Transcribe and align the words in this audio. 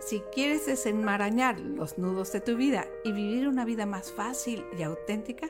si 0.00 0.20
quieres 0.32 0.66
desenmarañar 0.66 1.58
los 1.58 1.98
nudos 1.98 2.32
de 2.32 2.40
tu 2.40 2.56
vida 2.56 2.86
y 3.04 3.12
vivir 3.12 3.48
una 3.48 3.64
vida 3.64 3.86
más 3.86 4.12
fácil 4.12 4.64
y 4.78 4.82
auténtica, 4.82 5.48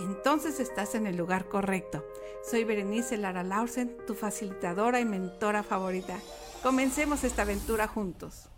entonces 0.00 0.60
estás 0.60 0.94
en 0.94 1.06
el 1.06 1.16
lugar 1.16 1.48
correcto. 1.48 2.04
Soy 2.42 2.64
Berenice 2.64 3.16
Lara 3.16 3.42
Lausen, 3.42 3.96
tu 4.06 4.14
facilitadora 4.14 5.00
y 5.00 5.04
mentora 5.04 5.62
favorita. 5.62 6.18
Comencemos 6.62 7.24
esta 7.24 7.42
aventura 7.42 7.88
juntos. 7.88 8.50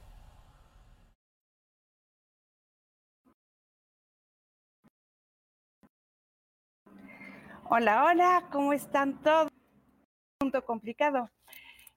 Hola, 7.72 8.04
hola, 8.04 8.48
¿cómo 8.50 8.72
están 8.72 9.22
todos? 9.22 9.48
Punto 10.38 10.64
complicado. 10.64 11.30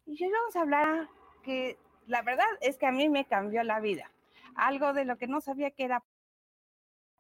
Y 0.05 0.23
hoy 0.23 0.31
vamos 0.31 0.55
a 0.55 0.61
hablar 0.61 1.09
que 1.41 1.79
la 2.07 2.21
verdad 2.21 2.45
es 2.61 2.77
que 2.77 2.85
a 2.85 2.91
mí 2.91 3.09
me 3.09 3.25
cambió 3.25 3.63
la 3.63 3.79
vida. 3.79 4.11
Algo 4.55 4.93
de 4.93 5.05
lo 5.05 5.17
que 5.17 5.27
no 5.27 5.41
sabía 5.41 5.71
que 5.71 5.85
era 5.85 6.03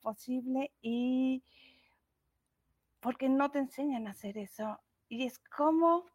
posible 0.01 0.71
y 0.81 1.43
porque 2.99 3.29
no 3.29 3.51
te 3.51 3.59
enseñan 3.59 4.07
a 4.07 4.11
hacer 4.11 4.37
eso. 4.37 4.79
Y 5.09 5.25
es 5.25 5.39
como 5.39 6.05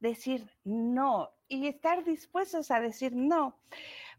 decir 0.00 0.50
no 0.64 1.30
y 1.48 1.66
estar 1.66 2.04
dispuestos 2.04 2.70
a 2.70 2.80
decir 2.80 3.14
no, 3.14 3.58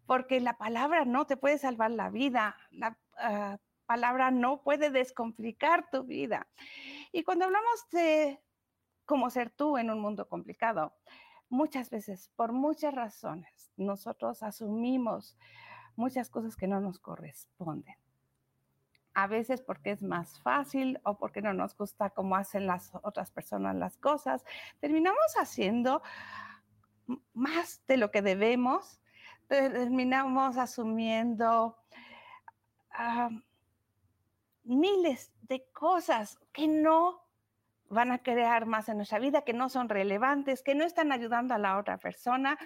porque 0.05 0.39
la 0.39 0.57
palabra 0.57 1.05
no 1.05 1.25
te 1.25 1.37
puede 1.37 1.57
salvar 1.57 1.91
la 1.91 2.09
vida, 2.09 2.57
la 2.71 2.97
uh, 3.17 3.57
palabra 3.85 4.31
no 4.31 4.61
puede 4.61 4.89
descomplicar 4.89 5.89
tu 5.89 6.03
vida. 6.03 6.47
Y 7.11 7.23
cuando 7.23 7.45
hablamos 7.45 7.89
de 7.91 8.41
cómo 9.05 9.29
ser 9.29 9.51
tú 9.51 9.77
en 9.77 9.89
un 9.89 9.99
mundo 9.99 10.27
complicado, 10.27 10.93
muchas 11.49 11.89
veces, 11.89 12.31
por 12.35 12.53
muchas 12.53 12.93
razones, 12.93 13.71
nosotros 13.75 14.43
asumimos 14.43 15.37
muchas 15.95 16.29
cosas 16.29 16.55
que 16.55 16.67
no 16.67 16.79
nos 16.79 16.99
corresponden. 16.99 17.95
A 19.13 19.27
veces 19.27 19.61
porque 19.61 19.91
es 19.91 20.01
más 20.01 20.39
fácil 20.41 20.99
o 21.03 21.17
porque 21.17 21.41
no 21.41 21.53
nos 21.53 21.75
gusta 21.75 22.11
cómo 22.11 22.35
hacen 22.35 22.67
las 22.67 22.91
otras 23.03 23.31
personas 23.31 23.75
las 23.75 23.97
cosas, 23.97 24.45
terminamos 24.79 25.35
haciendo 25.39 26.01
más 27.33 27.81
de 27.87 27.97
lo 27.97 28.11
que 28.11 28.21
debemos, 28.21 29.01
terminamos 29.47 30.57
asumiendo 30.57 31.75
uh, 32.97 33.41
miles 34.63 35.33
de 35.41 35.65
cosas 35.73 36.39
que 36.53 36.67
no 36.67 37.28
van 37.89 38.11
a 38.11 38.19
crear 38.19 38.65
más 38.65 38.89
en 38.89 38.97
nuestra 38.97 39.19
vida, 39.19 39.43
que 39.43 39.53
no 39.53 39.69
son 39.69 39.89
relevantes, 39.89 40.63
que 40.63 40.75
no 40.75 40.85
están 40.85 41.11
ayudando 41.11 41.53
a 41.53 41.57
la 41.57 41.77
otra 41.77 41.97
persona. 41.97 42.57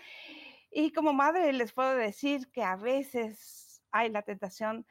Y 0.72 0.92
como 0.92 1.14
madre 1.14 1.54
les 1.54 1.74
puedo 1.74 1.96
decir 1.96 2.52
que 2.52 2.64
a 2.64 2.76
veces 2.76 3.82
hay 3.92 4.10
la 4.10 4.24
tentación 4.24 4.86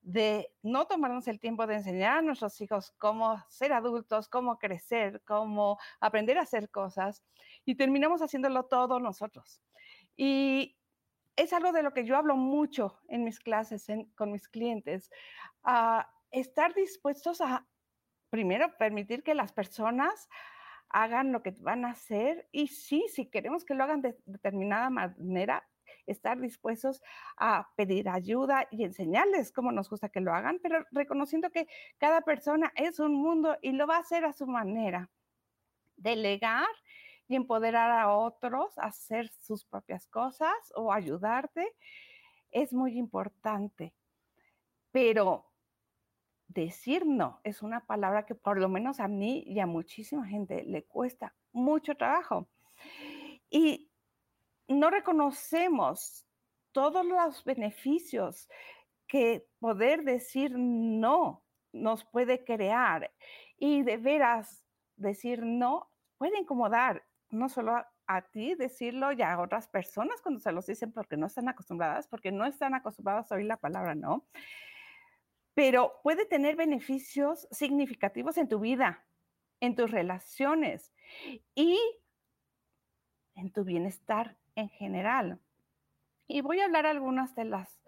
de 0.00 0.50
no 0.62 0.86
tomarnos 0.86 1.28
el 1.28 1.40
tiempo 1.40 1.66
de 1.66 1.76
enseñar 1.76 2.18
a 2.18 2.22
nuestros 2.22 2.60
hijos 2.60 2.92
cómo 2.98 3.42
ser 3.48 3.72
adultos, 3.72 4.28
cómo 4.28 4.58
crecer, 4.58 5.22
cómo 5.26 5.78
aprender 6.00 6.38
a 6.38 6.42
hacer 6.42 6.70
cosas 6.70 7.24
y 7.64 7.74
terminamos 7.74 8.22
haciéndolo 8.22 8.64
todo 8.64 9.00
nosotros. 9.00 9.60
Y 10.16 10.76
es 11.36 11.52
algo 11.52 11.72
de 11.72 11.82
lo 11.82 11.92
que 11.92 12.04
yo 12.04 12.16
hablo 12.16 12.36
mucho 12.36 12.98
en 13.08 13.24
mis 13.24 13.38
clases 13.38 13.86
con 14.16 14.32
mis 14.32 14.48
clientes, 14.48 15.10
a 15.62 16.10
estar 16.30 16.74
dispuestos 16.74 17.40
a 17.40 17.66
primero, 18.30 18.76
permitir 18.78 19.22
que 19.22 19.34
las 19.34 19.52
personas 19.52 20.28
hagan 20.90 21.32
lo 21.32 21.42
que 21.42 21.54
van 21.60 21.84
a 21.84 21.90
hacer 21.90 22.48
y 22.52 22.68
sí, 22.68 23.04
si 23.08 23.26
queremos 23.26 23.64
que 23.64 23.74
lo 23.74 23.84
hagan 23.84 24.02
de 24.02 24.16
determinada 24.24 24.90
manera, 24.90 25.68
estar 26.06 26.40
dispuestos 26.40 27.02
a 27.36 27.68
pedir 27.76 28.08
ayuda 28.08 28.66
y 28.70 28.84
enseñarles 28.84 29.52
cómo 29.52 29.72
nos 29.72 29.90
gusta 29.90 30.08
que 30.08 30.20
lo 30.20 30.32
hagan, 30.32 30.58
pero 30.62 30.84
reconociendo 30.90 31.50
que 31.50 31.68
cada 31.98 32.22
persona 32.22 32.72
es 32.76 32.98
un 32.98 33.14
mundo 33.14 33.56
y 33.62 33.72
lo 33.72 33.86
va 33.86 33.96
a 33.96 34.00
hacer 34.00 34.24
a 34.24 34.32
su 34.32 34.46
manera. 34.46 35.10
Delegar 35.96 36.68
y 37.26 37.36
empoderar 37.36 37.90
a 37.90 38.10
otros 38.10 38.78
a 38.78 38.86
hacer 38.86 39.28
sus 39.28 39.64
propias 39.64 40.06
cosas 40.06 40.54
o 40.74 40.92
ayudarte 40.92 41.74
es 42.50 42.72
muy 42.72 42.96
importante. 42.98 43.94
Pero 44.90 45.47
decir 46.48 47.06
no 47.06 47.40
es 47.44 47.62
una 47.62 47.84
palabra 47.86 48.26
que 48.26 48.34
por 48.34 48.58
lo 48.58 48.68
menos 48.68 49.00
a 49.00 49.08
mí 49.08 49.44
y 49.46 49.60
a 49.60 49.66
muchísima 49.66 50.26
gente 50.26 50.64
le 50.64 50.84
cuesta 50.84 51.34
mucho 51.52 51.94
trabajo. 51.94 52.48
Y 53.50 53.90
no 54.66 54.90
reconocemos 54.90 56.26
todos 56.72 57.04
los 57.04 57.44
beneficios 57.44 58.48
que 59.06 59.46
poder 59.58 60.04
decir 60.04 60.52
no 60.56 61.42
nos 61.72 62.04
puede 62.04 62.44
crear. 62.44 63.10
Y 63.56 63.82
de 63.82 63.96
veras, 63.96 64.64
decir 64.96 65.42
no 65.44 65.90
puede 66.18 66.38
incomodar 66.38 67.04
no 67.30 67.48
solo 67.48 67.84
a, 68.06 68.22
ti 68.22 68.54
decirlo 68.54 69.12
y 69.12 69.20
a 69.20 69.38
otras 69.38 69.68
personas 69.68 70.20
cuando 70.22 70.40
se 70.40 70.50
los 70.50 70.66
dicen 70.66 70.92
porque 70.92 71.16
no 71.16 71.26
están 71.26 71.48
acostumbradas, 71.48 72.08
porque 72.08 72.32
no 72.32 72.46
están 72.46 72.74
acostumbradas 72.74 73.30
a 73.30 73.34
oír 73.34 73.44
la 73.44 73.58
palabra 73.58 73.94
no 73.94 74.26
pero 75.58 75.98
puede 76.04 76.24
tener 76.24 76.54
beneficios 76.54 77.48
significativos 77.50 78.38
en 78.38 78.46
tu 78.46 78.60
vida, 78.60 79.04
en 79.58 79.74
tus 79.74 79.90
relaciones 79.90 80.92
y 81.56 81.76
en 83.34 83.50
tu 83.50 83.64
bienestar 83.64 84.36
en 84.54 84.68
general. 84.68 85.40
Y 86.28 86.42
voy 86.42 86.60
a 86.60 86.66
hablar 86.66 86.86
algunos 86.86 87.34
de 87.34 87.46
los 87.46 87.82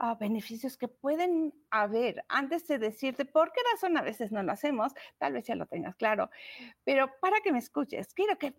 uh, 0.00 0.18
beneficios 0.18 0.76
que 0.76 0.88
pueden 0.88 1.54
haber 1.70 2.24
antes 2.28 2.66
de 2.66 2.80
decirte 2.80 3.24
por 3.24 3.52
qué 3.52 3.60
razón 3.72 3.96
a 3.96 4.02
veces 4.02 4.32
no 4.32 4.42
lo 4.42 4.50
hacemos, 4.50 4.92
tal 5.18 5.34
vez 5.34 5.46
ya 5.46 5.54
lo 5.54 5.66
tengas 5.66 5.94
claro, 5.94 6.28
pero 6.82 7.08
para 7.20 7.40
que 7.40 7.52
me 7.52 7.60
escuches, 7.60 8.14
quiero 8.14 8.36
que 8.36 8.52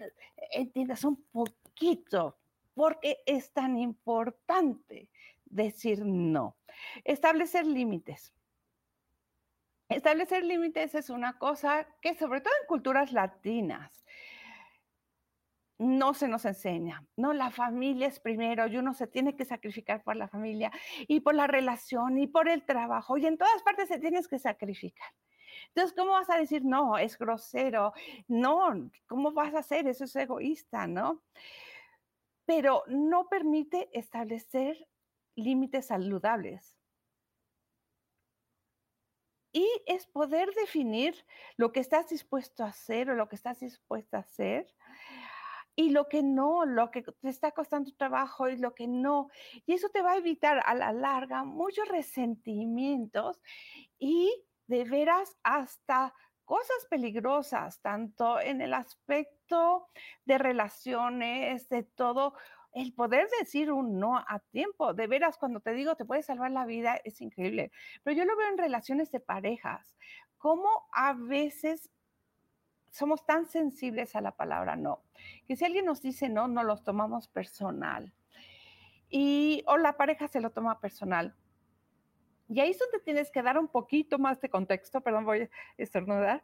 entiendas 0.51 1.03
un 1.03 1.21
poquito 1.33 2.37
por 2.75 3.01
qué 3.01 3.23
es 3.25 3.51
tan 3.51 3.77
importante 3.77 5.09
decir 5.43 6.05
no. 6.05 6.55
Establecer 7.03 7.67
límites. 7.67 8.33
Establecer 9.95 10.43
límites 10.43 10.95
es 10.95 11.09
una 11.09 11.37
cosa 11.37 11.87
que 12.01 12.15
sobre 12.15 12.41
todo 12.41 12.53
en 12.61 12.67
culturas 12.67 13.11
latinas 13.11 14.03
no 15.77 16.13
se 16.13 16.27
nos 16.27 16.45
enseña, 16.45 17.05
¿no? 17.15 17.33
La 17.33 17.51
familia 17.51 18.07
es 18.07 18.19
primero 18.19 18.67
y 18.67 18.77
uno 18.77 18.93
se 18.93 19.07
tiene 19.07 19.35
que 19.35 19.45
sacrificar 19.45 20.03
por 20.03 20.15
la 20.15 20.27
familia 20.27 20.71
y 21.07 21.19
por 21.19 21.35
la 21.35 21.47
relación 21.47 22.17
y 22.17 22.27
por 22.27 22.47
el 22.47 22.63
trabajo 22.63 23.17
y 23.17 23.25
en 23.25 23.37
todas 23.37 23.61
partes 23.63 23.89
se 23.89 23.99
tienes 23.99 24.27
que 24.27 24.39
sacrificar. 24.39 25.09
Entonces, 25.67 25.95
¿cómo 25.95 26.11
vas 26.13 26.29
a 26.29 26.37
decir, 26.37 26.63
no, 26.63 26.97
es 26.97 27.17
grosero? 27.17 27.93
No, 28.27 28.89
¿cómo 29.07 29.31
vas 29.31 29.53
a 29.53 29.59
hacer? 29.59 29.87
Eso 29.87 30.05
es 30.05 30.15
egoísta, 30.15 30.87
¿no? 30.87 31.23
Pero 32.45 32.83
no 32.87 33.27
permite 33.27 33.89
establecer 33.93 34.87
límites 35.35 35.87
saludables 35.87 36.77
y 39.53 39.69
es 39.85 40.07
poder 40.07 40.53
definir 40.55 41.25
lo 41.57 41.71
que 41.71 41.79
estás 41.79 42.09
dispuesto 42.09 42.63
a 42.63 42.69
hacer 42.69 43.09
o 43.09 43.15
lo 43.15 43.29
que 43.29 43.35
estás 43.35 43.59
dispuesta 43.59 44.17
a 44.17 44.21
hacer 44.21 44.73
y 45.75 45.89
lo 45.89 46.07
que 46.07 46.23
no, 46.23 46.65
lo 46.65 46.91
que 46.91 47.01
te 47.03 47.29
está 47.29 47.51
costando 47.51 47.91
trabajo 47.95 48.49
y 48.49 48.57
lo 48.57 48.75
que 48.75 48.87
no. 48.87 49.29
Y 49.65 49.73
eso 49.73 49.89
te 49.89 50.01
va 50.01 50.13
a 50.13 50.17
evitar 50.17 50.61
a 50.65 50.75
la 50.75 50.91
larga 50.91 51.43
muchos 51.43 51.87
resentimientos 51.87 53.41
y 53.99 54.43
de 54.67 54.83
veras 54.83 55.37
hasta 55.43 56.13
cosas 56.45 56.85
peligrosas, 56.89 57.81
tanto 57.81 58.39
en 58.39 58.61
el 58.61 58.73
aspecto 58.73 59.87
de 60.25 60.37
relaciones, 60.37 61.69
de 61.69 61.83
todo. 61.83 62.35
El 62.73 62.93
poder 62.93 63.27
decir 63.39 63.71
un 63.71 63.99
no 63.99 64.17
a 64.17 64.39
tiempo, 64.51 64.93
de 64.93 65.07
veras, 65.07 65.37
cuando 65.37 65.59
te 65.59 65.73
digo 65.73 65.95
te 65.95 66.05
puede 66.05 66.23
salvar 66.23 66.51
la 66.51 66.65
vida, 66.65 66.99
es 67.03 67.21
increíble. 67.21 67.71
Pero 68.03 68.17
yo 68.17 68.25
lo 68.25 68.35
veo 68.35 68.49
en 68.49 68.57
relaciones 68.57 69.11
de 69.11 69.19
parejas, 69.19 69.95
cómo 70.37 70.69
a 70.91 71.13
veces 71.13 71.91
somos 72.89 73.25
tan 73.25 73.45
sensibles 73.45 74.15
a 74.15 74.21
la 74.21 74.35
palabra 74.35 74.75
no, 74.75 75.01
que 75.47 75.55
si 75.55 75.65
alguien 75.65 75.85
nos 75.85 76.01
dice 76.01 76.29
no, 76.29 76.47
no 76.47 76.63
los 76.63 76.83
tomamos 76.83 77.27
personal. 77.27 78.13
Y, 79.09 79.63
o 79.67 79.77
la 79.77 79.95
pareja 79.95 80.27
se 80.27 80.41
lo 80.41 80.51
toma 80.51 80.79
personal. 80.79 81.35
Y 82.49 82.59
ahí 82.59 82.71
es 82.71 82.79
donde 82.79 82.99
tienes 82.99 83.29
que 83.31 83.43
dar 83.43 83.59
un 83.59 83.67
poquito 83.67 84.17
más 84.17 84.41
de 84.41 84.49
contexto, 84.49 85.01
perdón, 85.01 85.25
voy 85.25 85.41
a 85.41 85.49
estornudar. 85.77 86.43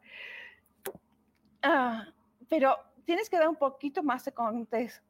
Ah, 1.62 2.06
pero 2.48 2.76
tienes 3.04 3.28
que 3.28 3.36
dar 3.36 3.48
un 3.48 3.56
poquito 3.56 4.02
más 4.02 4.24
de 4.24 4.32
contexto 4.32 5.09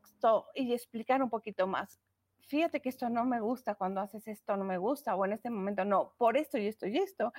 y 0.55 0.73
explicar 0.73 1.23
un 1.23 1.31
poquito 1.31 1.67
más. 1.67 1.99
Fíjate 2.43 2.81
que 2.81 2.89
esto 2.89 3.09
no 3.09 3.25
me 3.25 3.41
gusta, 3.41 3.75
cuando 3.75 4.01
haces 4.01 4.27
esto 4.27 4.57
no 4.57 4.65
me 4.65 4.79
gusta, 4.79 5.15
o 5.15 5.25
en 5.25 5.33
este 5.33 5.51
momento 5.51 5.85
no, 5.85 6.15
por 6.19 6.37
esto 6.37 6.59
y 6.59 6.67
esto 6.67 6.87
y 6.87 6.99
esto. 6.99 7.33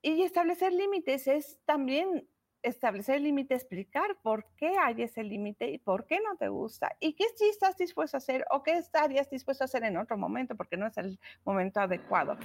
Y 0.00 0.22
establecer 0.22 0.72
límites 0.72 1.26
es 1.26 1.60
también 1.64 2.28
establecer 2.64 3.16
el 3.16 3.24
límite, 3.24 3.54
explicar 3.54 4.16
por 4.22 4.46
qué 4.56 4.72
hay 4.78 5.02
ese 5.02 5.22
límite 5.22 5.70
y 5.70 5.78
por 5.78 6.06
qué 6.06 6.18
no 6.20 6.36
te 6.36 6.48
gusta 6.48 6.96
y 6.98 7.12
qué 7.12 7.24
sí 7.36 7.44
estás 7.48 7.76
dispuesto 7.76 8.16
a 8.16 8.18
hacer 8.18 8.46
o 8.50 8.62
qué 8.62 8.72
estarías 8.72 9.28
dispuesto 9.30 9.64
a 9.64 9.66
hacer 9.66 9.84
en 9.84 9.98
otro 9.98 10.16
momento 10.16 10.56
porque 10.56 10.76
no 10.76 10.86
es 10.86 10.96
el 10.96 11.20
momento 11.44 11.80
adecuado. 11.80 12.36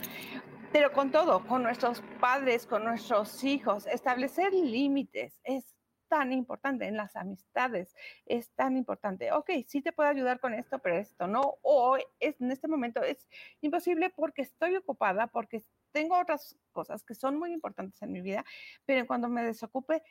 Pero 0.71 0.91
con 0.91 1.11
todo, 1.11 1.47
con 1.47 1.63
nuestros 1.63 2.03
padres, 2.19 2.67
con 2.67 2.83
nuestros 2.83 3.43
hijos, 3.43 3.87
establecer 3.87 4.53
límites 4.53 5.39
es 5.43 5.73
tan 6.09 6.33
importante 6.33 6.85
en 6.85 6.97
las 6.97 7.15
amistades, 7.15 7.95
es 8.25 8.49
tan 8.51 8.75
importante. 8.75 9.31
Ok, 9.31 9.51
sí 9.67 9.81
te 9.81 9.93
puedo 9.93 10.09
ayudar 10.09 10.39
con 10.39 10.53
esto, 10.53 10.79
pero 10.79 10.97
esto 10.97 11.27
no. 11.27 11.59
O 11.61 11.97
es, 12.19 12.41
en 12.41 12.51
este 12.51 12.67
momento 12.67 13.01
es 13.01 13.27
imposible 13.61 14.09
porque 14.09 14.41
estoy 14.41 14.75
ocupada, 14.75 15.27
porque 15.27 15.63
tengo 15.91 16.19
otras 16.19 16.57
cosas 16.71 17.03
que 17.03 17.15
son 17.15 17.37
muy 17.37 17.53
importantes 17.53 18.01
en 18.01 18.11
mi 18.11 18.21
vida, 18.21 18.43
pero 18.85 19.07
cuando 19.07 19.29
me 19.29 19.43
desocupe, 19.43 20.03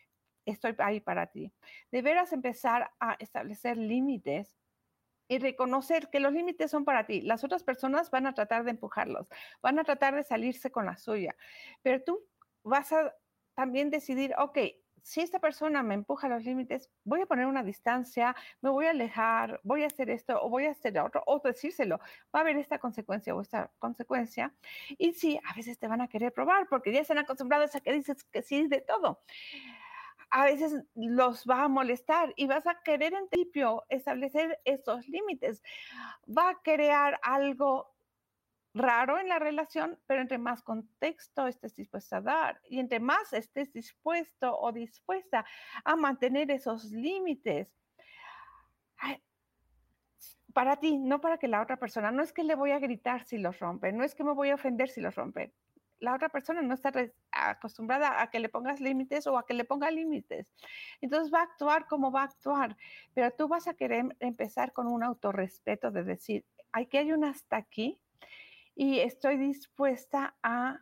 estoy 0.47 0.75
ahí 0.79 1.01
para 1.01 1.27
ti. 1.27 1.53
Deberás 1.91 2.33
empezar 2.33 2.91
a 3.01 3.17
establecer 3.19 3.77
límites 3.77 4.57
y 5.29 5.39
reconocer 5.39 6.09
que 6.09 6.21
los 6.21 6.33
límites 6.33 6.71
son 6.71 6.85
para 6.85 7.07
ti. 7.07 7.21
Las 7.21 7.45
otras 7.45 7.63
personas 7.63 8.11
van 8.11 8.27
a 8.27 8.35
tratar 8.35 8.65
de 8.65 8.71
empujarlos, 8.71 9.29
van 9.63 9.79
a 9.79 9.85
tratar 9.85 10.15
de 10.15 10.25
salirse 10.25 10.71
con 10.71 10.87
la 10.87 10.97
suya, 10.97 11.37
pero 11.83 12.03
tú 12.03 12.25
vas 12.63 12.93
a 12.93 13.15
también 13.55 13.91
decidir, 13.91 14.35
ok, 14.39 14.59
si 15.09 15.23
esta 15.23 15.39
persona 15.39 15.83
me 15.83 15.95
empuja 15.95 16.27
a 16.27 16.31
los 16.31 16.45
límites, 16.45 16.91
voy 17.03 17.23
a 17.23 17.27
poner 17.27 17.47
una 17.47 17.63
distancia, 17.63 18.37
me 18.61 18.69
voy 18.69 18.85
a 18.85 18.91
alejar, 18.91 19.59
voy 19.65 19.83
a 19.83 19.87
hacer 19.87 20.11
esto 20.11 20.39
o 20.43 20.51
voy 20.51 20.67
a 20.67 20.73
hacer 20.73 20.99
otro, 20.99 21.23
o 21.27 21.41
decírselo, 21.43 21.97
va 22.35 22.41
a 22.41 22.43
haber 22.43 22.59
esta 22.59 22.79
consecuencia 22.79 23.35
o 23.35 23.41
esta 23.41 23.73
consecuencia. 23.79 24.55
Y 24.99 25.15
sí, 25.15 25.41
a 25.47 25.55
veces 25.55 25.79
te 25.79 25.89
van 25.89 26.03
a 26.03 26.09
querer 26.09 26.35
probar 26.35 26.69
porque 26.69 26.93
ya 26.93 27.01
están 27.01 27.17
acostumbrados 27.17 27.75
a 27.75 27.81
que 27.81 27.95
dices 27.95 28.23
que 28.25 28.43
sí 28.43 28.69
de 28.69 28.83
todo. 28.83 29.23
A 30.29 30.45
veces 30.45 30.75
los 30.95 31.47
va 31.47 31.65
a 31.65 31.69
molestar 31.69 32.35
y 32.37 32.47
vas 32.47 32.67
a 32.67 32.83
querer 32.83 33.15
en 33.15 33.29
principio 33.29 33.85
establecer 33.89 34.61
estos 34.67 35.09
límites. 35.09 35.63
Va 36.29 36.51
a 36.51 36.61
crear 36.63 37.19
algo 37.23 37.95
raro 38.79 39.19
en 39.19 39.29
la 39.29 39.39
relación, 39.39 39.99
pero 40.07 40.23
entre 40.23 40.39
más 40.39 40.63
contexto 40.63 41.47
estés 41.47 41.75
dispuesta 41.75 42.19
a 42.19 42.21
dar 42.21 42.61
y 42.69 42.79
entre 42.79 43.01
más 43.01 43.33
estés 43.33 43.73
dispuesto 43.73 44.57
o 44.59 44.73
dispuesta 44.73 45.45
a 45.85 45.97
mantener 45.97 46.51
esos 46.51 46.85
límites 46.85 47.69
para 50.55 50.77
ti, 50.77 50.99
no 50.99 51.21
para 51.21 51.39
que 51.39 51.47
la 51.47 51.63
otra 51.63 51.77
persona, 51.77 52.11
no 52.11 52.23
es 52.23 52.33
que 52.33 52.43
le 52.43 52.55
voy 52.55 52.73
a 52.73 52.79
gritar 52.79 53.25
si 53.25 53.39
los 53.39 53.59
rompe, 53.61 53.93
no 53.93 54.03
es 54.03 54.15
que 54.15 54.25
me 54.25 54.33
voy 54.33 54.51
a 54.51 54.55
ofender 54.55 54.89
si 54.89 55.01
los 55.01 55.15
rompe. 55.15 55.53
La 56.01 56.15
otra 56.15 56.29
persona 56.29 56.63
no 56.63 56.75
está 56.75 56.93
acostumbrada 57.33 58.23
a 58.23 58.31
que 58.31 58.39
le 58.39 58.49
pongas 58.49 58.81
límites 58.81 59.27
o 59.27 59.37
a 59.37 59.45
que 59.47 59.55
le 59.55 59.65
ponga 59.65 59.91
límites. 59.91 60.53
Entonces 61.01 61.33
va 61.33 61.41
a 61.41 61.45
actuar 61.45 61.87
como 61.87 62.11
va 62.11 62.23
a 62.23 62.25
actuar, 62.25 62.77
pero 63.15 63.31
tú 63.33 63.49
vas 63.49 63.69
a 63.69 63.75
querer 63.75 64.17
empezar 64.21 64.73
con 64.73 64.87
un 64.87 65.03
autorrespeto 65.03 65.91
de 65.91 66.05
decir, 66.05 66.45
hay 66.73 66.87
que 66.87 66.99
hay 66.99 67.13
un 67.13 67.25
hasta 67.25 67.57
aquí 67.57 68.01
y 68.79 69.01
estoy 69.01 69.37
dispuesta 69.37 70.37
a 70.41 70.79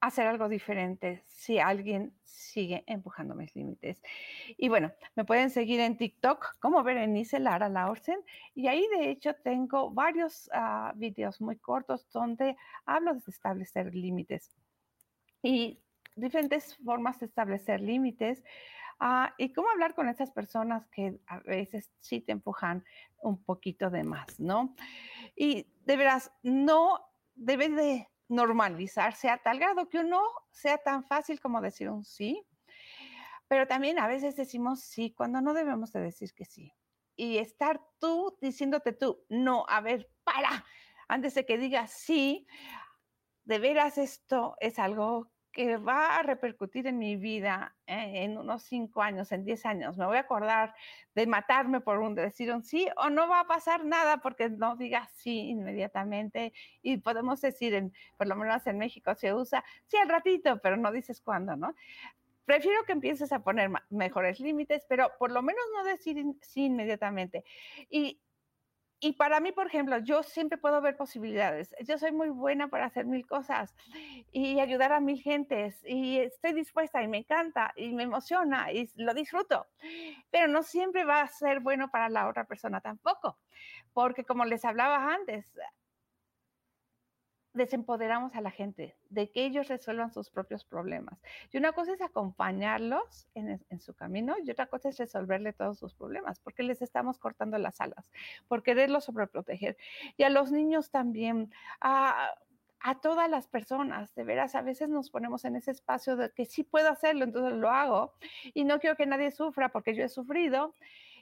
hacer 0.00 0.28
algo 0.28 0.48
diferente 0.48 1.24
si 1.26 1.58
alguien 1.58 2.14
sigue 2.22 2.84
empujando 2.86 3.34
mis 3.34 3.54
límites. 3.56 4.00
Y 4.56 4.68
bueno, 4.68 4.92
me 5.16 5.24
pueden 5.24 5.50
seguir 5.50 5.80
en 5.80 5.96
TikTok 5.96 6.60
como 6.60 6.84
Berenice 6.84 7.40
Lara 7.40 7.68
Laursen 7.68 8.20
y 8.54 8.68
ahí 8.68 8.86
de 8.96 9.10
hecho 9.10 9.34
tengo 9.42 9.90
varios 9.90 10.48
uh, 10.54 10.96
videos 10.96 11.40
muy 11.40 11.56
cortos 11.56 12.08
donde 12.12 12.56
hablo 12.86 13.14
de 13.14 13.22
establecer 13.26 13.92
límites 13.92 14.54
y 15.42 15.80
diferentes 16.14 16.76
formas 16.76 17.18
de 17.18 17.26
establecer 17.26 17.80
límites. 17.80 18.44
Uh, 19.00 19.28
y 19.38 19.52
cómo 19.52 19.68
hablar 19.70 19.94
con 19.94 20.08
esas 20.08 20.30
personas 20.30 20.86
que 20.88 21.18
a 21.26 21.40
veces 21.40 21.90
sí 22.00 22.20
te 22.20 22.32
empujan 22.32 22.84
un 23.18 23.42
poquito 23.42 23.90
de 23.90 24.04
más, 24.04 24.38
¿no? 24.38 24.74
Y 25.34 25.66
de 25.84 25.96
veras, 25.96 26.32
no 26.42 27.04
debe 27.34 27.68
de 27.68 28.08
normalizarse 28.28 29.28
a 29.28 29.38
tal 29.38 29.58
grado 29.58 29.88
que 29.88 29.98
uno 29.98 30.22
sea 30.50 30.78
tan 30.78 31.04
fácil 31.04 31.40
como 31.40 31.60
decir 31.60 31.90
un 31.90 32.04
sí, 32.04 32.46
pero 33.48 33.66
también 33.66 33.98
a 33.98 34.06
veces 34.06 34.36
decimos 34.36 34.80
sí 34.80 35.12
cuando 35.12 35.40
no 35.40 35.52
debemos 35.52 35.92
de 35.92 36.00
decir 36.00 36.32
que 36.34 36.44
sí. 36.44 36.72
Y 37.16 37.38
estar 37.38 37.80
tú 37.98 38.38
diciéndote 38.40 38.92
tú, 38.92 39.24
no, 39.28 39.66
a 39.68 39.80
ver, 39.80 40.10
para, 40.24 40.64
antes 41.08 41.34
de 41.34 41.44
que 41.44 41.58
digas 41.58 41.92
sí, 41.92 42.46
de 43.44 43.58
veras 43.58 43.98
esto 43.98 44.56
es 44.60 44.78
algo 44.78 45.31
que 45.52 45.76
va 45.76 46.16
a 46.16 46.22
repercutir 46.22 46.86
en 46.86 46.98
mi 46.98 47.16
vida 47.16 47.76
eh, 47.86 48.24
en 48.24 48.38
unos 48.38 48.62
cinco 48.62 49.02
años, 49.02 49.30
en 49.32 49.44
diez 49.44 49.66
años. 49.66 49.96
Me 49.98 50.06
voy 50.06 50.16
a 50.16 50.20
acordar 50.20 50.74
de 51.14 51.26
matarme 51.26 51.80
por 51.80 51.98
un 51.98 52.14
decir 52.14 52.50
un 52.52 52.62
sí 52.62 52.88
o 52.96 53.10
no 53.10 53.28
va 53.28 53.40
a 53.40 53.46
pasar 53.46 53.84
nada 53.84 54.18
porque 54.18 54.48
no 54.48 54.76
digas 54.76 55.10
sí 55.14 55.50
inmediatamente 55.50 56.52
y 56.80 56.96
podemos 56.96 57.40
decir, 57.40 57.92
por 58.16 58.26
lo 58.26 58.36
menos 58.36 58.66
en 58.66 58.78
México 58.78 59.14
se 59.14 59.34
usa 59.34 59.62
sí 59.86 59.96
al 59.98 60.08
ratito, 60.08 60.58
pero 60.62 60.76
no 60.76 60.90
dices 60.90 61.20
cuándo, 61.20 61.54
¿no? 61.54 61.74
Prefiero 62.44 62.82
que 62.84 62.92
empieces 62.92 63.32
a 63.32 63.44
poner 63.44 63.70
mejores 63.90 64.40
límites, 64.40 64.84
pero 64.88 65.12
por 65.18 65.30
lo 65.30 65.42
menos 65.42 65.62
no 65.74 65.84
decir 65.84 66.24
sí 66.40 66.64
inmediatamente. 66.64 67.44
Y 67.88 68.20
y 69.02 69.14
para 69.14 69.40
mí, 69.40 69.50
por 69.50 69.66
ejemplo, 69.66 69.98
yo 69.98 70.22
siempre 70.22 70.58
puedo 70.58 70.80
ver 70.80 70.96
posibilidades. 70.96 71.74
Yo 71.84 71.98
soy 71.98 72.12
muy 72.12 72.28
buena 72.28 72.68
para 72.68 72.86
hacer 72.86 73.04
mil 73.04 73.26
cosas 73.26 73.74
y 74.30 74.60
ayudar 74.60 74.92
a 74.92 75.00
mil 75.00 75.20
gentes 75.20 75.82
y 75.84 76.18
estoy 76.18 76.52
dispuesta 76.52 77.02
y 77.02 77.08
me 77.08 77.18
encanta 77.18 77.72
y 77.74 77.92
me 77.92 78.04
emociona 78.04 78.70
y 78.70 78.88
lo 78.94 79.12
disfruto. 79.12 79.66
Pero 80.30 80.46
no 80.46 80.62
siempre 80.62 81.04
va 81.04 81.22
a 81.22 81.26
ser 81.26 81.58
bueno 81.58 81.90
para 81.90 82.08
la 82.08 82.28
otra 82.28 82.44
persona 82.44 82.80
tampoco, 82.80 83.40
porque 83.92 84.24
como 84.24 84.44
les 84.44 84.64
hablaba 84.64 85.12
antes, 85.12 85.52
desempoderamos 87.54 88.34
a 88.34 88.40
la 88.40 88.50
gente, 88.50 88.96
de 89.10 89.30
que 89.30 89.44
ellos 89.44 89.68
resuelvan 89.68 90.12
sus 90.12 90.30
propios 90.30 90.64
problemas. 90.64 91.18
Y 91.50 91.58
una 91.58 91.72
cosa 91.72 91.92
es 91.92 92.00
acompañarlos 92.00 93.28
en, 93.34 93.60
su 93.80 93.94
camino 93.94 94.36
y 94.42 94.50
otra 94.50 94.66
cosa 94.66 94.88
es 94.88 94.98
resolverle 94.98 95.52
todos 95.52 95.78
sus 95.78 95.94
problemas, 95.94 96.38
porque 96.40 96.62
les 96.62 96.82
estamos 96.82 97.18
cortando 97.18 97.58
las 97.58 97.80
alas, 97.80 98.10
por 98.48 98.62
quererlos 98.62 99.04
sobreproteger. 99.04 99.76
Y 100.16 100.22
a 100.22 100.30
los 100.30 100.50
niños 100.50 100.90
también, 100.90 101.52
a, 101.80 102.34
a 102.80 103.00
todas 103.00 103.28
las 103.28 103.46
personas, 103.48 104.14
de 104.14 104.24
veras, 104.24 104.54
a 104.54 104.62
veces 104.62 104.88
nos 104.88 105.10
ponemos 105.10 105.44
en 105.44 105.56
ese 105.56 105.70
espacio 105.70 106.16
de 106.16 106.30
que 106.30 106.46
sí 106.46 106.64
puedo 106.64 106.88
hacerlo, 106.88 107.24
entonces 107.24 107.58
lo 107.58 107.70
hago 107.70 108.14
y 108.54 108.64
no 108.64 108.80
quiero 108.80 108.96
que 108.96 109.06
nadie 109.06 109.30
sufra 109.30 109.70
porque 109.70 109.94
yo 109.94 110.04
he 110.04 110.08
sufrido 110.08 110.74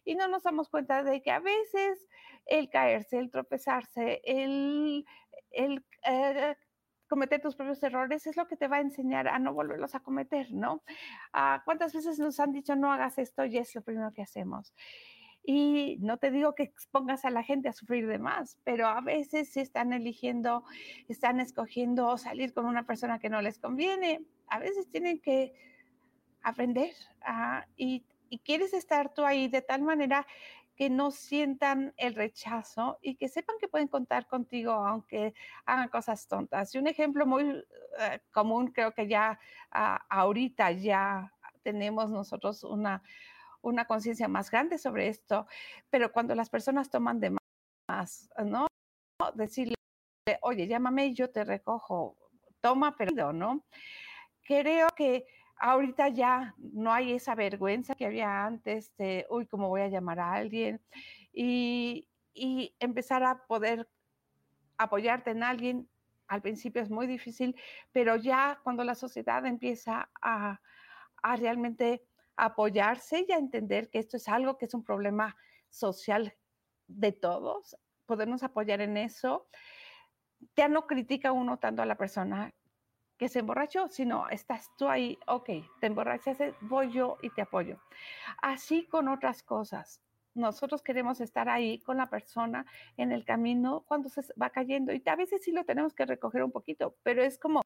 y 0.04 0.14
no 0.14 0.28
nos 0.28 0.42
damos 0.42 0.68
cuenta 0.68 1.02
de 1.02 1.22
que 1.22 1.30
a 1.30 1.40
veces 1.40 2.06
el 2.46 2.68
caerse, 2.70 3.18
el 3.18 3.30
tropezarse, 3.30 4.20
el 4.24 5.04
el 5.50 5.84
eh, 6.06 6.56
cometer 7.08 7.40
tus 7.40 7.56
propios 7.56 7.82
errores 7.82 8.26
es 8.26 8.36
lo 8.36 8.46
que 8.46 8.56
te 8.56 8.68
va 8.68 8.76
a 8.76 8.80
enseñar 8.80 9.28
a 9.28 9.38
no 9.38 9.52
volverlos 9.52 9.94
a 9.94 10.00
cometer, 10.00 10.52
¿no? 10.52 10.82
Ah, 11.32 11.62
¿Cuántas 11.64 11.92
veces 11.92 12.18
nos 12.18 12.38
han 12.38 12.52
dicho 12.52 12.76
no 12.76 12.92
hagas 12.92 13.18
esto 13.18 13.44
y 13.44 13.58
es 13.58 13.74
lo 13.74 13.82
primero 13.82 14.12
que 14.12 14.22
hacemos? 14.22 14.72
Y 15.42 15.96
no 16.00 16.18
te 16.18 16.30
digo 16.30 16.54
que 16.54 16.62
expongas 16.62 17.24
a 17.24 17.30
la 17.30 17.42
gente 17.42 17.68
a 17.68 17.72
sufrir 17.72 18.06
de 18.06 18.18
más, 18.18 18.58
pero 18.62 18.86
a 18.86 19.00
veces 19.00 19.52
si 19.52 19.60
están 19.60 19.92
eligiendo, 19.92 20.64
están 21.08 21.40
escogiendo 21.40 22.16
salir 22.18 22.52
con 22.52 22.66
una 22.66 22.86
persona 22.86 23.18
que 23.18 23.30
no 23.30 23.40
les 23.42 23.58
conviene. 23.58 24.20
A 24.48 24.58
veces 24.58 24.88
tienen 24.90 25.18
que 25.20 25.54
aprender 26.42 26.92
y, 27.76 28.04
y 28.30 28.38
quieres 28.38 28.72
estar 28.72 29.12
tú 29.12 29.24
ahí 29.24 29.48
de 29.48 29.60
tal 29.60 29.82
manera 29.82 30.26
que 30.76 30.88
no 30.88 31.10
sientan 31.10 31.92
el 31.98 32.14
rechazo 32.14 32.98
y 33.02 33.16
que 33.16 33.28
sepan 33.28 33.56
que 33.60 33.68
pueden 33.68 33.88
contar 33.88 34.26
contigo 34.26 34.72
aunque 34.72 35.34
hagan 35.66 35.88
cosas 35.88 36.26
tontas. 36.26 36.74
Y 36.74 36.78
un 36.78 36.86
ejemplo 36.86 37.26
muy 37.26 37.62
eh, 37.98 38.20
común, 38.32 38.68
creo 38.68 38.94
que 38.94 39.06
ya 39.06 39.38
ah, 39.72 40.02
ahorita 40.08 40.70
ya 40.70 41.34
tenemos 41.62 42.08
nosotros 42.10 42.64
una, 42.64 43.02
una 43.60 43.84
conciencia 43.84 44.26
más 44.28 44.50
grande 44.50 44.78
sobre 44.78 45.08
esto, 45.08 45.46
pero 45.90 46.12
cuando 46.12 46.34
las 46.34 46.48
personas 46.48 46.88
toman 46.88 47.20
de 47.20 47.36
más, 47.86 48.30
¿no? 48.42 48.66
Decirle, 49.34 49.74
oye, 50.40 50.66
llámame 50.66 51.08
y 51.08 51.14
yo 51.14 51.28
te 51.28 51.44
recojo, 51.44 52.16
toma 52.62 52.96
perdido, 52.96 53.34
¿no? 53.34 53.64
Creo 54.42 54.88
que 54.96 55.26
ahorita 55.60 56.08
ya 56.08 56.54
no 56.58 56.92
hay 56.92 57.12
esa 57.12 57.34
vergüenza 57.34 57.94
que 57.94 58.06
había 58.06 58.44
antes 58.44 58.96
de, 58.96 59.26
uy, 59.30 59.46
¿cómo 59.46 59.68
voy 59.68 59.82
a 59.82 59.88
llamar 59.88 60.18
a 60.18 60.32
alguien? 60.32 60.80
Y, 61.32 62.08
y 62.34 62.74
empezar 62.80 63.22
a 63.22 63.46
poder 63.46 63.88
apoyarte 64.78 65.30
en 65.30 65.42
alguien. 65.42 65.88
Al 66.26 66.42
principio 66.42 66.80
es 66.80 66.90
muy 66.90 67.06
difícil, 67.06 67.54
pero 67.92 68.16
ya 68.16 68.60
cuando 68.62 68.84
la 68.84 68.94
sociedad 68.94 69.44
empieza 69.44 70.10
a, 70.22 70.60
a 71.22 71.36
realmente 71.36 72.04
apoyarse 72.36 73.26
y 73.28 73.32
a 73.32 73.38
entender 73.38 73.90
que 73.90 73.98
esto 73.98 74.16
es 74.16 74.28
algo 74.28 74.56
que 74.56 74.64
es 74.64 74.74
un 74.74 74.82
problema 74.82 75.36
social 75.68 76.34
de 76.86 77.12
todos, 77.12 77.76
podernos 78.06 78.42
apoyar 78.42 78.80
en 78.80 78.96
eso, 78.96 79.48
ya 80.56 80.68
no 80.68 80.86
critica 80.86 81.32
uno 81.32 81.58
tanto 81.58 81.82
a 81.82 81.86
la 81.86 81.96
persona 81.96 82.54
que 83.20 83.28
se 83.28 83.40
emborrachó, 83.40 83.86
sino 83.88 84.30
estás 84.30 84.74
tú 84.78 84.88
ahí, 84.88 85.18
ok, 85.26 85.50
te 85.78 85.88
emborrachaste, 85.88 86.54
voy 86.62 86.90
yo 86.90 87.18
y 87.20 87.28
te 87.28 87.42
apoyo. 87.42 87.78
Así 88.40 88.86
con 88.86 89.08
otras 89.08 89.42
cosas. 89.42 90.00
Nosotros 90.32 90.80
queremos 90.80 91.20
estar 91.20 91.50
ahí 91.50 91.80
con 91.80 91.98
la 91.98 92.08
persona 92.08 92.64
en 92.96 93.12
el 93.12 93.26
camino 93.26 93.84
cuando 93.86 94.08
se 94.08 94.22
va 94.40 94.48
cayendo 94.48 94.94
y 94.94 95.02
a 95.04 95.16
veces 95.16 95.44
sí 95.44 95.52
lo 95.52 95.66
tenemos 95.66 95.92
que 95.92 96.06
recoger 96.06 96.42
un 96.42 96.50
poquito, 96.50 96.96
pero 97.02 97.22
es 97.22 97.38
como, 97.38 97.60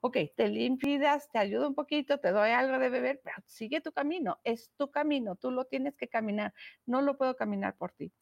ok, 0.00 0.16
te 0.36 0.48
limpias, 0.48 1.30
te 1.30 1.38
ayudo 1.38 1.68
un 1.68 1.76
poquito, 1.76 2.18
te 2.18 2.32
doy 2.32 2.50
algo 2.50 2.80
de 2.80 2.88
beber, 2.88 3.20
pero 3.22 3.36
sigue 3.46 3.80
tu 3.80 3.92
camino, 3.92 4.40
es 4.42 4.72
tu 4.76 4.90
camino, 4.90 5.36
tú 5.36 5.52
lo 5.52 5.66
tienes 5.66 5.94
que 5.94 6.08
caminar, 6.08 6.52
no 6.84 7.00
lo 7.00 7.16
puedo 7.16 7.36
caminar 7.36 7.76
por 7.76 7.92
ti. 7.92 8.12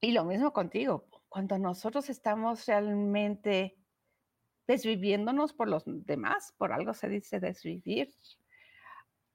Y 0.00 0.12
lo 0.12 0.24
mismo 0.24 0.52
contigo, 0.52 1.08
cuando 1.28 1.58
nosotros 1.58 2.08
estamos 2.10 2.64
realmente 2.66 3.74
desviviéndonos 4.68 5.54
por 5.54 5.68
los 5.68 5.82
demás, 5.86 6.54
por 6.58 6.72
algo 6.72 6.94
se 6.94 7.08
dice 7.08 7.40
desvivir. 7.40 8.14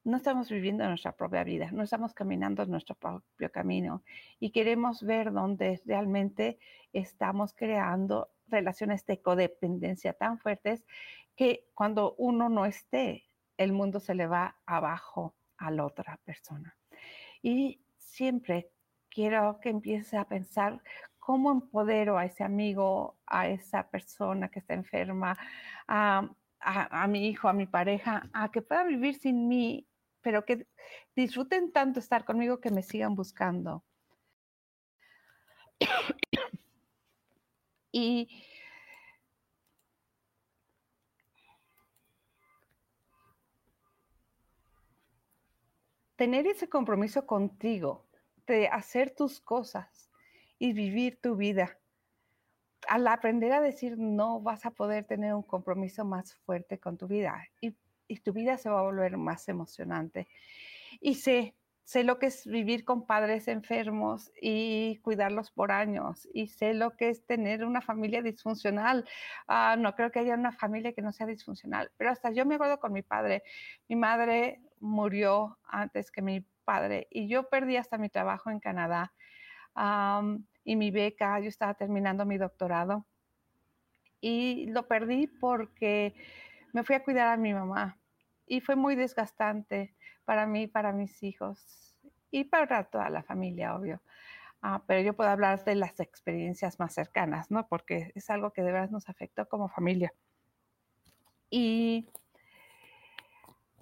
No 0.06 0.18
estamos 0.18 0.50
viviendo 0.50 0.86
nuestra 0.86 1.14
propia 1.14 1.44
vida, 1.44 1.72
no 1.72 1.84
estamos 1.84 2.14
caminando 2.14 2.66
nuestro 2.66 2.96
propio 2.96 3.52
camino 3.52 4.04
y 4.40 4.52
queremos 4.52 5.02
ver 5.02 5.32
dónde 5.32 5.82
realmente 5.86 6.60
estamos 6.94 7.54
creando 7.54 8.30
relaciones 8.48 9.06
de 9.06 9.22
codependencia 9.22 10.14
tan 10.14 10.38
fuertes 10.38 10.86
que 11.36 11.66
cuando 11.74 12.16
uno 12.18 12.50
no 12.50 12.66
esté, 12.66 13.26
el 13.58 13.72
mundo 13.72 14.00
se 14.00 14.14
le 14.14 14.28
va 14.28 14.58
abajo 14.66 15.36
a 15.58 15.72
la 15.72 15.86
otra 15.86 16.20
persona. 16.26 16.78
Y 17.42 17.82
siempre 17.98 18.70
quiero 19.10 19.60
que 19.62 19.70
empieces 19.70 20.14
a 20.14 20.28
pensar 20.28 20.82
cómo 21.26 21.52
empodero 21.54 22.18
a 22.18 22.26
ese 22.26 22.44
amigo, 22.44 23.18
a 23.26 23.48
esa 23.48 23.90
persona 23.90 24.50
que 24.50 24.60
está 24.60 24.74
enferma, 24.74 25.38
a, 25.88 27.08
mi 27.08 27.28
hijo, 27.30 27.48
a 27.48 27.54
mi 27.54 27.66
pareja, 27.66 28.30
a 28.34 28.52
que 28.52 28.62
puedan 28.62 28.90
vivir 28.90 29.16
sin 29.16 29.48
mí, 29.48 29.88
pero 30.22 30.44
que 30.44 30.68
disfruten 31.16 31.72
tanto 31.72 32.02
estar 32.02 32.26
conmigo 32.26 32.60
que 32.60 32.72
me 32.72 32.84
sigan 32.84 33.16
buscando. 33.16 33.86
y 37.94 38.28
tener 46.18 46.48
ese 46.48 46.68
compromiso 46.68 47.26
contigo 47.26 48.10
de 48.46 48.68
hacer 48.68 49.16
tus 49.16 49.40
cosas 49.40 50.13
y 50.64 50.72
vivir 50.72 51.20
tu 51.20 51.36
vida. 51.36 51.78
Al 52.88 53.06
aprender 53.08 53.52
a 53.52 53.60
decir 53.60 53.98
no, 53.98 54.40
vas 54.40 54.66
a 54.66 54.72
poder 54.72 55.04
tener 55.04 55.34
un 55.34 55.44
compromiso 55.44 56.06
más 56.06 56.36
fuerte 56.46 56.80
con 56.80 56.98
tu 56.98 57.06
vida 57.06 57.50
y, 57.60 57.76
tu 58.24 58.32
vida 58.32 58.58
se 58.58 58.70
va 58.70 58.80
a 58.80 58.84
volver 58.84 59.18
más 59.18 59.50
emocionante. 59.50 60.30
Y 61.02 61.16
sé, 61.16 61.54
sé 61.84 62.06
lo 62.06 62.18
que 62.18 62.28
es 62.28 62.48
vivir 62.48 62.86
con 62.86 63.06
padres 63.06 63.50
enfermos 63.50 64.32
y 64.42 65.00
cuidarlos 65.02 65.52
por 65.52 65.74
años. 65.74 66.30
Y 66.34 66.48
sé 66.48 66.74
lo 66.74 66.96
que 66.96 67.10
es 67.10 67.26
tener 67.26 67.66
una 67.66 67.82
familia 67.82 68.22
disfuncional. 68.22 69.06
Ah, 69.50 69.76
no 69.78 69.96
creo 69.96 70.12
que 70.12 70.20
haya 70.20 70.36
una 70.36 70.54
familia 70.54 70.94
que 70.94 71.02
no 71.02 71.12
sea 71.12 71.28
disfuncional, 71.28 71.92
pero 71.98 72.10
hasta 72.10 72.32
yo 72.32 72.46
me 72.46 72.56
acuerdo 72.56 72.80
con 72.80 72.94
mi 72.94 73.02
padre. 73.02 73.44
Mi 73.90 73.98
madre 73.98 74.62
murió 74.80 75.58
antes 75.66 76.10
que 76.10 76.22
mi 76.22 76.46
padre 76.64 77.08
y 77.10 77.28
yo 77.28 77.50
perdí 77.50 77.76
hasta 77.76 77.98
mi 77.98 78.08
trabajo 78.08 78.50
en 78.50 78.62
Canadá 78.62 79.12
y 80.64 80.76
mi 80.76 80.92
beca, 80.92 81.40
yo 81.40 81.50
estaba 81.50 81.74
terminando 81.74 82.26
mi 82.26 82.38
doctorado 82.38 83.06
y 84.22 84.68
lo 84.68 84.88
perdí 84.88 85.28
porque 85.28 86.16
me 86.72 86.84
fui 86.84 86.96
a 86.96 87.04
cuidar 87.04 87.28
a 87.28 87.38
mi 87.38 87.54
mamá 87.54 88.00
y 88.46 88.62
fue 88.62 88.76
muy 88.76 88.96
desgastante 88.96 89.96
para 90.26 90.48
mí, 90.48 90.68
para 90.68 90.94
mis 90.94 91.22
hijos 91.24 91.98
y 92.32 92.46
para 92.46 92.86
toda 92.86 93.10
la 93.10 93.24
familia, 93.24 93.76
obvio. 93.76 94.02
Ah, 94.62 94.82
pero 94.88 95.02
yo 95.02 95.14
puedo 95.14 95.30
hablar 95.30 95.66
de 95.66 95.76
las 95.76 96.00
experiencias 96.00 96.80
más 96.80 96.94
cercanas, 96.94 97.52
¿no? 97.52 97.68
Porque 97.68 98.14
es 98.16 98.30
algo 98.30 98.52
que 98.52 98.62
de 98.62 98.72
verdad 98.72 98.90
nos 98.90 99.10
afectó 99.10 99.48
como 99.50 99.68
familia. 99.68 100.14
Y 101.50 102.10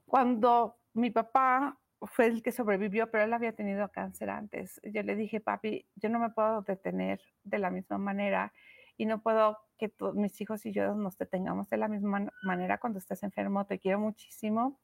cuando 0.07 0.79
mi 0.93 1.11
papá 1.11 1.77
fue 2.07 2.27
el 2.27 2.41
que 2.41 2.51
sobrevivió, 2.51 3.11
pero 3.11 3.23
él 3.23 3.33
había 3.33 3.53
tenido 3.53 3.89
cáncer 3.91 4.29
antes. 4.29 4.81
Yo 4.83 5.03
le 5.03 5.15
dije, 5.15 5.39
papi, 5.39 5.85
yo 5.95 6.09
no 6.09 6.19
me 6.19 6.31
puedo 6.31 6.61
detener 6.63 7.21
de 7.43 7.59
la 7.59 7.69
misma 7.69 7.97
manera 7.97 8.53
y 8.97 9.05
no 9.05 9.21
puedo 9.21 9.59
que 9.77 9.91
mis 10.13 10.39
hijos 10.41 10.65
y 10.65 10.71
yo 10.71 10.93
nos 10.95 11.17
detengamos 11.17 11.69
de 11.69 11.77
la 11.77 11.87
misma 11.87 12.27
manera 12.43 12.79
cuando 12.79 12.99
estés 12.99 13.23
enfermo. 13.23 13.65
Te 13.65 13.79
quiero 13.79 13.99
muchísimo. 13.99 14.79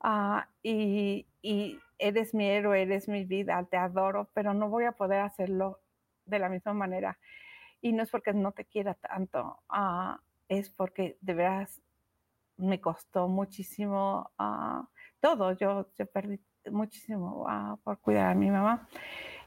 Ah, 0.00 0.48
y, 0.62 1.26
eres 1.98 2.34
mi 2.34 2.46
héroe, 2.46 2.82
eres 2.82 3.08
mi 3.08 3.24
vida, 3.24 3.64
te 3.70 3.76
adoro, 3.76 4.28
pero 4.34 4.54
no 4.54 4.68
voy 4.68 4.84
a 4.84 4.92
poder 4.92 5.20
hacerlo 5.20 5.80
de 6.26 6.38
la 6.40 6.48
misma 6.48 6.72
manera. 6.72 7.18
Y 7.80 7.92
no 7.92 8.02
es 8.02 8.10
porque 8.10 8.32
no 8.32 8.52
te 8.52 8.64
quiera 8.64 8.94
tanto, 8.94 9.62
ah, 9.68 10.20
es 10.48 10.70
porque 10.70 11.18
de 11.20 11.34
veras 11.34 11.82
me 12.56 12.80
costó 12.80 13.28
muchísimo 13.28 14.30
uh, 14.38 14.84
todo. 15.22 15.52
Yo, 15.52 15.86
perdí 16.12 16.38
muchísimo 16.70 17.46
uh, 17.46 17.78
por 17.82 17.98
cuidar 18.00 18.32
a 18.32 18.34
mi 18.34 18.50
mamá. 18.50 18.88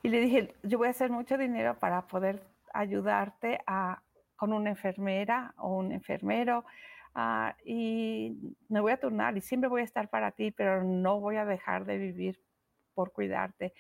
Y 0.02 0.10
le 0.10 0.20
dije, 0.22 0.56
yo 0.64 0.78
voy 0.80 0.88
a 0.88 0.92
hacer 0.92 1.12
mucho 1.12 1.38
dinero 1.38 1.78
para 1.78 2.08
poder 2.08 2.42
ayudarte 2.74 3.60
a, 3.68 4.02
con 4.36 4.54
una 4.54 4.70
enfermera 4.72 5.54
o 5.58 5.78
un 5.78 5.92
enfermero. 5.92 6.66
Uh, 7.14 7.52
y 7.64 8.56
me 8.70 8.80
voy 8.80 8.94
a 8.94 9.00
turnar 9.00 9.38
y 9.38 9.42
siempre 9.42 9.70
voy 9.70 9.82
a 9.82 9.86
estar 9.86 10.10
para 10.10 10.32
ti, 10.32 10.52
pero 10.52 10.84
no 10.84 11.20
voy 11.20 11.36
a 11.36 11.46
dejar 11.46 11.86
de 11.86 11.98
vivir 11.98 12.42
por 12.94 13.12
cuidarte. 13.12 13.74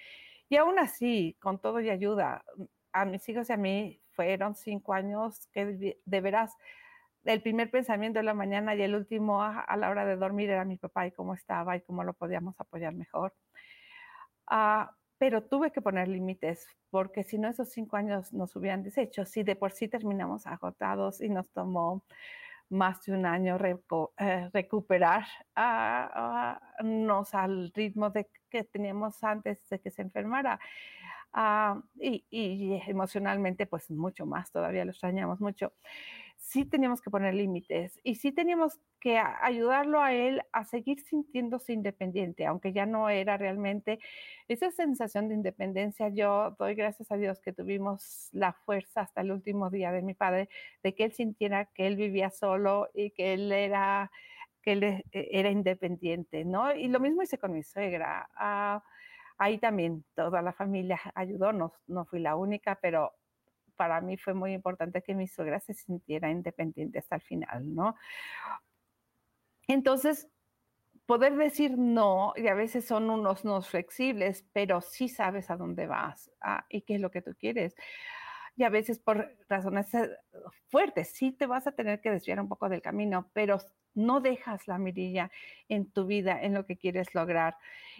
Y 0.50 0.58
aún 0.58 0.78
así, 0.78 1.36
con 1.42 1.60
todo 1.60 1.80
y 1.80 1.90
ayuda, 1.90 2.44
a 2.92 3.06
mis 3.06 3.28
hijos 3.28 3.50
y 3.50 3.54
a 3.54 3.58
mí 3.58 4.02
fueron 4.12 4.56
cinco 4.56 4.94
años 4.94 5.48
que 5.52 5.98
de 6.06 6.22
veras 6.22 6.56
el 7.25 7.41
primer 7.41 7.72
pensamiento 7.72 8.20
de 8.20 8.24
la 8.24 8.34
mañana 8.34 8.75
y 8.75 8.82
el 8.82 8.96
último 8.96 9.41
a, 9.41 9.65
la 9.77 9.89
hora 9.89 10.05
de 10.05 10.15
dormir 10.15 10.50
era 10.50 10.63
mi 10.63 10.77
papá 10.77 11.08
y 11.08 11.12
cómo 11.12 11.34
estaba 11.34 11.75
y 11.75 11.82
cómo 11.82 12.03
lo 12.03 12.13
podíamos 12.13 12.60
apoyar 12.60 12.94
mejor. 12.94 13.34
Ah, 14.48 14.91
pero 15.17 15.44
tuve 15.44 15.72
que 15.72 15.82
poner 15.82 16.08
límites 16.08 16.67
porque 16.89 17.24
si 17.24 17.38
no 17.39 17.50
esos 17.50 17.70
cinco 17.70 17.98
años 17.98 18.32
nos 18.34 18.55
hubieran 18.55 18.84
deshecho. 18.84 19.25
Si 19.25 19.44
de 19.44 19.55
por 19.55 19.72
sí 19.72 19.88
terminamos 19.88 20.46
agotados 20.46 21.22
y 21.22 21.29
nos 21.29 21.50
tomó 21.51 22.03
más 22.70 23.03
de 23.05 23.13
un 23.13 23.25
año 23.25 23.58
eh, 23.58 24.50
recuperar 24.53 25.25
al 25.55 26.62
ritmo 27.74 28.10
de 28.10 28.27
que 28.50 28.63
teníamos 28.63 29.24
antes 29.24 29.67
de 29.70 29.79
que 29.79 29.91
se 29.91 30.01
enfermara. 30.03 30.60
Ah, 31.34 31.82
y, 31.96 32.25
y, 32.29 32.82
emocionalmente, 32.88 33.65
pues 33.65 33.91
mucho 33.91 34.25
más, 34.25 34.51
todavía 34.51 34.86
lo 34.86 34.91
extrañamos 34.91 35.41
mucho 35.41 35.74
sí 36.46 36.64
teníamos 36.64 37.02
que 37.02 37.10
poner 37.10 37.34
límites 37.34 38.00
y 38.04 38.16
sí 38.16 38.32
teníamos 38.32 38.80
que 39.00 39.18
ayudarlo 39.18 40.00
a 40.02 40.14
él 40.14 40.42
a 40.52 40.64
seguir 40.64 41.00
sintiéndose 41.02 41.74
independiente, 41.74 42.46
aunque 42.46 42.72
ya 42.72 42.86
no 42.86 43.10
era 43.10 43.38
realmente 43.38 44.00
esa 44.48 44.72
sensación 44.72 45.28
de 45.28 45.36
independencia. 45.36 46.10
Yo 46.10 46.56
doy 46.60 46.75
gracias 46.75 47.12
a 47.12 47.18
Dios 47.18 47.40
que 47.42 47.52
tuvimos 47.52 48.30
la 48.32 48.54
fuerza 48.54 49.02
hasta 49.02 49.22
el 49.22 49.32
último 49.32 49.70
día 49.72 49.92
de 49.92 50.04
mi 50.04 50.14
padre, 50.14 50.50
de 50.84 50.94
que 50.94 51.06
él 51.06 51.14
sintiera 51.14 51.66
que 51.66 51.88
él 51.88 51.96
vivía 51.96 52.30
solo 52.30 52.90
y 52.94 53.12
que 53.12 53.34
él 53.34 53.52
era 53.52 54.12
que 54.62 54.74
él 54.74 54.84
e, 54.84 55.04
era 55.12 55.50
independiente, 55.50 56.46
¿no? 56.46 56.74
Y 56.75 56.88
lo 56.90 57.00
mismo 57.00 57.24
hice 57.24 57.38
con 57.40 57.54
mi 57.54 57.64
suegra. 57.64 58.30
Ah, 58.36 58.84
ahí 59.38 59.58
también 59.60 60.06
toda 60.16 60.42
la 60.42 60.54
familia 60.54 61.00
ayudó, 61.16 61.54
no, 61.54 61.74
no 61.88 62.06
fui 62.06 62.20
la 62.20 62.36
única, 62.36 62.80
pero 62.82 63.14
para 63.75 64.01
mí 64.01 64.17
fue 64.17 64.34
muy 64.34 64.53
importante 64.53 65.01
que 65.01 65.13
mi 65.13 65.27
suegra 65.27 65.60
se 65.60 65.74
sintiera 65.74 66.29
independiente 66.29 67.00
hasta 67.00 67.15
el 67.15 67.22
final, 67.22 67.74
¿no? 67.74 67.96
Entonces, 69.67 70.27
poder 71.05 71.36
decir 71.36 71.77
no, 71.77 72.34
y 72.36 72.48
a 72.48 72.55
veces 72.55 72.86
son 72.86 73.10
unos 73.10 73.46
no 73.46 73.62
flexibles, 73.62 74.46
pero 74.53 74.82
sí 74.82 75.10
sabes 75.10 75.50
a 75.50 75.58
dónde 75.58 75.88
vas 75.88 76.32
ah, 76.41 76.65
y 76.70 76.82
qué 76.82 76.96
es 76.96 77.01
lo 77.01 77.12
que 77.12 77.22
tú 77.22 77.36
quieres. 77.38 77.75
Y 78.58 78.63
a 78.63 78.70
veces 78.70 79.00
por 79.00 79.36
razones 79.50 79.94
eh, 79.94 80.10
fuertes, 80.70 81.10
sí 81.10 81.32
te 81.32 81.46
vas 81.46 81.67
a 81.67 81.74
tener 81.74 82.00
que 82.01 82.12
desviar 82.12 82.39
un 82.39 82.48
poco 82.48 82.70
del 82.70 82.82
camino, 82.82 83.29
pero 83.34 83.60
no 83.94 84.22
dejas 84.22 84.67
la 84.67 84.77
mirilla 84.77 85.32
en 85.70 85.89
tu 85.91 86.05
vida, 86.05 86.41
en 86.41 86.53
lo 86.53 86.65
que 86.65 86.77
quieres 86.77 87.13
lograr. 87.13 87.55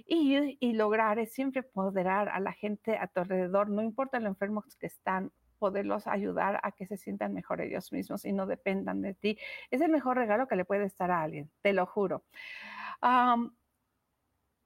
Y, 0.06 0.58
y 0.60 0.74
lograr 0.74 1.20
es 1.20 1.34
siempre 1.34 1.64
poderar 1.64 2.30
a 2.30 2.40
la 2.40 2.54
gente 2.54 2.98
a 2.98 3.08
tu 3.08 3.22
alrededor, 3.22 3.70
no 3.70 3.82
importa 3.82 4.20
lo 4.20 4.28
enfermos 4.28 4.76
que 4.78 4.88
están, 4.88 5.32
poderlos 5.56 6.08
ayudar 6.08 6.60
a 6.64 6.72
que 6.72 6.86
se 6.86 6.98
sientan 6.98 7.34
mejor 7.34 7.62
ellos 7.62 7.92
mismos 7.92 8.26
y 8.26 8.34
no 8.34 8.46
dependan 8.46 9.02
de 9.02 9.14
ti. 9.14 9.38
Es 9.72 9.82
el 9.82 9.92
mejor 9.92 10.18
regalo 10.18 10.48
que 10.48 10.56
le 10.56 10.66
puede 10.66 10.86
estar 10.86 11.12
a 11.12 11.22
alguien, 11.22 11.52
te 11.62 11.74
lo 11.74 11.86
juro. 11.86 12.24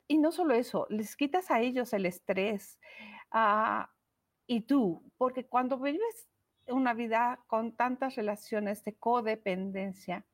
y 0.08 0.17
no 0.17 0.31
solo 0.31 0.55
eso, 0.55 0.88
les 0.89 1.15
quitas 1.15 1.51
a 1.51 1.62
ellos 1.62 1.93
el 1.93 2.05
estrés 2.05 2.79
ah, 3.31 3.91
y 4.48 4.62
tú, 4.62 5.03
porque 5.17 5.46
cuando 5.46 5.77
vives 5.77 6.27
una 6.67 6.93
vida 6.93 7.39
con 7.48 7.75
tantas 7.75 8.15
relaciones 8.15 8.84
de 8.84 8.96
codependencia, 8.96 10.25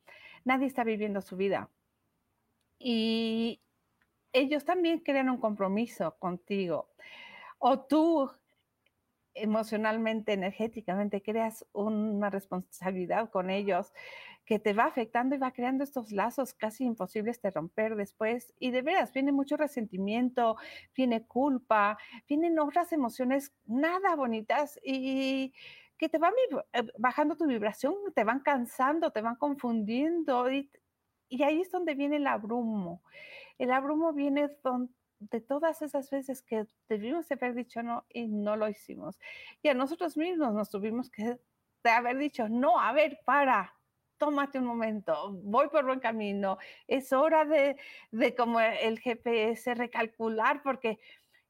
nadie 0.46 0.68
está 0.68 0.84
viviendo 0.84 1.22
su 1.22 1.36
vida. 1.36 1.70
Y 2.80 3.62
ellos 4.34 4.66
también 4.66 5.00
crean 5.00 5.30
un 5.30 5.40
compromiso 5.40 6.18
contigo. 6.20 6.90
O 7.58 7.80
tú 7.80 8.30
emocionalmente, 9.36 10.34
energéticamente, 10.34 11.22
creas 11.22 11.66
una 11.74 12.30
responsabilidad 12.30 13.30
con 13.30 13.50
ellos 13.50 13.94
que 14.46 14.60
te 14.60 14.74
va 14.74 14.86
afectando 14.86 15.36
y 15.36 15.40
va 15.40 15.52
creando 15.52 15.84
estos 15.84 16.12
lazos 16.12 16.54
casi 16.54 16.86
imposibles 16.86 17.42
de 17.42 17.52
romper 17.52 17.96
después. 17.96 18.54
Y 18.60 18.72
de 18.72 18.82
veras, 18.82 19.12
viene 19.12 19.32
mucho 19.32 19.58
resentimiento, 19.58 20.56
viene 20.96 21.26
culpa, 21.26 21.98
vienen 22.28 22.60
otras 22.60 22.94
emociones 22.94 23.52
nada 23.66 24.16
bonitas 24.16 24.80
y 24.84 25.54
que 25.98 26.10
te 26.10 26.18
van 26.18 26.34
eh, 26.74 26.84
bajando 26.98 27.36
tu 27.36 27.48
vibración, 27.48 27.96
te 28.14 28.24
van 28.24 28.42
cansando, 28.42 29.12
te 29.12 29.22
van 29.22 29.36
confundiendo 29.36 30.52
y, 30.52 30.70
ahí 31.44 31.62
es 31.62 31.72
donde 31.72 31.96
viene 31.96 32.18
el 32.18 32.28
abrumo. 32.28 33.02
El 33.58 33.72
abrumo 33.72 34.14
viene 34.14 34.50
donde 34.64 34.94
de 35.32 35.42
todas 35.42 35.82
esas 35.82 36.10
veces 36.10 36.42
que 36.42 36.66
debimos 36.90 37.32
haber 37.32 37.56
dicho 37.56 37.82
no 37.84 38.06
y 38.10 38.28
no 38.28 38.56
lo 38.56 38.70
hicimos. 38.70 39.20
Y 39.62 39.70
a 39.70 39.74
nosotros 39.74 40.18
mismos 40.18 40.54
nos 40.54 40.70
tuvimos 40.70 41.10
que 41.10 41.40
haber 41.84 42.18
dicho, 42.18 42.50
no, 42.50 42.80
a 42.80 42.92
ver, 42.94 43.20
para, 43.26 43.74
tómate 44.18 44.60
un 44.60 44.66
momento, 44.66 45.32
voy 45.44 45.70
por 45.70 45.86
buen 45.86 46.00
camino, 46.00 46.58
es 46.88 47.14
hora 47.14 47.46
de, 47.46 47.78
de 48.12 48.36
como 48.36 48.60
el 48.60 49.00
GPS 49.00 49.76
recalcular 49.76 50.64
porque 50.64 51.00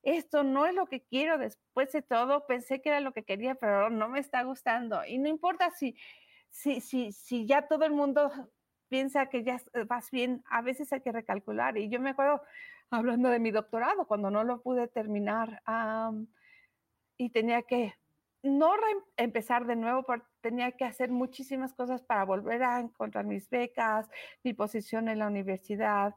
esto 0.04 0.44
no 0.44 0.66
es 0.66 0.76
lo 0.76 0.86
que 0.86 1.02
quiero 1.02 1.38
después 1.38 1.92
de 1.92 2.02
todo, 2.02 2.46
pensé 2.46 2.82
que 2.82 2.90
era 2.90 3.00
lo 3.00 3.12
que 3.12 3.24
quería, 3.24 3.56
pero 3.56 3.90
no 3.90 4.08
me 4.08 4.20
está 4.20 4.44
gustando. 4.44 5.04
Y 5.04 5.18
no 5.18 5.28
importa 5.28 5.72
si, 5.72 5.98
si, 6.52 6.80
si, 6.80 7.12
si 7.12 7.48
ya 7.48 7.68
todo 7.68 7.86
el 7.86 7.92
mundo 7.92 8.32
piensa 8.88 9.26
que 9.28 9.44
ya 9.44 9.60
vas 9.88 10.12
bien, 10.12 10.44
a 10.50 10.62
veces 10.62 10.94
hay 10.94 11.02
que 11.02 11.12
recalcular. 11.12 11.78
Y 11.78 11.90
yo 11.90 12.00
me 12.00 12.12
acuerdo 12.12 12.44
hablando 12.90 13.30
de 13.30 13.40
mi 13.40 13.52
doctorado, 13.52 14.06
cuando 14.06 14.30
no 14.30 14.44
lo 14.44 14.62
pude 14.62 14.88
terminar 14.88 15.62
y 17.18 17.30
tenía 17.30 17.62
que 17.64 17.94
no 18.44 18.74
empezar 19.18 19.66
de 19.66 19.76
nuevo, 19.76 20.04
pero 20.04 20.24
tenía 20.42 20.72
que 20.74 20.86
hacer 20.86 21.10
muchísimas 21.10 21.74
cosas 21.74 22.04
para 22.04 22.24
volver 22.26 22.64
a 22.64 22.80
encontrar 22.80 23.26
mis 23.26 23.50
becas, 23.50 24.08
mi 24.44 24.54
posición 24.54 25.10
en 25.10 25.20
la 25.20 25.28
universidad. 25.28 26.16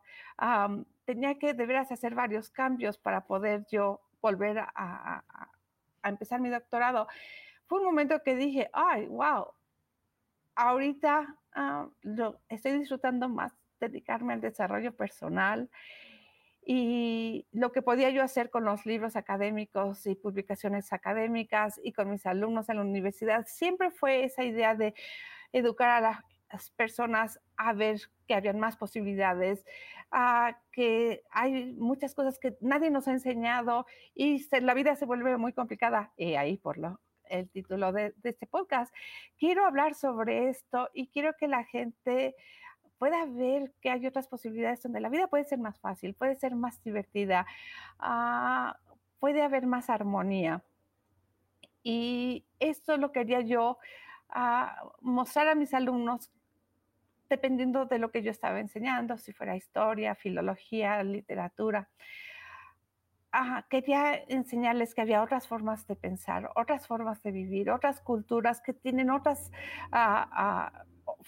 tenía 1.04 1.38
que 1.38 1.54
de 1.54 1.66
veras 1.66 1.90
hacer 1.90 2.14
varios 2.14 2.50
cambios 2.50 2.98
para 2.98 3.26
poder 3.26 3.66
yo 3.70 4.02
volver 4.20 4.58
a, 4.58 4.68
a, 4.74 6.08
empezar 6.08 6.40
mi 6.40 6.50
doctorado. 6.50 7.08
Fue 7.66 7.78
un 7.78 7.86
momento 7.86 8.22
que 8.22 8.36
dije, 8.36 8.68
ay, 8.72 9.06
wow, 9.06 9.46
ahorita 10.54 11.34
lo, 12.02 12.40
estoy 12.48 12.72
disfrutando 12.72 13.28
más 13.28 13.52
dedicarme 13.80 14.34
al 14.34 14.40
desarrollo 14.40 14.94
personal 14.94 15.70
y 16.70 17.46
lo 17.50 17.72
que 17.72 17.80
podía 17.80 18.10
yo 18.10 18.22
hacer 18.22 18.50
con 18.50 18.66
los 18.66 18.84
libros 18.84 19.16
académicos 19.16 20.04
y 20.06 20.14
publicaciones 20.14 20.92
académicas 20.92 21.80
y 21.82 21.94
con 21.94 22.10
mis 22.10 22.26
alumnos 22.26 22.68
en 22.68 22.76
la 22.76 22.82
universidad, 22.82 23.46
siempre 23.46 23.90
fue 23.90 24.24
esa 24.24 24.44
idea 24.44 24.74
de 24.74 24.92
educar 25.52 25.88
a 25.88 26.22
las 26.52 26.70
personas 26.72 27.40
a 27.56 27.72
ver 27.72 28.02
que 28.26 28.34
habían 28.34 28.60
más 28.60 28.76
posibilidades, 28.76 29.64
a 30.10 30.58
que 30.70 31.22
hay 31.30 31.72
muchas 31.72 32.14
cosas 32.14 32.38
que 32.38 32.58
nadie 32.60 32.90
nos 32.90 33.08
ha 33.08 33.12
enseñado 33.12 33.86
y 34.14 34.46
la 34.60 34.74
vida 34.74 34.94
se 34.94 35.06
vuelve 35.06 35.38
muy 35.38 35.54
complicada. 35.54 36.12
Y 36.18 36.34
ahí 36.34 36.58
por 36.58 36.76
lo, 36.76 37.00
el 37.30 37.48
título 37.48 37.92
de, 37.92 38.12
de 38.18 38.28
este 38.28 38.46
podcast, 38.46 38.94
quiero 39.38 39.64
hablar 39.64 39.94
sobre 39.94 40.50
esto 40.50 40.90
y 40.92 41.06
quiero 41.08 41.32
que 41.40 41.48
la 41.48 41.64
gente 41.64 42.36
pueda 42.98 43.24
ver 43.26 43.72
que 43.80 43.90
hay 43.90 44.06
otras 44.06 44.28
posibilidades 44.28 44.82
donde 44.82 45.00
la 45.00 45.08
vida 45.08 45.28
puede 45.28 45.44
ser 45.44 45.58
más 45.58 45.78
fácil, 45.80 46.14
puede 46.14 46.36
ser 46.36 46.54
más 46.54 46.82
divertida, 46.82 47.46
ah, 47.98 48.76
puede 49.20 49.42
haber 49.42 49.66
más 49.66 49.88
armonía. 49.90 50.62
Y 51.82 52.44
esto 52.60 52.96
lo 52.96 53.12
quería 53.12 53.40
yo 53.40 53.78
ah, 54.30 54.82
mostrar 55.00 55.48
a 55.48 55.54
mis 55.54 55.72
alumnos 55.74 56.30
dependiendo 57.28 57.84
de 57.84 57.98
lo 57.98 58.10
que 58.10 58.22
yo 58.22 58.30
estaba 58.30 58.58
enseñando, 58.58 59.18
si 59.18 59.32
fuera 59.32 59.56
historia, 59.56 60.14
filología, 60.14 61.02
literatura. 61.02 61.88
Ah, 63.30 63.66
quería 63.68 64.14
enseñarles 64.28 64.94
que 64.94 65.02
había 65.02 65.22
otras 65.22 65.46
formas 65.46 65.86
de 65.86 65.94
pensar, 65.94 66.50
otras 66.56 66.86
formas 66.86 67.22
de 67.22 67.30
vivir, 67.30 67.70
otras 67.70 68.00
culturas 68.00 68.62
que 68.62 68.72
tienen 68.72 69.10
otras 69.10 69.52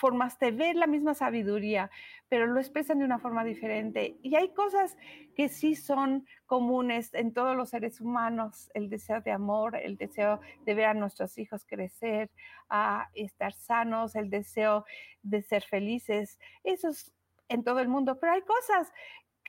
formas 0.01 0.39
de 0.39 0.51
ver 0.51 0.77
la 0.77 0.87
misma 0.87 1.15
sabiduría, 1.15 1.91
pero 2.31 2.47
lo 2.47 2.59
expresan 2.59 2.99
de 2.99 3.05
una 3.05 3.19
forma 3.19 3.45
diferente. 3.45 4.17
Y 4.23 4.35
hay 4.35 4.49
cosas 4.55 4.97
que 5.37 5.51
sí 5.51 5.75
son 5.75 6.27
comunes 6.47 7.13
en 7.13 7.35
todos 7.35 7.55
los 7.55 7.69
seres 7.69 8.01
humanos, 8.01 8.71
el 8.73 8.89
deseo 8.89 9.21
de 9.21 9.31
amor, 9.31 9.77
el 9.77 9.99
deseo 9.99 10.41
de 10.65 10.75
ver 10.75 10.87
a 10.87 10.95
nuestros 10.95 11.37
hijos 11.37 11.67
crecer, 11.67 12.31
a 12.71 13.11
estar 13.15 13.53
sanos, 13.53 14.17
el 14.17 14.31
deseo 14.31 14.87
de 15.23 15.43
ser 15.43 15.63
felices, 15.63 16.39
eso 16.65 16.89
es 16.89 17.13
en 17.49 17.63
todo 17.63 17.81
el 17.81 17.89
mundo, 17.89 18.19
pero 18.19 18.33
hay 18.33 18.43
cosas 18.43 18.91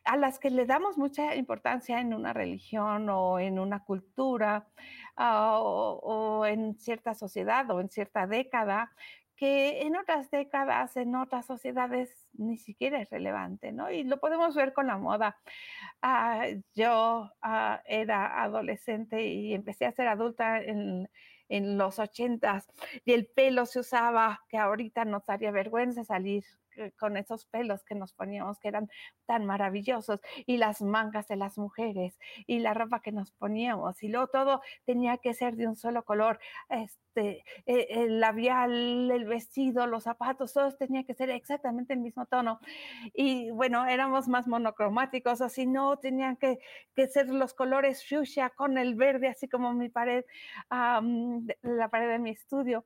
a 0.04 0.18
las 0.18 0.40
que 0.40 0.50
le 0.50 0.66
damos 0.66 0.98
mucha 0.98 1.36
importancia 1.36 2.02
en 2.02 2.14
una 2.14 2.34
religión 2.34 3.08
o 3.10 3.40
en 3.40 3.60
una 3.60 3.84
cultura 3.84 4.68
ah, 5.16 5.60
o, 5.62 6.46
en 6.46 6.78
cierta 6.80 7.14
sociedad 7.14 7.70
o 7.70 7.80
en 7.80 7.90
cierta 7.90 8.26
década 8.26 8.92
que 9.42 9.82
en 9.82 9.96
otras 9.96 10.30
décadas, 10.30 10.96
en 10.98 11.16
otras 11.16 11.48
sociedades, 11.48 12.28
ni 12.34 12.60
siquiera 12.60 13.02
es 13.02 13.10
relevante, 13.10 13.72
¿no? 13.72 13.90
Y 13.90 14.04
lo 14.04 14.20
podemos 14.20 14.54
ver 14.54 14.72
con 14.72 14.86
la 14.86 15.00
moda. 15.00 15.36
Ah, 16.00 16.46
yo 16.76 17.32
ah, 17.42 17.82
era 17.88 18.44
adolescente 18.44 19.26
y 19.26 19.56
empecé 19.56 19.88
a 19.88 19.94
ser 19.94 20.08
adulta 20.10 20.62
en, 20.62 21.10
en 21.50 21.76
los 21.80 21.98
ochentas 21.98 22.68
y 23.04 23.14
el 23.14 23.26
pelo 23.26 23.66
se 23.66 23.80
usaba, 23.80 24.42
que 24.48 24.60
ahorita 24.60 25.06
nos 25.06 25.26
daría 25.26 25.50
vergüenza 25.50 26.04
salir 26.04 26.44
con 27.00 27.18
esos 27.18 27.46
pelos 27.46 27.84
que 27.84 27.96
nos 27.96 28.14
poníamos 28.14 28.60
que 28.60 28.68
eran 28.68 28.90
tan 29.26 29.46
maravillosos 29.46 30.22
y 30.46 30.58
las 30.58 30.82
mangas 30.82 31.28
de 31.28 31.36
las 31.36 31.58
mujeres 31.58 32.18
y 32.48 32.60
la 32.60 32.74
ropa 32.74 33.02
que 33.02 33.12
nos 33.12 33.32
poníamos 33.32 34.02
y 34.04 34.08
luego 34.08 34.28
todo 34.28 34.62
tenía 34.86 35.18
que 35.18 35.34
ser 35.34 35.56
de 35.56 35.68
un 35.68 35.76
solo 35.76 36.04
color, 36.04 36.40
este, 36.70 37.44
e, 37.66 37.88
el 37.90 38.20
labial, 38.20 39.12
el 39.12 39.26
vestido, 39.26 39.88
los 39.88 40.04
zapatos, 40.04 40.54
todos 40.54 40.78
tenía 40.78 41.04
que 41.04 41.14
ser 41.14 41.30
exactamente 41.30 41.94
el 41.94 42.00
mismo 42.00 42.26
tono. 42.26 42.60
Y 43.14 43.52
bueno, 43.52 43.86
éramos 43.86 44.28
más 44.28 44.48
monocromáticos, 44.48 45.42
así 45.42 45.66
no 45.66 45.98
tenían 45.98 46.38
que, 46.38 46.60
que 46.96 47.08
ser 47.08 47.30
los 47.30 47.54
colores 47.54 48.08
fuchsia 48.08 48.50
con 48.50 48.78
el 48.78 48.96
verde, 48.96 49.28
así 49.28 49.48
como 49.48 49.74
mi 49.74 49.90
pared, 49.90 50.26
la 50.70 51.90
pared 51.90 52.10
de 52.10 52.20
mi 52.20 52.32
estudio. 52.32 52.86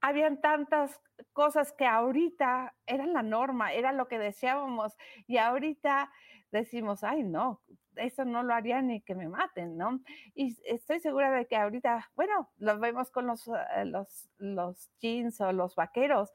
Habían 0.00 0.40
tantas 0.40 1.00
cosas 1.32 1.72
que 1.72 1.86
ahorita 1.86 2.74
eran 2.86 3.12
la 3.12 3.22
norma, 3.22 3.72
era 3.72 3.92
lo 3.92 4.08
que 4.08 4.18
deseábamos 4.18 4.96
y 5.26 5.38
ahorita 5.38 6.10
decimos, 6.50 7.04
ay 7.04 7.24
no, 7.24 7.60
eso 7.96 8.24
no 8.24 8.42
lo 8.42 8.54
haría 8.54 8.82
ni 8.82 9.00
que 9.00 9.14
me 9.14 9.28
maten, 9.28 9.76
¿no? 9.76 10.00
Y 10.34 10.56
estoy 10.64 11.00
segura 11.00 11.30
de 11.30 11.46
que 11.46 11.56
ahorita, 11.56 12.10
bueno, 12.16 12.50
lo 12.58 12.78
vemos 12.78 13.10
con 13.10 13.26
los, 13.26 13.46
eh, 13.48 13.84
los, 13.84 14.28
los 14.38 14.90
jeans 15.00 15.40
o 15.40 15.52
los 15.52 15.74
vaqueros, 15.76 16.32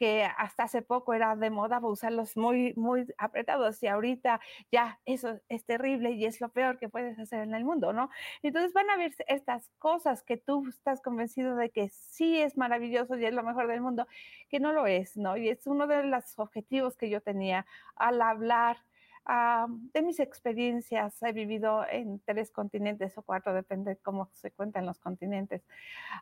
que 0.00 0.24
hasta 0.24 0.62
hace 0.62 0.80
poco 0.80 1.12
era 1.12 1.36
de 1.36 1.50
moda 1.50 1.78
usarlos 1.82 2.34
muy, 2.34 2.72
muy 2.74 3.06
apretados 3.18 3.82
y 3.82 3.86
ahorita 3.86 4.40
ya 4.72 4.98
eso 5.04 5.38
es 5.50 5.66
terrible 5.66 6.12
y 6.12 6.24
es 6.24 6.40
lo 6.40 6.48
peor 6.48 6.78
que 6.78 6.88
puedes 6.88 7.18
hacer 7.18 7.42
en 7.42 7.54
el 7.54 7.66
mundo, 7.66 7.92
¿no? 7.92 8.08
Entonces 8.42 8.72
van 8.72 8.88
a 8.88 8.96
ver 8.96 9.12
estas 9.28 9.68
cosas 9.78 10.22
que 10.22 10.38
tú 10.38 10.66
estás 10.70 11.02
convencido 11.02 11.54
de 11.54 11.68
que 11.68 11.90
sí 11.90 12.40
es 12.40 12.56
maravilloso 12.56 13.18
y 13.18 13.26
es 13.26 13.34
lo 13.34 13.42
mejor 13.42 13.66
del 13.68 13.82
mundo, 13.82 14.06
que 14.48 14.60
no 14.60 14.72
lo 14.72 14.86
es, 14.86 15.16
¿no? 15.16 15.36
Y 15.36 15.48
es 15.48 15.66
uno 15.66 15.86
de 15.86 16.04
los 16.04 16.38
objetivos 16.38 16.96
que 16.96 17.10
yo 17.10 17.20
tenía 17.20 17.66
al 17.96 18.20
hablar 18.20 18.78
ah, 19.24 19.66
de 19.68 20.02
mis 20.02 20.20
experiencias. 20.20 21.22
He 21.22 21.32
vivido 21.32 21.86
en 21.88 22.20
tres 22.20 22.50
continentes 22.50 23.16
o 23.18 23.22
cuatro, 23.22 23.54
depende 23.54 23.92
de 23.92 23.96
cómo 23.98 24.30
se 24.34 24.50
cuentan 24.50 24.86
los 24.86 24.98
continentes. 24.98 25.62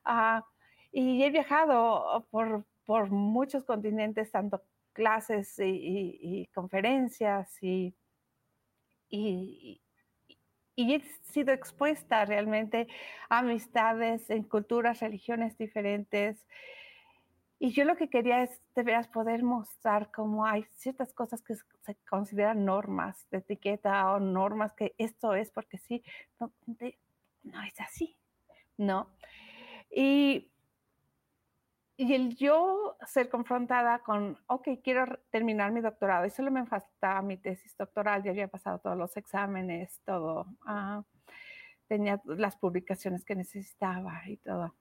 Ah, 0.04 0.44
y 0.92 1.22
he 1.22 1.30
viajado 1.30 2.26
por 2.30 2.64
por 2.88 3.10
muchos 3.10 3.64
continentes, 3.64 4.30
tanto 4.30 4.62
clases 4.94 5.58
y, 5.58 6.48
conferencias 6.54 7.62
y, 7.62 7.94
y, 9.10 9.82
he 10.74 11.02
sido 11.30 11.52
expuesta 11.52 12.24
realmente 12.24 12.88
a 13.28 13.40
amistades 13.40 14.30
en 14.30 14.42
culturas, 14.42 15.00
religiones 15.00 15.58
diferentes. 15.58 16.46
Y 17.58 17.72
yo 17.72 17.84
lo 17.84 17.96
que 17.96 18.08
quería 18.08 18.42
es 18.42 18.60
de 18.76 18.84
poder 19.12 19.42
mostrar 19.42 20.10
cómo 20.12 20.46
hay 20.46 20.64
ciertas 20.76 21.12
cosas 21.12 21.42
que 21.42 21.56
se 21.56 21.96
consideran 22.08 22.64
normas 22.64 23.26
de 23.30 23.38
etiqueta 23.38 24.12
o 24.12 24.20
normas 24.20 24.72
que 24.74 24.94
esto 24.96 25.34
es 25.34 25.50
porque 25.50 25.78
sí, 25.78 26.04
no, 26.38 26.52
no 27.42 27.62
es 27.62 27.80
así, 27.80 28.16
¿no? 28.76 29.10
Y 29.90 30.52
y 32.00 32.14
el 32.14 32.36
yo 32.36 32.96
ser 33.08 33.28
confrontada 33.28 33.98
con, 33.98 34.38
ok, 34.46 34.68
quiero 34.84 35.18
terminar 35.30 35.72
mi 35.72 35.80
doctorado, 35.80 36.24
y 36.26 36.30
solo 36.30 36.52
me 36.52 36.64
faltaba 36.64 37.20
mi 37.22 37.36
tesis 37.36 37.76
doctoral, 37.76 38.22
ya 38.22 38.30
había 38.30 38.46
pasado 38.46 38.78
todos 38.78 38.96
los 38.96 39.16
exámenes, 39.16 40.00
todo, 40.04 40.46
ah, 40.64 41.02
tenía 41.88 42.22
las 42.24 42.54
publicaciones 42.54 43.24
que 43.24 43.34
necesitaba 43.34 44.22
y 44.28 44.36
todo. 44.36 44.76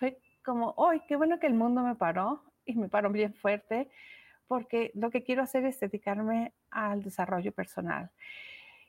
Fue 0.00 0.18
como, 0.48 0.74
¡ay, 0.78 1.02
qué 1.06 1.14
bueno 1.14 1.38
que 1.38 1.46
el 1.46 1.52
mundo 1.52 1.82
me 1.82 1.94
paró! 1.94 2.42
Y 2.64 2.74
me 2.74 2.88
paró 2.88 3.10
bien 3.10 3.34
fuerte, 3.34 3.90
porque 4.46 4.90
lo 4.94 5.10
que 5.10 5.22
quiero 5.22 5.42
hacer 5.42 5.66
es 5.66 5.78
dedicarme 5.78 6.54
al 6.70 7.02
desarrollo 7.02 7.52
personal. 7.52 8.10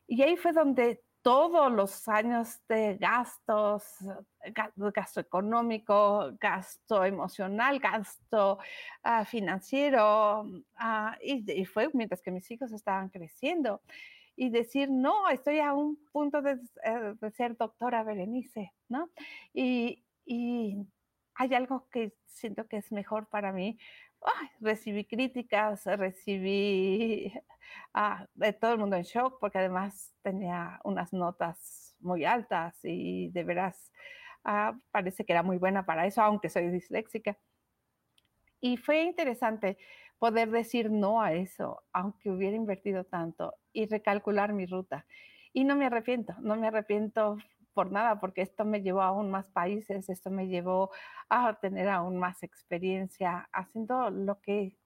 Y 0.07 0.21
ahí 0.21 0.37
fue 0.37 0.53
donde 0.53 1.03
todos 1.21 1.69
los 1.69 2.07
años 2.07 2.61
de 2.69 2.95
gastos, 2.95 3.83
gasto 4.95 5.19
económico, 5.19 6.31
gasto 6.39 7.03
emocional, 7.03 7.77
gasto 7.79 8.59
ah, 9.03 9.25
financiero, 9.25 10.45
ah, 10.77 11.17
y, 11.21 11.65
fue 11.65 11.89
mientras 11.93 12.21
que 12.21 12.31
mis 12.31 12.49
hijos 12.51 12.71
estaban 12.71 13.09
creciendo. 13.09 13.81
Y 14.37 14.49
decir, 14.49 14.89
no, 14.89 15.27
estoy 15.29 15.59
a 15.59 15.73
un 15.73 15.97
punto 16.13 16.41
de, 16.41 16.57
eh, 16.85 17.31
ser 17.33 17.57
doctora 17.57 18.03
Berenice, 18.03 18.71
¿no? 18.87 19.09
Y, 19.53 20.05
y 20.25 20.87
hay 21.39 21.55
algo 21.55 21.87
que 21.89 22.13
siento 22.25 22.67
que 22.67 22.77
es 22.77 22.91
mejor 22.91 23.29
para 23.29 23.53
mí, 23.53 23.79
recibí 24.59 25.05
críticas, 25.05 25.85
recibí 25.85 27.33
ah, 27.93 28.27
de 28.33 28.51
todo 28.51 28.73
el 28.73 28.79
mundo 28.79 28.97
en 28.97 29.03
shock 29.03 29.39
porque 29.39 29.57
además 29.57 30.13
tenía 30.21 30.81
unas 30.83 31.13
notas 31.13 31.95
muy 32.01 32.25
altas 32.25 32.77
y 32.83 33.29
de 33.29 33.43
veras 33.45 33.93
ah, 34.43 34.77
parece 34.91 35.23
que 35.23 35.31
era 35.31 35.41
muy 35.41 35.57
buena 35.57 35.85
para 35.85 36.05
eso, 36.05 36.21
aunque 36.21 36.49
soy 36.49 36.67
disléxica. 36.67 37.37
Y 38.59 38.75
fue 38.75 39.03
interesante 39.03 39.77
poder 40.17 40.51
decir 40.51 40.91
no 40.91 41.21
a 41.21 41.31
eso, 41.31 41.83
aunque 41.93 42.29
hubiera 42.29 42.57
invertido 42.57 43.05
tanto, 43.05 43.55
y 43.71 43.85
recalcular 43.87 44.51
mi 44.51 44.65
ruta. 44.65 45.05
Y 45.53 45.63
no 45.63 45.77
me 45.77 45.85
arrepiento, 45.85 46.35
no 46.41 46.57
me 46.57 46.67
arrepiento 46.67 47.37
por 47.73 47.91
nada, 47.91 48.19
porque 48.19 48.41
esto 48.41 48.65
me 48.65 48.81
llevó 48.81 49.01
a 49.01 49.07
aún 49.07 49.31
más 49.31 49.49
países, 49.49 50.09
esto 50.09 50.29
me 50.29 50.47
llevó 50.47 50.91
a 51.29 51.59
tener 51.59 51.89
aún 51.89 52.17
más 52.17 52.43
experiencia 52.43 53.49
haciendo 53.51 54.09
lo 54.09 54.39
que 54.41 54.77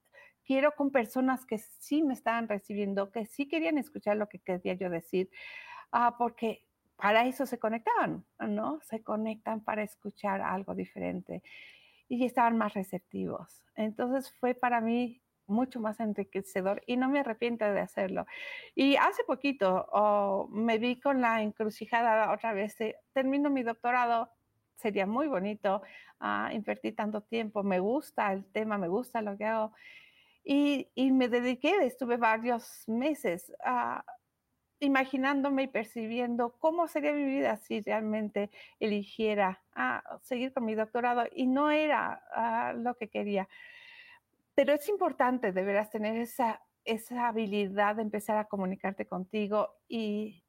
quiero 0.45 0.73
con 0.75 0.91
personas 0.91 1.45
que 1.45 1.57
sí 1.57 2.03
me 2.03 2.13
estaban 2.13 2.47
recibiendo, 2.47 3.11
que 3.11 3.25
sí 3.25 3.47
querían 3.47 3.77
escuchar 3.77 4.17
lo 4.17 4.27
que 4.27 4.39
quería 4.39 4.73
yo 4.73 4.89
decir, 4.89 5.29
ah, 5.91 6.15
porque 6.17 6.67
para 6.97 7.25
eso 7.25 7.45
se 7.45 7.59
conectaban, 7.59 8.25
¿no? 8.39 8.79
Se 8.81 9.01
conectan 9.03 9.63
para 9.63 9.83
escuchar 9.83 10.41
algo 10.41 10.75
diferente 10.75 11.43
y 12.07 12.25
estaban 12.25 12.57
más 12.57 12.73
receptivos. 12.73 13.63
Entonces 13.75 14.31
fue 14.39 14.53
para 14.53 14.81
mí 14.81 15.22
mucho 15.47 15.79
más 15.79 15.99
enriquecedor 15.99 16.81
y 16.85 16.97
no 16.97 17.09
me 17.09 17.19
arrepiento 17.19 17.65
de 17.65 17.79
hacerlo. 17.79 18.25
Y 18.75 18.95
hace 18.95 19.23
poquito 19.23 19.87
oh, 19.91 20.47
me 20.51 20.77
vi 20.77 20.99
con 20.99 21.21
la 21.21 21.41
encrucijada 21.41 22.31
otra 22.31 22.53
vez, 22.53 22.77
termino 23.13 23.49
mi 23.49 23.63
doctorado, 23.63 24.29
sería 24.75 25.05
muy 25.05 25.27
bonito 25.27 25.81
uh, 26.21 26.51
invertir 26.51 26.95
tanto 26.95 27.21
tiempo, 27.21 27.63
me 27.63 27.79
gusta 27.79 28.31
el 28.33 28.45
tema, 28.51 28.77
me 28.77 28.87
gusta 28.87 29.21
lo 29.21 29.37
que 29.37 29.45
hago. 29.45 29.73
Y, 30.43 30.89
y 30.93 31.11
me 31.11 31.29
dediqué, 31.29 31.85
estuve 31.85 32.17
varios 32.17 32.83
meses 32.87 33.49
uh, 33.65 34.01
imaginándome 34.79 35.63
y 35.63 35.67
percibiendo 35.67 36.57
cómo 36.59 36.89
sería 36.89 37.13
mi 37.13 37.23
vida 37.23 37.55
si 37.55 37.79
realmente 37.79 38.49
eligiera 38.79 39.61
uh, 39.77 40.17
seguir 40.21 40.51
con 40.51 40.65
mi 40.65 40.75
doctorado 40.75 41.23
y 41.33 41.47
no 41.47 41.71
era 41.71 42.21
lo 42.75 42.95
que 42.95 43.07
quería. 43.07 43.47
Pero 44.55 44.73
es 44.73 44.87
importante, 44.89 45.51
deberás 45.51 45.89
tener 45.89 46.17
esa, 46.17 46.61
esa 46.85 47.27
habilidad 47.27 47.95
de 47.95 48.03
empezar 48.03 48.37
a 48.37 48.45
comunicarte 48.45 49.07
contigo 49.07 49.75
y 49.87 50.43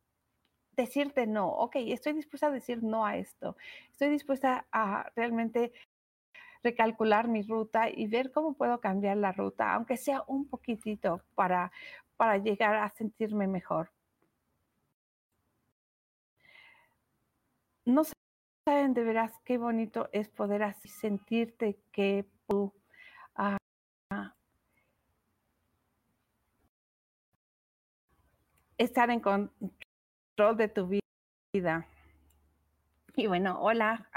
decirte 0.73 1.27
no. 1.27 1.49
Ok, 1.49 1.77
estoy 1.77 2.13
dispuesta 2.15 2.49
a 2.49 2.51
decir 2.51 2.83
no 2.83 3.07
a 3.07 3.17
esto. 3.17 3.57
Estoy 3.91 4.11
dispuesta 4.11 4.67
a 4.73 5.11
realmente 5.17 5.73
recalcular 6.63 7.29
mi 7.29 7.43
ruta 7.43 7.89
y 7.91 8.07
ver 8.09 8.33
cómo 8.33 8.55
puedo 8.55 8.81
cambiar 8.81 9.19
la 9.19 9.33
ruta, 9.33 9.75
aunque 9.75 9.97
sea 9.97 10.25
un 10.27 10.49
poquitito 10.49 11.23
para, 11.35 11.73
para 12.17 12.39
llegar 12.39 12.75
a 12.77 12.91
sentirme 12.91 13.47
mejor. 13.47 13.91
No 17.87 18.03
saben 18.67 18.95
de 18.95 19.05
veras 19.05 19.33
qué 19.45 19.59
bonito 19.59 20.09
es 20.13 20.29
poder 20.31 20.63
así 20.63 20.89
sentirte 20.89 21.79
que 21.93 22.27
tú 22.49 22.73
estar 28.79 29.11
en 29.11 29.21
control 29.21 30.57
de 30.57 30.69
tu 30.69 30.87
vida. 31.53 31.87
Y 33.17 33.27
bueno, 33.27 33.61
hola 33.61 34.09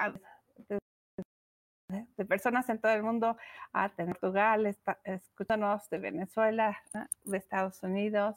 de, 1.88 2.26
personas 2.26 2.68
en 2.70 2.80
todo 2.80 2.92
el 2.92 3.04
mundo, 3.04 3.38
a 3.74 3.90
Portugal, 3.90 4.76
escúchanos 5.04 5.90
de 5.90 6.00
Venezuela, 6.00 6.78
de 7.24 7.38
Estados 7.38 7.82
Unidos. 7.84 8.36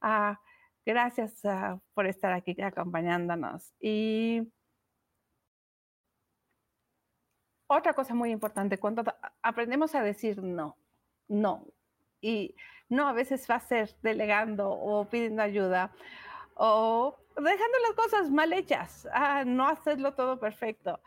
Ah, 0.00 0.40
gracias 0.84 1.44
ah, 1.44 1.78
por 1.94 2.06
estar 2.06 2.32
aquí 2.32 2.60
acompañándonos. 2.60 3.72
Y 3.80 4.50
otra 7.66 7.94
cosa 7.94 8.14
muy 8.14 8.30
importante, 8.30 8.78
cuando 8.78 9.04
aprendemos 9.42 9.94
a 9.94 10.02
decir 10.02 10.42
no, 10.42 10.76
no, 11.28 11.66
y 12.20 12.54
no, 12.92 13.08
a 13.08 13.12
veces 13.14 13.46
va 13.50 13.54
a 13.54 13.60
ser 13.60 13.96
delegando 14.02 14.70
o 14.70 15.08
pidiendo 15.08 15.42
ayuda 15.42 15.90
o 16.54 17.16
dejando 17.36 17.78
las 17.88 17.92
cosas 17.96 18.30
mal 18.30 18.52
hechas, 18.52 19.08
ah, 19.14 19.44
no 19.46 19.66
hacerlo 19.66 20.14
todo 20.14 20.38
perfecto. 20.38 21.00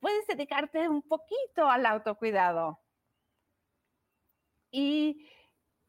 Puedes 0.00 0.26
dedicarte 0.26 0.88
un 0.88 1.00
poquito 1.02 1.70
al 1.70 1.86
autocuidado. 1.86 2.80
Y 4.72 5.28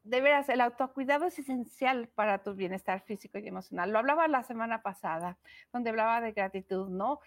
de 0.04 0.20
veras, 0.20 0.48
el 0.48 0.60
autocuidado 0.60 1.26
es 1.26 1.40
esencial 1.40 2.06
para 2.14 2.44
tu 2.44 2.54
bienestar 2.54 3.00
físico 3.00 3.38
y 3.38 3.48
emocional. 3.48 3.90
Lo 3.90 3.98
hablaba 3.98 4.28
la 4.28 4.44
semana 4.44 4.82
pasada, 4.82 5.38
donde 5.72 5.90
hablaba 5.90 6.20
de 6.20 6.30
gratitud, 6.30 6.88
¿no? 6.88 7.18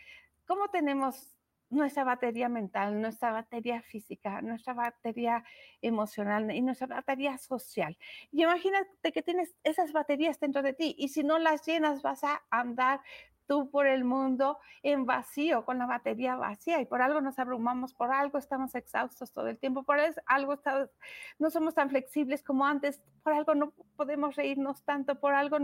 ¿Cómo 0.45 0.69
tenemos 0.69 1.36
nuestra 1.69 2.03
batería 2.03 2.49
mental, 2.49 3.01
nuestra 3.01 3.31
batería 3.31 3.81
física, 3.81 4.41
nuestra 4.41 4.73
batería 4.73 5.43
emocional 5.81 6.51
y 6.51 6.61
nuestra 6.61 6.87
batería 6.87 7.37
social. 7.37 7.97
Y 8.31 8.43
imagínate 8.43 9.11
que 9.11 9.21
tienes 9.21 9.55
esas 9.63 9.91
baterías 9.91 10.39
dentro 10.39 10.61
de 10.61 10.73
ti 10.73 10.95
y 10.97 11.09
si 11.09 11.23
no 11.23 11.39
las 11.39 11.65
llenas 11.65 12.01
vas 12.01 12.23
a 12.23 12.43
andar 12.49 13.01
tú 13.47 13.71
por 13.71 13.87
el 13.87 14.03
mundo 14.03 14.59
en 14.83 15.05
vacío, 15.05 15.65
con 15.65 15.79
la 15.79 15.85
batería 15.85 16.35
vacía 16.35 16.81
y 16.81 16.85
por 16.85 17.01
algo 17.01 17.21
nos 17.21 17.39
abrumamos, 17.39 17.93
por 17.93 18.11
algo 18.11 18.37
estamos 18.37 18.75
exhaustos 18.75 19.31
todo 19.31 19.47
el 19.47 19.57
tiempo, 19.57 19.83
por 19.83 19.99
algo 20.25 20.61
no 21.39 21.49
somos 21.49 21.73
tan 21.73 21.89
flexibles 21.89 22.43
como 22.43 22.65
antes, 22.65 23.01
por 23.27 23.33
algo 23.33 23.55
no 23.55 23.73
podemos 23.97 24.37
reírnos 24.37 24.85
tanto, 24.85 25.19
por 25.19 25.33
algo 25.33 25.57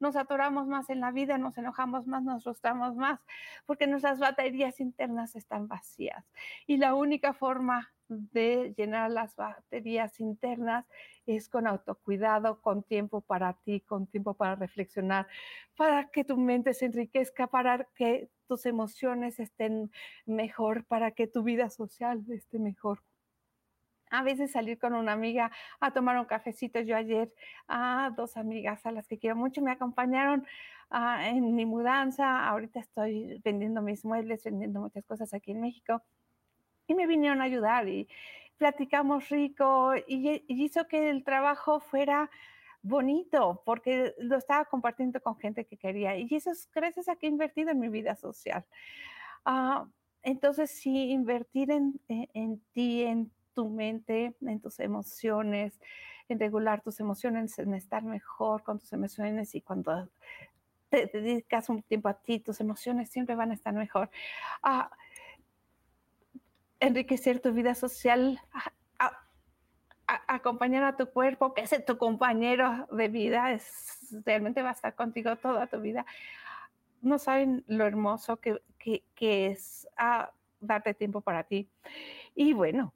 nos 0.00 0.16
atoramos 0.16 0.66
más 0.66 0.90
en 0.90 0.98
la 0.98 1.12
vida, 1.12 1.38
nos 1.38 1.56
enojamos 1.56 2.08
más, 2.08 2.24
nos 2.24 2.42
frustramos 2.42 2.96
más, 2.96 3.20
porque 3.64 3.86
nuestras 3.86 4.18
baterías 4.18 4.80
internas 4.80 5.36
están 5.36 5.68
vacías. 5.68 6.24
Y 6.66 6.78
la 6.78 6.96
única 6.96 7.32
forma 7.32 7.92
de 8.08 8.74
llenar 8.76 9.12
las 9.12 9.36
baterías 9.36 10.18
internas 10.18 10.84
es 11.26 11.48
con 11.48 11.68
autocuidado, 11.68 12.60
con 12.60 12.82
tiempo 12.82 13.20
para 13.20 13.52
ti, 13.52 13.82
con 13.82 14.08
tiempo 14.08 14.34
para 14.34 14.56
reflexionar, 14.56 15.28
para 15.76 16.08
que 16.08 16.24
tu 16.24 16.36
mente 16.36 16.74
se 16.74 16.86
enriquezca, 16.86 17.46
para 17.46 17.84
que 17.94 18.30
tus 18.48 18.66
emociones 18.66 19.38
estén 19.38 19.92
mejor, 20.24 20.84
para 20.86 21.12
que 21.12 21.28
tu 21.28 21.44
vida 21.44 21.70
social 21.70 22.24
esté 22.32 22.58
mejor. 22.58 23.00
A 24.10 24.22
veces 24.22 24.52
salir 24.52 24.78
con 24.78 24.94
una 24.94 25.12
amiga 25.12 25.50
a 25.80 25.92
tomar 25.92 26.18
un 26.18 26.26
cafecito. 26.26 26.80
Yo 26.80 26.96
ayer 26.96 27.32
a 27.68 28.12
dos 28.16 28.36
amigas 28.36 28.86
a 28.86 28.92
las 28.92 29.06
que 29.08 29.18
quiero 29.18 29.36
mucho 29.36 29.62
me 29.62 29.72
acompañaron 29.72 30.46
ah, 30.90 31.28
en 31.28 31.54
mi 31.54 31.66
mudanza. 31.66 32.46
Ahorita 32.48 32.80
estoy 32.80 33.40
vendiendo 33.44 33.82
mis 33.82 34.04
muebles, 34.04 34.44
vendiendo 34.44 34.80
muchas 34.80 35.04
cosas 35.04 35.34
aquí 35.34 35.52
en 35.52 35.60
México 35.60 36.02
y 36.86 36.94
me 36.94 37.06
vinieron 37.06 37.40
a 37.40 37.44
ayudar 37.44 37.88
y 37.88 38.08
platicamos 38.56 39.28
rico 39.28 39.94
y, 40.06 40.44
hizo 40.48 40.86
que 40.86 41.10
el 41.10 41.24
trabajo 41.24 41.80
fuera 41.80 42.30
bonito 42.82 43.62
porque 43.64 44.14
lo 44.18 44.36
estaba 44.36 44.64
compartiendo 44.66 45.20
con 45.20 45.36
gente 45.36 45.66
que 45.66 45.76
quería 45.76 46.16
y 46.16 46.28
eso 46.30 46.52
es 46.52 46.70
gracias 46.72 47.08
a 47.08 47.16
que 47.16 47.26
he 47.26 47.30
invertido 47.30 47.70
en 47.70 47.80
mi 47.80 47.88
vida 47.88 48.14
social. 48.16 48.64
Ah, 49.44 49.86
entonces, 50.22 50.70
sí, 50.72 51.10
invertir 51.10 51.70
en, 51.70 52.00
en, 52.08 52.60
ti, 52.72 53.04
en 53.04 53.30
tu 53.56 53.70
mente, 53.70 54.36
en 54.42 54.60
tus 54.60 54.78
emociones, 54.80 55.80
en 56.28 56.38
regular 56.38 56.82
tus 56.82 57.00
emociones, 57.00 57.58
en 57.58 57.72
estar 57.72 58.02
mejor 58.02 58.62
con 58.62 58.78
tus 58.78 58.92
emociones 58.92 59.54
y 59.54 59.62
cuando 59.62 60.10
te, 60.90 61.06
dedicas 61.06 61.70
un 61.70 61.82
tiempo 61.82 62.10
a 62.10 62.14
ti, 62.14 62.38
tus 62.38 62.60
emociones 62.60 63.08
siempre 63.08 63.34
van 63.34 63.50
a 63.50 63.54
estar 63.54 63.72
mejor. 63.72 64.10
Ah, 64.62 64.90
enriquecer 66.80 67.40
tu 67.40 67.54
vida 67.54 67.74
social, 67.74 68.38
acompañar 70.06 70.84
a 70.84 70.96
tu 70.98 71.06
cuerpo, 71.06 71.54
que 71.54 71.62
es 71.62 71.84
tu 71.86 71.96
compañero 71.96 72.86
de 72.92 73.08
vida, 73.08 73.58
realmente 74.26 74.60
va 74.60 74.68
a 74.68 74.72
estar 74.72 74.94
contigo 74.94 75.34
toda 75.36 75.66
tu 75.66 75.80
vida. 75.80 76.04
No 77.00 77.18
saben 77.18 77.64
lo 77.68 77.86
hermoso 77.86 78.36
que, 78.36 78.60
es 79.18 79.88
darte 80.60 80.92
tiempo 80.92 81.22
para 81.22 81.44
ti. 81.44 81.70
Y 82.34 82.52
bueno, 82.52 82.92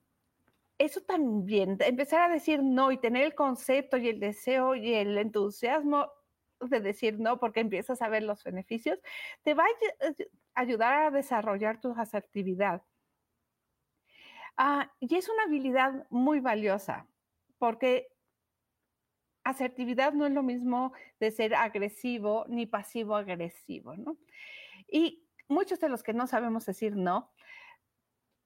eso 0.80 1.00
también, 1.02 1.76
empezar 1.80 2.22
a 2.22 2.32
decir 2.32 2.62
no 2.62 2.90
y 2.90 2.98
tener 2.98 3.24
el 3.24 3.34
concepto 3.34 3.96
y 3.96 4.08
el 4.08 4.20
deseo 4.20 4.74
y 4.74 4.94
el 4.94 5.16
entusiasmo 5.18 6.10
de 6.60 6.80
decir 6.80 7.18
no 7.20 7.38
porque 7.38 7.60
empiezas 7.60 8.02
a 8.02 8.08
ver 8.08 8.22
los 8.22 8.42
beneficios, 8.44 8.98
te 9.42 9.54
va 9.54 9.64
a 9.64 10.60
ayudar 10.60 11.06
a 11.06 11.10
desarrollar 11.10 11.80
tu 11.80 11.92
asertividad 11.92 12.82
Ah, 14.62 14.92
y 15.00 15.16
es 15.16 15.26
una 15.30 15.44
habilidad 15.44 16.06
muy 16.10 16.40
valiosa, 16.40 17.06
porque 17.56 18.08
asertividad 19.42 20.12
no 20.12 20.26
es 20.26 20.32
lo 20.32 20.42
mismo 20.42 20.92
de 21.18 21.30
ser 21.30 21.54
agresivo 21.54 22.44
ni 22.46 22.66
pasivo 22.66 23.16
agresivo, 23.16 23.96
¿no? 23.96 24.18
Y 24.86 25.24
muchos 25.48 25.80
de 25.80 25.88
los 25.88 26.02
que 26.02 26.12
no 26.12 26.26
sabemos 26.26 26.66
decir 26.66 26.94
no, 26.94 27.32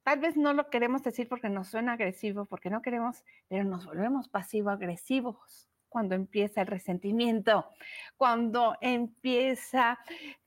tal 0.05 0.21
vez 0.21 0.37
no 0.37 0.53
lo 0.53 0.71
queremos 0.71 1.03
decir 1.03 1.29
porque 1.29 1.49
nos 1.49 1.69
suena 1.69 1.95
agresivo, 1.95 2.45
porque 2.45 2.71
no 2.71 2.83
queremos, 2.83 3.25
pero 3.49 3.65
nos 3.65 3.87
volvemos 3.87 4.29
pasivo 4.29 4.71
agresivos 4.71 5.69
cuando 5.89 6.17
empieza 6.17 6.63
el 6.63 6.67
resentimiento, 6.67 7.71
cuando 8.17 8.77
empieza, 8.81 9.99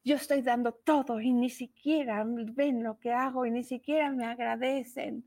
yo 0.04 0.18
estoy 0.18 0.42
dando 0.42 0.74
todo 0.74 1.22
y 1.22 1.32
ni 1.32 1.50
siquiera 1.50 2.26
ven 2.28 2.84
lo 2.84 3.00
que 3.00 3.14
hago 3.14 3.46
y 3.46 3.52
ni 3.52 3.64
siquiera 3.64 4.12
me 4.12 4.26
agradecen. 4.26 5.26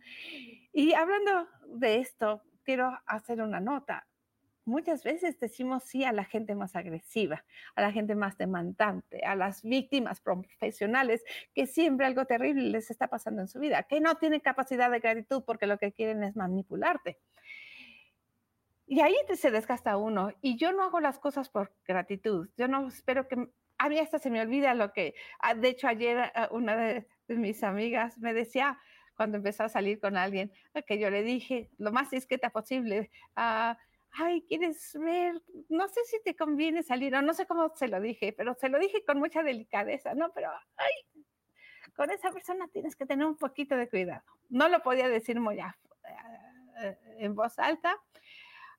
Y 0.74 0.92
hablando 0.92 1.48
de 1.68 2.00
esto, 2.00 2.42
quiero 2.62 2.98
hacer 3.06 3.40
una 3.40 3.60
nota. 3.60 4.06
Muchas 4.70 5.02
veces 5.02 5.40
decimos 5.40 5.83
sí 5.83 6.04
a 6.04 6.12
la 6.12 6.24
gente 6.24 6.54
más 6.54 6.76
agresiva, 6.76 7.44
a 7.74 7.83
la 7.83 7.90
gente 7.90 8.14
más 8.14 8.38
demandante, 8.38 9.24
a 9.24 9.35
las 9.35 9.64
víctimas 9.64 10.20
profesionales 10.20 11.24
que 11.52 11.66
siempre 11.66 12.06
algo 12.06 12.24
terrible 12.24 12.70
les 12.70 12.88
está 12.88 13.09
pasando 13.09 13.42
en 13.42 13.48
su 13.48 13.59
vida, 13.59 13.83
que 13.83 14.00
no 14.00 14.14
tienen 14.14 14.38
capacidad 14.38 14.88
de 14.88 15.00
gratitud 15.00 15.42
porque 15.44 15.66
lo 15.66 15.76
que 15.76 15.90
quieren 15.90 16.22
es 16.22 16.37
manipularte. 16.37 17.18
Y 18.87 19.00
ahí 19.00 19.16
se 19.35 19.50
desgasta 19.50 19.96
uno. 19.96 20.33
Y 20.40 20.56
yo 20.56 20.70
no 20.70 20.85
hago 20.85 21.00
las 21.00 21.18
cosas 21.18 21.48
por 21.48 21.72
gratitud. 21.85 22.48
Yo 22.56 22.68
no 22.68 22.87
espero 22.87 23.26
que... 23.26 23.48
A 23.78 23.88
mí 23.88 23.98
hasta 23.98 24.20
se 24.20 24.30
me 24.30 24.40
olvida 24.40 24.74
lo 24.74 24.92
que... 24.92 25.14
Ah, 25.40 25.54
de 25.54 25.68
hecho, 25.68 25.88
ayer 25.88 26.30
ah, 26.35 26.48
una 26.52 26.76
de, 26.76 27.06
mis 27.28 27.64
amigas 27.64 28.18
me 28.18 28.35
decía, 28.35 28.78
cuando 29.16 29.37
empezó 29.37 29.64
a 29.64 29.68
salir 29.68 29.98
con 29.98 30.16
alguien, 30.16 30.52
que 30.87 30.98
yo 30.98 31.11
le 31.11 31.24
dije, 31.24 31.70
lo 31.78 31.90
más 31.90 32.11
discreta 32.11 32.50
posible, 32.50 33.11
uh, 33.37 33.74
ay, 34.12 34.42
¿quieres 34.49 34.96
ver? 34.99 35.40
No 35.68 35.88
sé 35.88 36.01
si 36.05 36.23
te 36.23 36.37
conviene 36.37 36.83
salir, 36.83 37.14
o 37.14 37.23
no 37.23 37.35
sé 37.35 37.46
cómo 37.46 37.73
se 37.77 37.88
lo 37.88 38.01
dije, 38.01 38.33
pero 38.33 38.55
se 38.55 38.68
lo 38.68 38.79
dije 38.79 39.05
con 39.05 39.18
mucha 39.18 39.42
delicadeza, 39.42 40.14
¿no? 40.14 40.33
Pero, 40.33 40.51
ay, 40.77 41.23
con 41.96 42.11
esa 42.11 42.31
persona 42.33 42.68
tienes 42.68 42.96
que 42.96 43.07
tener 43.07 43.27
un 43.27 43.37
poquito 43.37 43.77
de 43.77 43.88
cuidado. 43.88 44.23
No 44.49 44.68
lo 44.68 44.83
podía 44.83 45.09
decir 45.09 45.40
muy 45.40 45.59
en 47.18 47.35
voz 47.35 47.59
alta, 47.59 47.96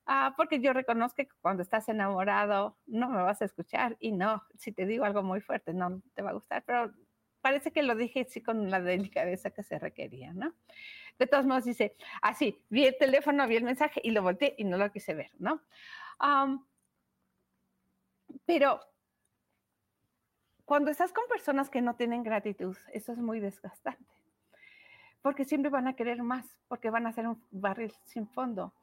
Ah, 0.05 0.33
porque 0.35 0.59
yo 0.59 0.73
reconozco 0.73 1.17
que 1.17 1.29
cuando 1.41 1.61
estás 1.61 1.87
enamorado 1.87 2.77
no 2.87 3.07
me 3.09 3.21
vas 3.21 3.41
a 3.41 3.45
escuchar 3.45 3.97
y 3.99 4.11
no, 4.11 4.43
si 4.57 4.71
te 4.71 4.85
digo 4.85 5.05
algo 5.05 5.21
muy 5.21 5.41
fuerte 5.41 5.73
no 5.73 6.01
te 6.15 6.21
va 6.23 6.31
a 6.31 6.33
gustar, 6.33 6.63
pero 6.65 6.91
parece 7.41 7.71
que 7.71 7.83
lo 7.83 7.95
dije 7.95 8.25
sí 8.25 8.41
con 8.41 8.69
la 8.69 8.79
delicadeza 8.81 9.51
que 9.51 9.63
se 9.63 9.79
requería, 9.79 10.33
¿no? 10.33 10.53
De 11.19 11.27
todos 11.27 11.45
modos 11.45 11.65
dice, 11.65 11.95
así, 12.21 12.63
vi 12.69 12.85
el 12.85 12.97
teléfono, 12.97 13.47
vi 13.47 13.55
el 13.55 13.63
mensaje 13.63 14.01
y 14.03 14.11
lo 14.11 14.23
volteé 14.23 14.55
y 14.57 14.63
no 14.63 14.77
lo 14.77 14.91
quise 14.91 15.13
ver, 15.13 15.31
¿no? 15.39 15.61
pero 18.45 18.79
cuando 20.65 20.91
estás 20.91 21.11
con 21.11 21.27
personas 21.27 21.69
que 21.69 21.81
no 21.81 21.95
tienen 21.95 22.21
gratitud, 22.21 22.77
eso 22.93 23.11
es 23.11 23.17
muy 23.17 23.39
desgastante, 23.39 24.13
porque 25.23 25.45
siempre 25.45 25.71
van 25.71 25.87
a 25.87 25.95
querer 25.95 26.21
más, 26.21 26.45
porque 26.67 26.91
van 26.91 27.07
a 27.07 27.11
ser 27.11 27.27
un 27.27 27.43
barril 27.49 27.93
sin 28.03 28.27
fondo. 28.27 28.73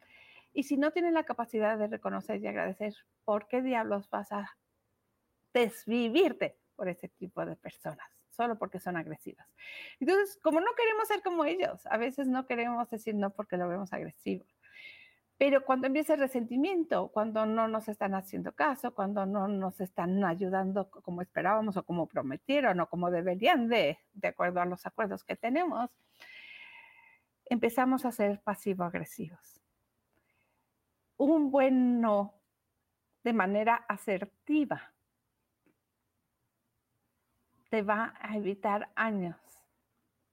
Y 0.53 0.65
si 0.65 0.77
no 0.77 0.91
tienes 0.91 1.13
la 1.13 1.25
capacidad 1.25 1.79
de 1.79 1.87
reconocer 1.87 2.43
y 2.43 2.47
agradecer, 2.49 2.95
¿por 3.25 3.47
qué 3.47 3.63
diablos 3.63 4.11
vas 4.11 4.33
a 4.33 4.57
desvivirte 5.55 6.59
por 6.75 6.89
ese 6.89 7.09
tipo 7.09 7.47
de 7.47 7.57
personas? 7.57 8.18
Solo 8.39 8.57
porque 8.57 8.79
son 8.79 8.97
agresivas. 8.97 9.47
Entonces, 9.99 10.39
como 10.43 10.61
no 10.61 10.69
queremos 10.77 11.09
ser 11.09 11.23
como 11.23 11.45
ellos, 11.45 11.85
a 11.87 11.99
veces 11.99 12.29
no 12.29 12.47
queremos 12.47 12.89
decir 12.89 13.15
no 13.15 13.31
porque 13.31 13.57
lo 13.57 13.69
vemos 13.69 13.93
agresivo. 13.93 14.47
Pero 15.37 15.65
cuando 15.65 15.89
empieza 15.89 16.15
el 16.15 16.21
resentimiento, 16.21 17.09
cuando 17.09 17.45
no 17.45 17.69
nos 17.69 17.89
están 17.89 18.15
haciendo 18.15 18.53
caso, 18.53 18.95
cuando 18.95 19.27
no 19.27 19.49
nos 19.49 19.81
están 19.81 20.25
ayudando 20.25 20.89
como 20.89 21.21
esperábamos 21.21 21.77
o 21.77 21.83
como 21.83 22.07
prometieron 22.07 22.81
o 22.81 22.89
como 22.89 23.11
deberían 23.11 23.69
de, 23.69 23.99
de 24.15 24.29
acuerdo 24.29 24.61
a 24.61 24.65
los 24.67 24.87
acuerdos 24.87 25.25
que 25.25 25.37
tenemos, 25.37 25.91
empezamos 27.45 28.05
a 28.05 28.13
ser 28.13 28.41
pasivo-agresivos 28.41 29.59
un 31.19 31.51
buen 31.51 32.01
no 32.01 32.35
de 33.25 33.33
manera 33.33 33.75
asertiva 33.89 34.95
te 37.69 37.83
va 37.83 38.15
a 38.21 38.37
evitar 38.37 38.91
años 38.95 39.37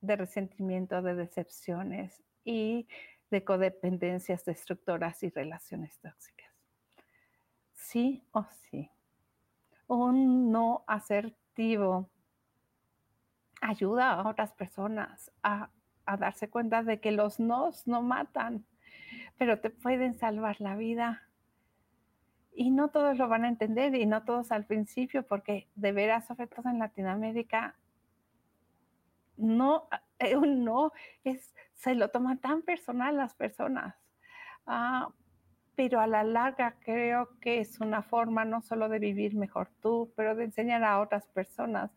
de 0.01 0.15
resentimiento, 0.15 1.01
de 1.01 1.15
decepciones 1.15 2.23
y 2.43 2.87
de 3.31 3.43
codependencias 3.43 4.45
destructoras 4.45 5.23
y 5.23 5.29
relaciones 5.29 5.97
tóxicas. 5.99 6.53
Sí 7.73 8.23
o 8.31 8.45
sí. 8.69 8.89
Un 9.87 10.51
no 10.51 10.83
asertivo 10.87 12.09
ayuda 13.61 14.13
a 14.13 14.29
otras 14.29 14.53
personas 14.53 15.31
a, 15.43 15.69
a 16.05 16.17
darse 16.17 16.49
cuenta 16.49 16.83
de 16.83 16.99
que 16.99 17.11
los 17.11 17.39
nos 17.39 17.87
no 17.87 18.01
matan, 18.01 18.65
pero 19.37 19.59
te 19.59 19.69
pueden 19.69 20.17
salvar 20.17 20.61
la 20.61 20.75
vida. 20.75 21.24
Y 22.55 22.71
no 22.71 22.89
todos 22.89 23.17
lo 23.17 23.27
van 23.27 23.43
a 23.43 23.49
entender 23.49 23.93
y 23.95 24.05
no 24.05 24.23
todos 24.23 24.51
al 24.51 24.65
principio, 24.65 25.23
porque 25.27 25.67
de 25.75 25.91
veras, 25.91 26.25
sobre 26.25 26.47
todo 26.47 26.69
en 26.69 26.79
Latinoamérica, 26.79 27.75
no, 29.37 29.87
no 30.47 30.93
es, 31.23 31.53
se 31.73 31.95
lo 31.95 32.09
toman 32.09 32.39
tan 32.39 32.61
personal 32.61 33.17
las 33.17 33.33
personas. 33.35 33.95
Ah, 34.65 35.09
pero 35.75 35.99
a 35.99 36.07
la 36.07 36.23
larga 36.23 36.75
creo 36.79 37.29
que 37.41 37.59
es 37.59 37.79
una 37.81 38.01
forma 38.01 38.45
no 38.45 38.61
solo 38.61 38.87
de 38.89 38.99
vivir 38.99 39.35
mejor 39.35 39.69
tú, 39.81 40.11
pero 40.15 40.35
de 40.35 40.45
enseñar 40.45 40.83
a 40.83 41.01
otras 41.01 41.27
personas 41.27 41.91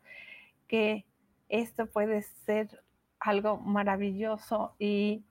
que 0.67 1.05
esto 1.47 1.87
puede 1.87 2.21
ser 2.21 2.83
algo 3.19 3.57
maravilloso 3.57 4.75
y, 4.79 5.23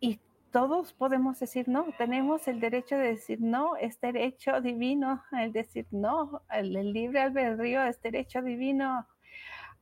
y 0.00 0.20
todos 0.52 0.92
podemos 0.92 1.40
decir 1.40 1.66
no, 1.68 1.86
tenemos 1.96 2.46
el 2.46 2.60
derecho 2.60 2.96
de 2.96 3.08
decir 3.08 3.40
no, 3.40 3.76
es 3.76 4.00
derecho 4.00 4.60
divino 4.60 5.22
el 5.32 5.52
decir 5.52 5.86
no, 5.90 6.42
el, 6.50 6.92
libre 6.92 7.22
albedrío 7.22 7.82
es 7.84 8.00
derecho 8.02 8.42
divino, 8.42 9.06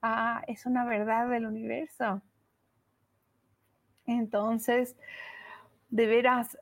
ah, 0.00 0.42
es 0.46 0.66
una 0.66 0.84
verdad 0.84 1.28
del 1.28 1.46
universo. 1.46 2.22
Entonces, 4.06 4.96
deberás 5.88 6.56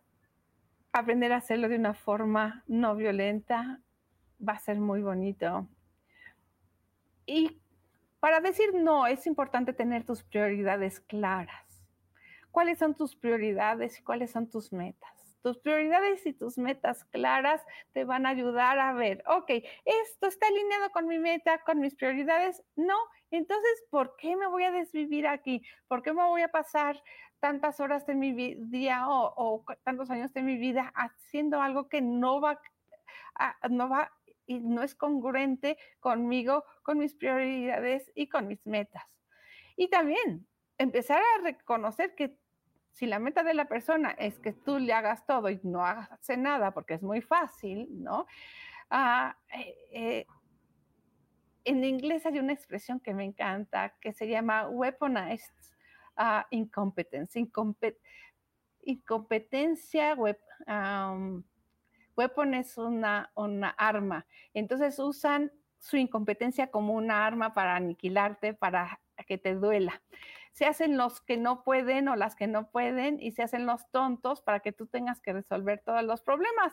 aprender 0.92 1.32
a 1.32 1.36
hacerlo 1.36 1.68
de 1.68 1.76
una 1.76 1.94
forma 1.94 2.64
no 2.66 2.96
violenta, 2.96 3.80
va 4.46 4.54
a 4.54 4.58
ser 4.58 4.78
muy 4.80 5.02
bonito. 5.02 5.68
Y 7.26 7.60
para 8.20 8.40
decir 8.40 8.74
no, 8.74 9.06
es 9.06 9.26
importante 9.26 9.72
tener 9.74 10.04
tus 10.04 10.22
prioridades 10.22 11.00
claras. 11.00 11.67
¿Cuáles 12.50 12.78
son 12.78 12.94
tus 12.94 13.16
prioridades 13.16 13.98
y 13.98 14.02
cuáles 14.02 14.30
son 14.30 14.48
tus 14.48 14.72
metas? 14.72 15.10
Tus 15.42 15.58
prioridades 15.58 16.26
y 16.26 16.32
tus 16.32 16.58
metas 16.58 17.04
claras 17.04 17.64
te 17.92 18.04
van 18.04 18.26
a 18.26 18.30
ayudar 18.30 18.78
a 18.80 18.92
ver, 18.92 19.22
ok, 19.26 19.50
esto 19.84 20.26
está 20.26 20.48
alineado 20.48 20.90
con 20.90 21.06
mi 21.06 21.18
meta, 21.18 21.62
con 21.64 21.78
mis 21.78 21.94
prioridades. 21.94 22.62
No, 22.74 22.96
entonces, 23.30 23.84
¿por 23.90 24.16
qué 24.16 24.36
me 24.36 24.46
voy 24.46 24.64
a 24.64 24.72
desvivir 24.72 25.26
aquí? 25.26 25.62
¿Por 25.86 26.02
qué 26.02 26.12
me 26.12 26.24
voy 26.24 26.42
a 26.42 26.48
pasar 26.48 27.00
tantas 27.40 27.78
horas 27.78 28.04
de 28.06 28.14
mi 28.14 28.32
día 28.56 29.04
o, 29.08 29.64
tantos 29.84 30.10
años 30.10 30.32
de 30.32 30.42
mi 30.42 30.56
vida 30.56 30.92
haciendo 30.94 31.62
algo 31.62 31.88
que 31.88 32.00
no 32.00 32.40
va, 32.40 32.60
no 33.70 33.88
va 33.88 34.10
y 34.46 34.60
no 34.60 34.82
es 34.82 34.94
congruente 34.94 35.78
conmigo, 36.00 36.64
con 36.82 36.98
mis 36.98 37.14
prioridades 37.14 38.10
y 38.14 38.28
con 38.28 38.48
mis 38.48 38.66
metas. 38.66 39.04
Y 39.76 39.88
también 39.88 40.47
empezar 40.78 41.20
a 41.20 41.42
reconocer 41.42 42.14
que 42.14 42.38
si 42.92 43.06
la 43.06 43.18
meta 43.18 43.42
de 43.42 43.54
la 43.54 43.66
persona 43.66 44.10
es 44.10 44.38
que 44.38 44.52
tú 44.52 44.78
le 44.78 44.92
hagas 44.92 45.26
todo 45.26 45.50
y 45.50 45.60
no 45.62 45.84
hagas 45.84 46.20
nada 46.36 46.72
porque 46.72 46.94
es 46.94 47.02
muy 47.02 47.20
fácil, 47.20 47.86
¿no? 48.02 48.26
Ah, 48.90 49.36
eh, 49.54 49.74
eh, 49.92 50.26
en 51.64 51.84
inglés 51.84 52.24
hay 52.26 52.38
una 52.38 52.52
expresión 52.52 52.98
que 52.98 53.12
me 53.14 53.24
encanta 53.24 53.94
que 54.00 54.12
se 54.12 54.26
llama 54.26 54.68
weaponized 54.68 55.52
uh, 56.16 56.42
incompetence. 56.50 57.38
incompetencia, 58.84 60.16
weapon 62.16 62.54
es 62.54 62.78
una, 62.78 63.30
una 63.34 63.70
arma. 63.70 64.26
Entonces 64.54 64.98
usan 64.98 65.52
su 65.78 65.96
incompetencia 65.96 66.70
como 66.70 66.94
una 66.94 67.26
arma 67.26 67.54
para 67.54 67.76
aniquilarte, 67.76 68.54
para 68.54 69.00
que 69.26 69.38
te 69.38 69.54
duela. 69.54 70.02
Se 70.58 70.66
hacen 70.66 70.96
los 70.96 71.20
que 71.20 71.36
no 71.36 71.62
pueden 71.62 72.08
o 72.08 72.16
las 72.16 72.34
que 72.34 72.48
no 72.48 72.68
pueden 72.72 73.22
y 73.22 73.30
se 73.30 73.44
hacen 73.44 73.64
los 73.64 73.88
tontos 73.92 74.42
para 74.42 74.58
que 74.58 74.72
tú 74.72 74.88
tengas 74.88 75.20
que 75.20 75.32
resolver 75.32 75.80
todos 75.84 76.02
los 76.02 76.20
problemas. 76.20 76.72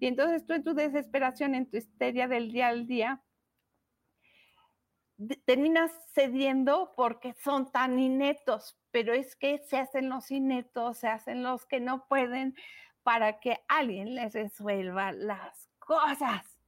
Y 0.00 0.06
entonces 0.06 0.46
tú 0.46 0.54
en 0.54 0.64
tu 0.64 0.72
desesperación, 0.72 1.54
en 1.54 1.68
tu 1.68 1.76
histeria 1.76 2.26
del 2.26 2.50
día 2.50 2.68
al 2.68 2.86
día, 2.86 3.22
terminas 5.44 5.92
cediendo 6.14 6.94
porque 6.96 7.34
son 7.34 7.70
tan 7.70 7.98
ineptos, 7.98 8.78
pero 8.92 9.12
es 9.12 9.36
que 9.36 9.58
se 9.58 9.76
hacen 9.76 10.08
los 10.08 10.30
ineptos, 10.30 10.96
se 10.96 11.08
hacen 11.08 11.42
los 11.42 11.66
que 11.66 11.80
no 11.80 12.08
pueden 12.08 12.54
para 13.02 13.40
que 13.40 13.58
alguien 13.68 14.14
les 14.14 14.32
resuelva 14.32 15.12
las 15.12 15.68
cosas. 15.78 16.58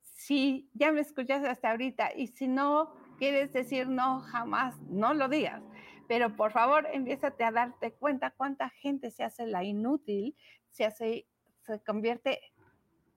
Si 0.00 0.68
ya 0.74 0.90
me 0.90 1.02
escuchas 1.02 1.44
hasta 1.44 1.70
ahorita 1.70 2.14
y 2.16 2.26
si 2.26 2.48
no 2.48 2.99
quieres 3.20 3.52
decir 3.52 3.86
no, 3.86 4.20
jamás, 4.22 4.80
no 4.88 5.12
lo 5.12 5.28
digas. 5.28 5.62
Pero 6.08 6.34
por 6.34 6.52
favor, 6.52 6.88
empiézate 6.92 7.44
a 7.44 7.52
darte 7.52 7.92
cuenta 7.92 8.32
cuánta 8.32 8.70
gente 8.70 9.10
se 9.10 9.22
hace 9.22 9.46
la 9.46 9.62
inútil, 9.62 10.34
se 10.70 10.86
hace, 10.86 11.26
se 11.60 11.80
convierte 11.84 12.40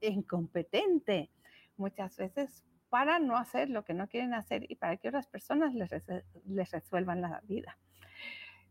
incompetente 0.01 1.31
muchas 1.77 2.17
veces 2.17 2.65
para 2.89 3.17
no 3.17 3.37
hacer 3.37 3.69
lo 3.69 3.85
que 3.85 3.93
no 3.93 4.09
quieren 4.09 4.33
hacer 4.33 4.69
y 4.69 4.75
para 4.75 4.97
que 4.97 5.07
otras 5.07 5.25
personas 5.25 5.73
les, 5.73 6.71
resuelvan 6.71 7.21
la 7.21 7.41
vida. 7.45 7.79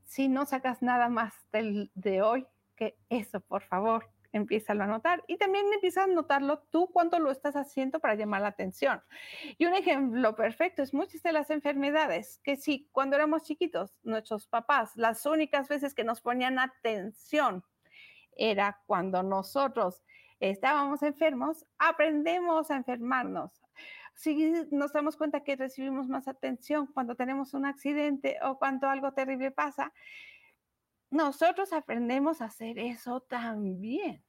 Si 0.05 0.29
no 0.29 0.45
sacas 0.45 0.83
nada 0.83 1.09
más 1.09 1.33
de 1.51 2.21
hoy 2.21 2.47
que 2.77 2.99
eso, 3.09 3.40
por 3.40 3.62
favor, 3.62 4.12
empieza 4.33 4.73
a 4.73 4.77
notar 4.87 5.23
y 5.27 5.37
también 5.37 5.66
empieza 5.73 6.05
a 6.05 6.07
notarlo 6.07 6.61
tú 6.71 6.90
cuánto 6.92 7.18
lo 7.18 7.31
estás 7.31 7.55
haciendo 7.57 8.01
para 8.01 8.14
llamar 8.14 8.42
la 8.42 8.49
atención. 8.49 9.03
Y 9.59 9.66
un 9.66 9.75
ejemplo 9.75 10.35
perfecto 10.35 10.83
es 10.83 10.95
muchas 10.95 11.23
de 11.23 11.33
las 11.33 11.51
enfermedades 11.51 12.40
que 12.42 12.57
si 12.57 12.88
cuando 12.92 13.16
éramos 13.16 13.42
chiquitos, 13.42 13.99
nuestros 14.03 14.47
papás, 14.47 14.92
las 14.97 15.27
únicas 15.27 15.68
veces 15.68 15.95
que 15.95 16.05
nos 16.05 16.21
ponían 16.21 16.59
atención 16.59 17.64
era 18.37 18.81
cuando 18.87 19.23
nosotros 19.23 20.03
estábamos 20.40 21.03
enfermos, 21.03 21.66
aprendemos 21.79 22.71
a 22.71 22.77
enfermarnos, 22.77 23.62
si 24.14 24.53
nos 24.71 24.92
damos 24.92 25.16
cuenta 25.16 25.42
que 25.42 25.57
recibimos 25.57 26.09
más 26.09 26.29
atención 26.29 26.87
cuando 26.87 27.14
tenemos 27.16 27.55
un 27.55 27.64
accidente 27.64 28.38
o 28.42 28.59
cuando 28.59 28.88
algo 28.88 29.12
terrible 29.12 29.51
pasa, 29.51 29.92
nosotros 31.12 31.75
aprendemos 31.75 32.40
a 32.40 32.46
hacer 32.46 32.79
eso 32.79 33.20
también. 33.20 34.25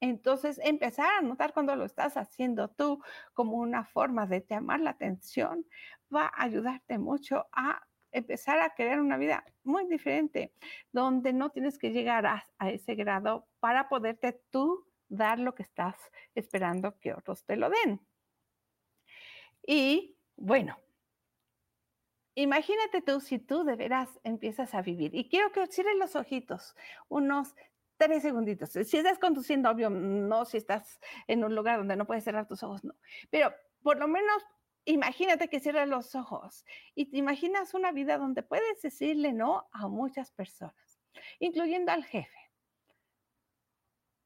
Entonces, 0.00 0.60
empezar 0.62 1.10
a 1.18 1.22
notar 1.22 1.52
cuando 1.52 1.74
lo 1.74 1.84
estás 1.84 2.16
haciendo 2.16 2.70
tú 2.70 3.02
como 3.34 3.58
una 3.58 3.84
forma 3.84 4.26
de 4.26 4.46
llamar 4.48 4.80
la 4.80 4.90
atención 4.90 5.66
va 6.14 6.26
a 6.26 6.44
ayudarte 6.44 6.98
mucho 6.98 7.48
a 7.52 7.82
empezar 8.12 8.60
a 8.60 8.74
crear 8.74 9.00
una 9.00 9.16
vida 9.16 9.44
muy 9.64 9.86
diferente, 9.88 10.54
donde 10.92 11.32
no 11.32 11.50
tienes 11.50 11.78
que 11.78 11.90
llegar 11.90 12.26
a, 12.26 12.48
a, 12.58 12.70
ese 12.70 12.94
grado 12.94 13.48
para 13.58 13.88
poderte 13.88 14.40
tú 14.50 14.86
dar 15.08 15.40
lo 15.40 15.54
que 15.56 15.64
estás 15.64 15.96
esperando 16.36 16.96
que 17.00 17.12
otros 17.12 17.44
te 17.44 17.56
lo 17.56 17.70
den. 17.70 18.00
Y 19.66 20.16
bueno, 20.36 20.76
imagínate 22.34 23.02
tú 23.02 23.20
si 23.20 23.38
tú 23.38 23.64
de 23.64 23.76
veras 23.76 24.08
empiezas 24.24 24.74
a 24.74 24.82
vivir. 24.82 25.14
Y 25.14 25.28
quiero 25.28 25.52
que 25.52 25.66
cierres 25.66 25.96
los 25.96 26.16
ojitos 26.16 26.74
unos 27.08 27.54
tres 27.96 28.22
segunditos. 28.22 28.70
Si 28.70 28.96
estás 28.96 29.18
conduciendo, 29.18 29.70
obvio, 29.70 29.90
no, 29.90 30.44
si 30.44 30.56
estás 30.56 31.00
en 31.26 31.44
un 31.44 31.54
lugar 31.54 31.78
donde 31.78 31.96
no 31.96 32.06
puedes 32.06 32.24
cerrar 32.24 32.46
tus 32.46 32.62
ojos, 32.62 32.82
no. 32.84 32.94
Pero 33.30 33.52
por 33.82 33.98
lo 33.98 34.08
menos 34.08 34.42
imagínate 34.84 35.48
que 35.48 35.60
cierras 35.60 35.88
los 35.88 36.14
ojos 36.14 36.64
y 36.94 37.06
te 37.06 37.18
imaginas 37.18 37.74
una 37.74 37.92
vida 37.92 38.18
donde 38.18 38.42
puedes 38.42 38.80
decirle 38.82 39.32
no 39.32 39.68
a 39.72 39.88
muchas 39.88 40.30
personas, 40.32 40.98
incluyendo 41.38 41.92
al 41.92 42.04
jefe. 42.04 42.38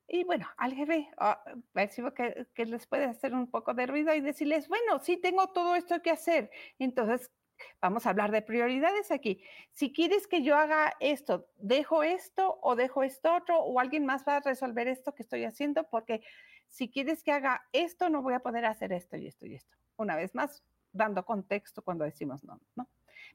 Y 0.07 0.23
bueno, 0.25 0.47
al 0.59 0.75
jefe, 0.75 1.11
ah, 1.17 1.43
percibo 1.73 2.13
que, 2.13 2.47
que, 2.55 2.67
les 2.67 2.87
puede 2.87 3.07
hacer 3.07 3.35
un 3.35 3.51
poco 3.51 3.73
de 3.73 3.87
ruido 3.87 4.15
y 4.15 4.21
decirles, 4.21 4.69
bueno, 4.69 4.99
sí 5.01 5.17
tengo 5.17 5.49
todo 5.49 5.75
esto 5.75 6.03
que 6.03 6.11
hacer. 6.11 6.51
Entonces, 6.79 7.31
vamos 7.81 8.07
a 8.07 8.11
hablar 8.11 8.31
de 8.31 8.43
prioridades 8.43 9.11
aquí. 9.11 9.43
Si 9.73 9.93
quieres 9.93 10.27
que 10.27 10.43
yo 10.43 10.57
haga 10.57 10.95
esto, 11.01 11.49
dejo 11.57 12.03
esto 12.03 12.59
o 12.63 12.77
dejo 12.77 13.03
esto 13.03 13.35
otro 13.35 13.61
o 13.61 13.81
alguien 13.81 14.07
más 14.07 14.25
va 14.27 14.37
a 14.37 14.41
resolver 14.41 14.89
esto 14.89 15.15
que 15.15 15.23
estoy 15.23 15.45
haciendo 15.45 15.85
porque 15.91 16.23
si 16.69 16.91
quieres 16.91 17.23
que 17.23 17.33
haga 17.33 17.63
esto, 17.73 18.09
no 18.09 18.23
voy 18.23 18.35
a 18.35 18.41
poder 18.41 18.65
hacer 18.65 18.93
esto 18.93 19.17
y 19.17 19.27
esto 19.27 19.47
y 19.47 19.55
esto. 19.55 19.77
Una 19.97 20.17
vez 20.17 20.35
más, 20.35 20.65
dando 20.93 21.25
contexto 21.25 21.83
cuando 21.83 22.05
decimos 22.05 22.45
no, 22.45 22.61
¿no? 22.75 22.89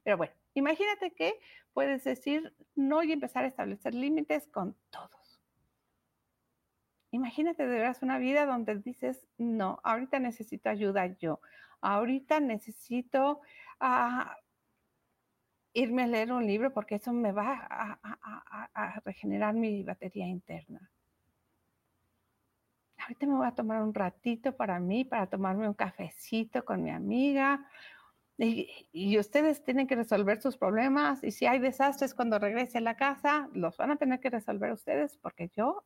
Pero 0.04 0.18
bueno, 0.18 0.34
imagínate 0.54 1.12
que 1.12 1.40
puedes 1.74 2.04
decir 2.04 2.54
no 2.76 3.04
y 3.04 3.12
empezar 3.12 3.44
a 3.44 3.48
establecer 3.48 3.94
límites 3.94 4.48
con 4.48 4.76
todo. 4.90 5.20
Imagínate 7.12 7.66
de 7.66 7.78
veras 7.78 8.04
una 8.04 8.20
vida 8.20 8.46
donde 8.46 8.76
dices, 8.76 9.26
no, 9.38 9.80
ahorita 9.84 10.20
necesito 10.20 10.70
ayuda 10.70 11.08
yo, 11.18 11.42
ahorita 11.82 12.40
necesito 12.40 13.42
ah, 13.80 14.36
irme 15.74 16.04
a 16.04 16.08
leer 16.08 16.32
un 16.32 16.46
libro 16.46 16.74
porque 16.74 16.96
eso 16.96 17.14
me 17.14 17.32
va 17.32 17.68
a, 17.70 19.02
regenerar 19.06 19.54
mi 19.54 19.84
batería 19.84 20.28
interna. 20.28 20.90
Ahorita 22.98 23.26
me 23.28 23.36
voy 23.36 23.48
a 23.48 23.56
tomar 23.56 23.82
un 23.82 23.94
ratito 23.94 24.56
para 24.56 24.80
mí, 24.80 25.06
para 25.06 25.28
tomarme 25.28 25.68
un 25.68 25.74
cafecito 25.74 26.66
con 26.66 26.84
mi 26.84 26.92
amiga. 26.92 27.66
Y, 28.38 28.70
y, 28.94 29.18
ustedes 29.20 29.64
tienen 29.64 29.88
que 29.88 29.96
resolver 29.96 30.42
sus 30.42 30.58
problemas 30.58 31.24
y 31.24 31.32
si 31.32 31.46
hay 31.46 31.60
desastres 31.60 32.14
cuando 32.16 32.40
regrese 32.40 32.78
a 32.78 32.82
la 32.82 32.96
casa, 32.96 33.50
los 33.54 33.76
van 33.78 33.92
a 33.92 33.98
tener 33.98 34.22
que 34.22 34.30
resolver 34.30 34.72
ustedes 34.72 35.18
porque 35.18 35.50
yo 35.50 35.84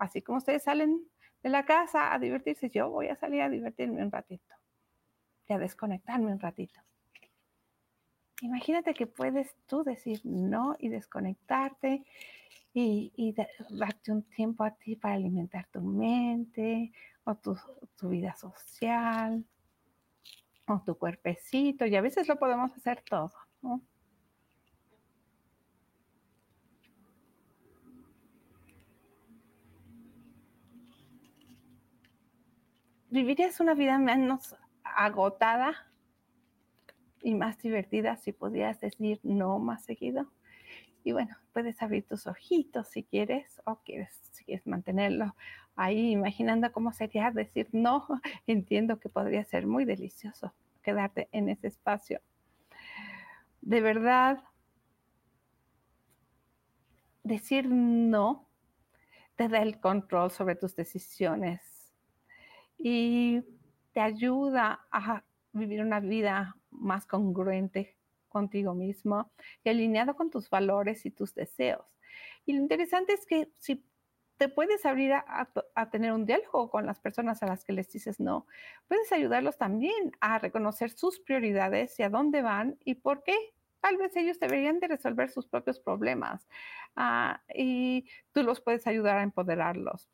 Así 0.00 0.22
como 0.22 0.38
ustedes 0.38 0.62
salen 0.62 1.06
de 1.42 1.50
la 1.50 1.66
casa 1.66 2.12
a 2.14 2.18
divertirse, 2.18 2.70
yo 2.70 2.88
voy 2.88 3.08
a 3.08 3.16
salir 3.16 3.42
a 3.42 3.50
divertirme 3.50 4.02
un 4.02 4.10
ratito 4.10 4.59
a 5.54 5.58
desconectarme 5.58 6.32
un 6.32 6.40
ratito. 6.40 6.80
Imagínate 8.42 8.94
que 8.94 9.06
puedes 9.06 9.54
tú 9.66 9.84
decir 9.84 10.20
no 10.24 10.76
y 10.78 10.88
desconectarte 10.88 12.04
y, 12.72 13.34
darte 13.68 14.12
un 14.12 14.22
tiempo 14.22 14.64
a 14.64 14.70
ti 14.70 14.96
para 14.96 15.14
alimentar 15.14 15.66
tu 15.70 15.80
mente 15.80 16.92
o 17.24 17.34
tu, 17.34 17.56
tu 17.96 18.08
vida 18.08 18.34
social 18.36 19.44
o 20.66 20.80
tu 20.84 20.96
cuerpecito. 20.96 21.84
Y 21.84 21.96
a 21.96 22.00
veces 22.00 22.28
lo 22.28 22.38
podemos 22.38 22.72
hacer 22.72 23.02
todo. 23.02 23.32
¿Vivirías 33.10 33.58
una 33.58 33.74
vida 33.74 33.98
menos 33.98 34.54
agotada 34.96 35.90
y 37.22 37.34
más 37.34 37.58
divertida 37.58 38.16
si 38.16 38.32
pudieras 38.32 38.80
decir 38.80 39.20
no 39.22 39.58
más 39.58 39.84
seguido? 39.84 40.30
Y 41.02 41.12
bueno, 41.12 41.36
puedes 41.52 41.80
abrir 41.82 42.06
tus 42.06 42.26
ojitos 42.26 42.88
si 42.88 43.04
quieres 43.04 43.60
o 43.64 43.76
quieres, 43.76 44.10
quieres 44.44 44.66
mantenerlo 44.66 45.34
ahí 45.76 46.10
imaginando 46.10 46.70
cómo 46.72 46.92
sería 46.92 47.30
decir 47.30 47.68
no. 47.72 48.06
Entiendo 48.46 48.98
que 49.00 49.08
podría 49.08 49.44
ser 49.44 49.66
muy 49.66 49.84
delicioso 49.84 50.52
quedarte 50.82 51.28
en 51.32 51.48
ese 51.48 51.68
espacio. 51.68 52.20
De 53.60 53.80
verdad, 53.80 54.42
decir 57.22 57.68
no 57.68 58.48
te 59.36 59.48
da 59.48 59.62
el 59.62 59.80
control 59.80 60.30
sobre 60.30 60.56
tus 60.56 60.74
decisiones 60.76 61.92
y 62.78 63.42
te 63.92 64.00
ayuda 64.00 64.86
a 64.90 65.22
vivir 65.52 65.82
una 65.82 66.00
vida 66.00 66.56
más 66.70 67.06
congruente 67.06 67.96
contigo 68.28 68.74
mismo 68.74 69.30
y 69.64 69.68
alineado 69.68 70.14
con 70.14 70.30
tus 70.30 70.48
valores 70.48 71.04
y 71.04 71.10
tus 71.10 71.34
deseos. 71.34 71.84
Y 72.46 72.52
lo 72.52 72.60
interesante 72.60 73.12
es 73.12 73.26
que 73.26 73.50
si 73.58 73.84
te 74.36 74.48
puedes 74.48 74.86
abrir 74.86 75.12
a, 75.12 75.90
tener 75.90 76.12
un 76.12 76.24
diálogo 76.24 76.70
con 76.70 76.86
las 76.86 76.98
personas 76.98 77.42
a 77.42 77.46
las 77.46 77.62
que 77.62 77.74
les 77.74 77.92
dices 77.92 78.18
no, 78.20 78.46
puedes 78.88 79.12
ayudarlos 79.12 79.58
también 79.58 80.12
a 80.20 80.38
reconocer 80.38 80.90
sus 80.90 81.20
prioridades 81.20 81.98
y 82.00 82.04
a 82.04 82.08
dónde 82.08 82.40
van 82.40 82.78
y 82.84 82.94
por 82.94 83.22
qué. 83.22 83.36
Tal 83.80 83.98
vez 83.98 84.16
ellos 84.16 84.38
deberían 84.40 84.78
de 84.80 84.88
resolver 84.88 85.30
sus 85.30 85.46
propios 85.46 85.78
problemas 85.78 86.46
ah, 86.96 87.42
y 87.54 88.06
tú 88.32 88.42
los 88.42 88.60
puedes 88.60 88.86
ayudar 88.86 89.18
a 89.18 89.22
empoderarlos. 89.22 90.08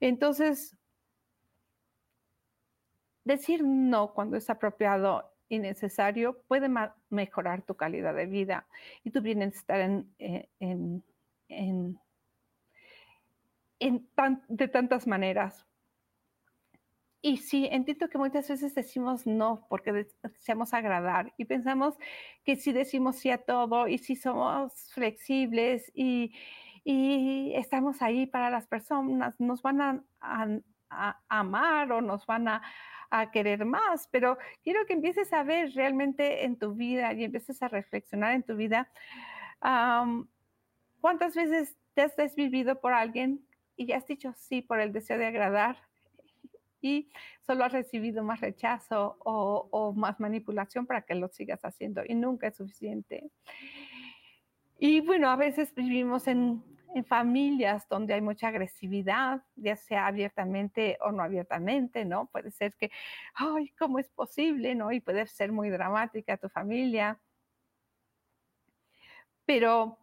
Entonces, 0.00 0.76
decir 3.24 3.64
no 3.64 4.12
cuando 4.14 4.36
es 4.36 4.48
apropiado 4.50 5.34
y 5.48 5.58
necesario 5.58 6.42
puede 6.48 6.68
mejorar 7.10 7.62
tu 7.62 7.74
calidad 7.76 8.14
de 8.14 8.26
vida 8.26 8.66
y 9.02 9.10
tu 9.10 9.20
bienestar 9.20 9.80
en, 9.80 10.14
eh, 10.18 10.48
en, 10.60 11.02
en, 11.48 12.00
de 14.48 14.68
tantas 14.68 15.06
maneras. 15.06 15.66
Y 17.20 17.38
sí, 17.38 17.66
entiendo 17.70 18.08
que 18.10 18.18
muchas 18.18 18.48
veces 18.50 18.74
decimos 18.74 19.26
no 19.26 19.66
porque 19.70 20.06
deseamos 20.22 20.74
agradar 20.74 21.32
y 21.38 21.46
pensamos 21.46 21.94
que 22.44 22.56
si 22.56 22.72
decimos 22.72 23.16
sí 23.16 23.30
a 23.30 23.38
todo 23.38 23.88
y 23.88 23.96
si 23.96 24.14
somos 24.14 24.92
flexibles 24.92 25.90
y, 25.94 26.34
y 26.84 27.54
estamos 27.54 28.02
ahí 28.02 28.26
para 28.26 28.50
las 28.50 28.66
personas, 28.66 29.40
nos 29.40 29.62
van 29.62 30.04
a 30.20 31.18
amar 31.28 31.92
o 31.92 32.02
nos 32.02 32.26
van 32.26 32.48
a, 32.48 32.62
a 33.20 33.30
querer 33.30 33.64
más, 33.64 34.08
pero 34.10 34.38
quiero 34.64 34.84
que 34.86 34.92
empieces 34.92 35.32
a 35.32 35.44
ver 35.44 35.72
realmente 35.74 36.44
en 36.44 36.56
tu 36.56 36.74
vida 36.74 37.12
y 37.12 37.22
empieces 37.22 37.62
a 37.62 37.68
reflexionar 37.68 38.32
en 38.34 38.42
tu 38.42 38.56
vida 38.56 38.90
cuántas 41.00 41.36
veces 41.36 41.76
te 41.94 42.02
has 42.02 42.16
desvivido 42.16 42.80
por 42.80 42.92
alguien 42.92 43.46
y 43.76 43.86
ya 43.86 43.98
has 43.98 44.06
dicho 44.06 44.32
sí 44.36 44.62
por 44.62 44.80
el 44.80 44.92
deseo 44.92 45.16
de 45.16 45.26
agradar 45.26 45.76
y 46.80 47.08
solo 47.46 47.64
has 47.64 47.72
recibido 47.72 48.24
más 48.24 48.40
rechazo 48.40 49.16
o, 49.20 49.68
o 49.70 49.92
más 49.92 50.18
manipulación 50.18 50.84
para 50.84 51.02
que 51.02 51.14
lo 51.14 51.28
sigas 51.28 51.64
haciendo 51.64 52.02
y 52.06 52.16
nunca 52.16 52.48
es 52.48 52.56
suficiente. 52.56 53.30
Y 54.76 55.00
bueno, 55.00 55.30
a 55.30 55.36
veces 55.36 55.72
vivimos 55.72 56.26
en 56.26 56.62
en 56.94 57.04
familias 57.04 57.88
donde 57.88 58.14
hay 58.14 58.20
mucha 58.20 58.48
agresividad, 58.48 59.42
ya 59.56 59.76
sea 59.76 60.06
abiertamente 60.06 60.96
o 61.00 61.10
no 61.12 61.22
abiertamente, 61.22 62.04
¿no? 62.04 62.26
Puede 62.26 62.50
ser 62.52 62.74
que, 62.76 62.90
ay, 63.34 63.70
¿cómo 63.78 63.98
es 63.98 64.08
posible, 64.10 64.74
no? 64.76 64.92
Y 64.92 65.00
puede 65.00 65.26
ser 65.26 65.52
muy 65.52 65.70
dramática 65.70 66.36
tu 66.36 66.48
familia. 66.48 67.20
Pero 69.44 69.98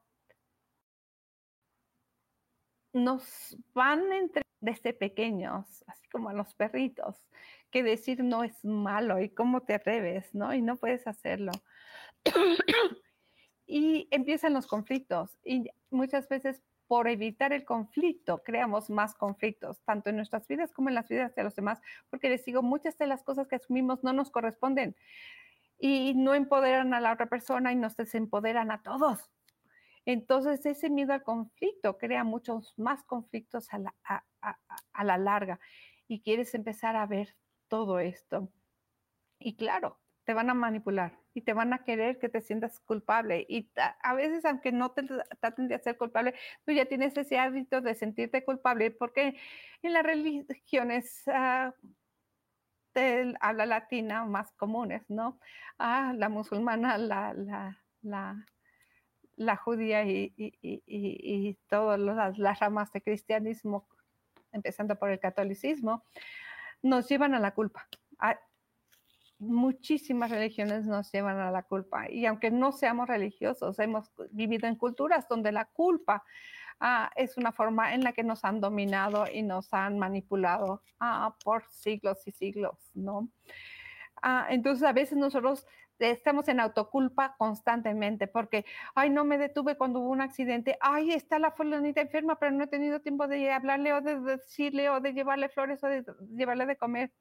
nos 2.94 3.58
van 3.74 4.12
entre 4.12 4.44
desde 4.60 4.94
pequeños, 4.94 5.84
así 5.88 6.08
como 6.10 6.30
a 6.30 6.34
los 6.34 6.54
perritos, 6.54 7.18
que 7.72 7.84
decir 7.84 8.24
no 8.24 8.44
es 8.44 8.64
malo 8.66 9.20
y 9.22 9.30
cómo 9.30 9.62
te 9.62 9.74
atreves, 9.74 10.36
¿no? 10.36 10.54
Y 10.54 10.62
no 10.62 10.76
puedes 10.76 11.08
hacerlo. 11.08 11.52
y 13.66 14.08
empiezan 14.12 14.54
los 14.54 14.68
conflictos 14.68 15.40
y 15.46 15.70
muchas 15.90 16.28
veces 16.28 16.62
por 16.92 17.08
evitar 17.08 17.54
el 17.54 17.64
conflicto, 17.64 18.44
creamos 18.44 18.90
más 18.90 19.16
conflictos, 19.16 19.82
tanto 19.86 20.10
en 20.10 20.18
nuestras 20.18 20.46
vidas 20.46 20.74
como 20.74 20.90
en 20.90 20.96
las 20.96 21.08
vidas 21.08 21.34
de 21.36 21.44
los 21.46 21.56
demás, 21.56 21.80
porque 22.10 22.28
les 22.28 22.44
digo, 22.44 22.64
muchas 22.64 22.98
de 22.98 23.08
las 23.08 23.24
cosas 23.24 23.48
que 23.48 23.56
asumimos 23.56 24.04
no 24.04 24.12
nos 24.12 24.30
corresponden 24.30 24.98
y 25.80 26.14
no 26.16 26.34
empoderan 26.34 26.94
a 26.94 27.00
la 27.00 27.14
otra 27.14 27.28
persona 27.28 27.72
y 27.72 27.78
nos 27.78 27.96
desempoderan 27.96 28.72
a 28.72 28.84
todos. 28.84 29.32
Entonces, 30.06 30.66
ese 30.66 30.90
miedo 30.90 31.14
al 31.14 31.24
conflicto 31.24 31.98
crea 31.98 32.26
muchos 32.26 32.74
más 32.78 33.06
conflictos 33.06 33.72
a 33.74 33.78
la, 33.78 33.96
a 34.92 35.04
la 35.06 35.18
larga 35.18 35.62
y 36.10 36.20
quieres 36.20 36.54
empezar 36.56 36.98
a 36.98 37.06
ver 37.06 37.38
todo 37.70 38.00
esto. 38.00 38.52
Y 39.40 39.56
claro, 39.56 39.98
te 40.26 40.34
van 40.34 40.50
a 40.50 40.54
manipular 40.54 41.21
y 41.34 41.42
te 41.42 41.54
van 41.54 41.74
a 41.74 41.84
querer 41.84 42.20
que 42.20 42.30
te 42.30 42.42
sientas 42.42 42.80
culpable. 42.80 43.46
Y 43.48 43.70
a 44.02 44.14
veces, 44.14 44.46
aunque 44.46 44.72
no 44.72 44.92
te 44.92 45.04
traten 45.40 45.68
de 45.68 45.76
hacer 45.76 45.98
culpable, 45.98 46.34
tú 46.66 46.72
ya 46.72 46.86
tienes 46.86 47.16
ese 47.18 47.38
hábito 47.38 47.82
de 47.82 47.96
sentirte 47.96 48.44
culpable, 48.44 48.92
porque 48.92 49.38
en 49.82 49.94
las 49.94 50.04
religiones 50.04 51.24
uh, 51.28 51.72
habla 53.40 53.66
latina 53.66 54.26
más 54.26 54.52
comunes, 54.54 55.10
¿no? 55.10 55.40
Ah, 55.78 56.14
la 56.16 56.30
musulmana, 56.30 56.98
la, 56.98 57.34
la, 57.34 57.82
la, 58.02 58.46
la 59.36 59.56
judía 59.56 60.04
y, 60.04 60.34
y, 60.36 60.54
y, 60.62 60.84
y 60.86 61.54
todas 61.68 62.00
las, 62.00 62.38
las 62.38 62.60
ramas 62.60 62.92
de 62.92 63.02
cristianismo, 63.02 63.88
empezando 64.52 64.98
por 64.98 65.10
el 65.10 65.20
catolicismo, 65.20 66.04
nos 66.82 67.08
llevan 67.08 67.34
a 67.36 67.40
la 67.40 67.54
culpa 67.54 67.88
muchísimas 69.42 70.30
religiones 70.30 70.86
nos 70.86 71.12
llevan 71.12 71.40
a 71.40 71.52
la 71.52 71.64
culpa. 71.64 72.10
Y 72.10 72.26
aunque 72.26 72.52
no 72.52 72.72
seamos 72.72 73.08
religiosos, 73.08 73.80
hemos 73.80 74.12
vivido 74.30 74.68
en 74.68 74.76
culturas 74.76 75.28
donde 75.28 75.52
la 75.52 75.66
culpa 75.66 76.24
ah, 76.80 77.12
es 77.16 77.38
una 77.38 77.52
forma 77.52 77.94
en 77.94 78.04
la 78.04 78.14
que 78.14 78.24
nos 78.24 78.46
han 78.46 78.62
dominado 78.62 79.26
y 79.32 79.42
nos 79.42 79.74
han 79.74 79.98
manipulado 79.98 80.84
ah, 81.00 81.36
por 81.44 81.64
siglos 81.70 82.26
y 82.28 82.32
siglos, 82.32 82.92
¿no? 82.94 83.30
Ah, 84.22 84.48
entonces 84.50 84.88
a 84.88 84.94
veces 84.94 85.18
nosotros 85.18 85.66
estamos 85.98 86.48
en 86.48 86.60
autoculpa 86.60 87.36
constantemente 87.38 88.28
porque, 88.28 88.66
ay, 88.96 89.10
no 89.10 89.26
me 89.26 89.38
detuve 89.38 89.76
cuando 89.76 90.00
hubo 90.00 90.10
un 90.10 90.22
accidente, 90.22 90.78
ay, 90.82 91.12
está 91.12 91.40
la 91.40 91.52
fulanita 91.52 92.02
enferma, 92.02 92.38
pero 92.40 92.52
no 92.52 92.64
he 92.64 92.68
tenido 92.68 93.02
tiempo 93.02 93.28
de 93.28 93.52
hablarle 93.52 93.94
o 93.94 94.02
de 94.02 94.20
decirle 94.20 94.90
o 94.90 95.00
de 95.00 95.14
llevarle 95.14 95.50
flores 95.50 95.84
o 95.84 95.88
de 95.88 96.06
llevarle 96.36 96.66
de 96.68 96.78
comer. 96.78 97.12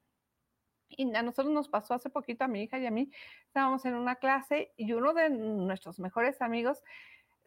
Y 0.91 1.15
a 1.15 1.23
nosotros 1.23 1.53
nos 1.53 1.69
pasó 1.69 1.95
hace 1.95 2.11
poquito 2.11 2.45
a 2.45 2.49
mi 2.49 2.63
hija 2.63 2.79
y 2.79 2.87
a 2.87 2.91
mí, 2.91 3.11
estábamos 3.47 3.85
en 3.85 3.95
una 3.95 4.17
clase 4.17 4.73
y 4.77 4.93
uno 4.93 5.15
de 5.15 5.31
nuestros 5.31 5.99
mejores 5.99 6.43
amigos 6.43 6.83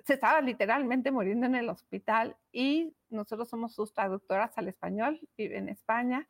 se 0.06 0.14
estaba 0.14 0.41
literalmente 0.41 1.12
muriendo 1.12 1.46
en 1.46 1.56
el 1.56 1.70
hospital 1.70 2.36
y 2.52 2.94
nosotros 3.10 3.50
somos 3.50 3.74
sus 3.74 3.94
traductoras 3.94 4.58
al 4.58 4.68
español, 4.68 5.20
vive 5.38 5.58
en 5.58 5.70
España 5.70 6.28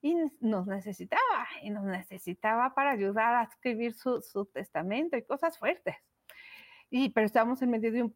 y 0.00 0.14
nos 0.40 0.66
necesitaba 0.66 1.46
y 1.62 1.70
nos 1.70 1.84
necesitaba 1.84 2.74
para 2.74 2.92
ayudar 2.92 3.34
a 3.34 3.42
escribir 3.42 3.94
su, 3.94 4.22
su 4.22 4.46
testamento 4.46 5.16
y 5.16 5.22
cosas 5.22 5.58
fuertes. 5.58 5.96
Y, 6.88 7.10
pero 7.10 7.26
estábamos 7.26 7.60
en 7.62 7.70
medio 7.70 7.90
de, 7.90 8.02
un, 8.04 8.14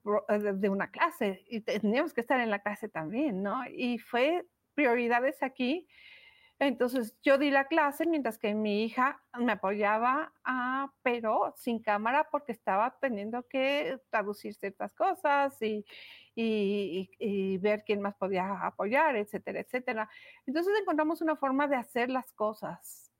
de 0.61 0.69
una 0.69 0.91
clase 0.91 1.45
y 1.49 1.61
teníamos 1.61 2.15
que 2.15 2.21
estar 2.21 2.41
en 2.41 2.51
la 2.51 2.61
clase 2.61 2.89
también, 2.89 3.43
¿no? 3.43 3.63
Y 3.69 3.99
fue 3.99 4.47
prioridades 4.75 5.43
aquí 5.43 5.89
entonces 6.61 7.17
yo 7.23 7.39
di 7.39 7.51
la 7.51 7.67
clase 7.69 8.07
mientras 8.07 8.39
que 8.39 8.55
mi 8.55 8.85
hija 8.85 9.23
me 9.39 9.53
apoyaba, 9.53 10.33
ah, 10.45 10.93
pero 11.03 11.55
sin 11.57 11.81
cámara 11.83 12.29
porque 12.31 12.53
estaba 12.53 12.99
teniendo 13.01 13.49
que 13.49 13.99
traducir 14.11 14.55
ciertas 14.55 14.95
cosas 14.95 15.61
y, 15.63 15.87
y, 16.35 17.59
ver 17.59 17.83
quién 17.85 18.03
más 18.03 18.15
podía 18.15 18.67
apoyar, 18.67 19.17
etcétera, 19.17 19.61
etcétera. 19.61 20.11
Entonces 20.47 20.75
encontramos 20.79 21.23
una 21.23 21.37
forma 21.37 21.67
de 21.67 21.77
hacer 21.77 22.11
las 22.11 22.31
cosas 22.35 23.11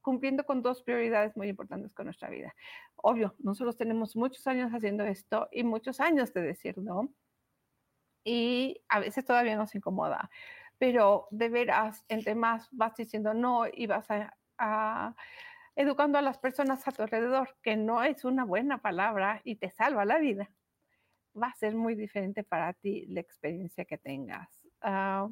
cumpliendo 0.00 0.44
con 0.46 0.62
dos 0.62 0.82
prioridades 0.84 1.36
muy 1.36 1.48
importantes 1.48 1.92
con 1.94 2.04
nuestra 2.06 2.30
vida. 2.30 2.54
Obvio, 2.94 3.34
nosotros 3.40 3.76
tenemos 3.76 4.14
muchos 4.14 4.46
años 4.46 4.70
haciendo 4.72 5.04
esto 5.04 5.48
y 5.50 5.64
muchos 5.64 5.98
años 5.98 6.32
de 6.32 6.42
decir 6.42 6.78
no. 6.78 7.12
Y 8.22 8.82
a 8.88 9.00
veces 9.00 9.24
todavía 9.24 9.56
nos 9.56 9.74
incomoda, 9.74 10.30
pero 10.78 11.28
de 11.30 11.48
veras, 11.48 12.04
entre 12.08 12.34
más 12.34 12.68
vas 12.70 12.94
diciendo 12.96 13.34
no 13.34 13.64
y 13.72 13.86
vas 13.86 14.06
a, 14.58 15.14
educando 15.74 16.18
a 16.18 16.22
las 16.22 16.38
personas 16.38 16.86
a 16.86 16.92
tu 16.92 17.02
alrededor, 17.02 17.56
que 17.62 17.76
no 17.76 18.02
es 18.02 18.24
una 18.24 18.44
buena 18.44 18.78
palabra 18.78 19.40
y 19.44 19.56
te 19.56 19.70
salva 19.70 20.04
la 20.04 20.18
vida, 20.18 20.50
va 21.40 21.48
a 21.48 21.54
ser 21.54 21.74
muy 21.74 21.94
diferente 21.94 22.44
para 22.44 22.72
ti 22.72 23.06
la 23.06 23.20
experiencia 23.20 23.84
que 23.84 23.98
tengas. 23.98 24.48
Ah, 24.80 25.28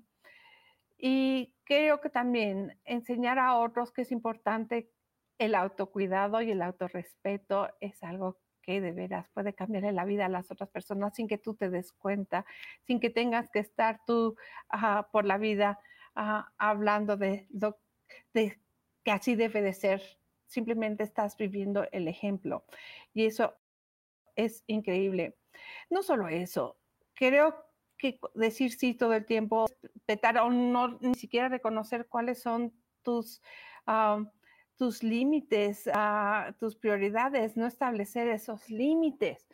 y 0.96 1.54
creo 1.64 2.00
que 2.00 2.10
también 2.10 2.78
enseñar 2.84 3.38
a 3.38 3.56
otros 3.58 3.92
que 3.92 4.02
es 4.02 4.12
importante 4.12 4.90
el 5.38 5.54
autocuidado 5.54 6.40
y 6.40 6.50
el 6.50 6.62
autorrespeto 6.62 7.68
es 7.80 8.02
algo 8.02 8.38
que 8.64 8.80
de 8.80 8.92
veras 8.92 9.28
puede 9.30 9.54
cambiarle 9.54 9.92
la 9.92 10.04
vida 10.04 10.26
a 10.26 10.28
las 10.28 10.50
otras 10.50 10.70
personas 10.70 11.14
sin 11.14 11.28
que 11.28 11.38
tú 11.38 11.54
te 11.54 11.70
des 11.70 11.92
cuenta, 11.92 12.46
sin 12.86 13.00
que 13.00 13.10
tengas 13.10 13.50
que 13.50 13.58
estar 13.58 14.00
tú 14.06 14.36
por 15.12 15.24
la 15.24 15.38
vida 15.38 15.80
hablando 16.58 17.16
de, 17.16 17.46
de 18.32 18.58
que 19.04 19.10
así 19.10 19.34
debe 19.36 19.62
de 19.62 19.74
ser. 19.74 20.02
Simplemente 20.46 21.02
estás 21.02 21.36
viviendo 21.36 21.86
el 21.90 22.06
ejemplo. 22.08 22.64
Y 23.12 23.26
eso 23.26 23.54
es 24.36 24.62
increíble. 24.66 25.36
No 25.90 26.02
solo 26.02 26.28
eso, 26.28 26.76
creo 27.14 27.54
que 27.96 28.18
decir 28.34 28.72
sí 28.72 28.94
todo 28.94 29.14
el 29.14 29.24
tiempo, 29.24 29.66
petar 30.06 30.38
o 30.38 30.50
no 30.50 30.98
ni 31.00 31.14
siquiera 31.14 31.48
reconocer 31.48 32.06
cuáles 32.08 32.40
son 32.40 32.72
tus, 33.02 33.40
tus 34.76 35.02
límites, 35.02 35.86
uh, 35.86 36.52
tus 36.58 36.76
prioridades, 36.76 37.56
no 37.56 37.66
establecer 37.66 38.28
esos 38.28 38.68
límites. 38.70 39.48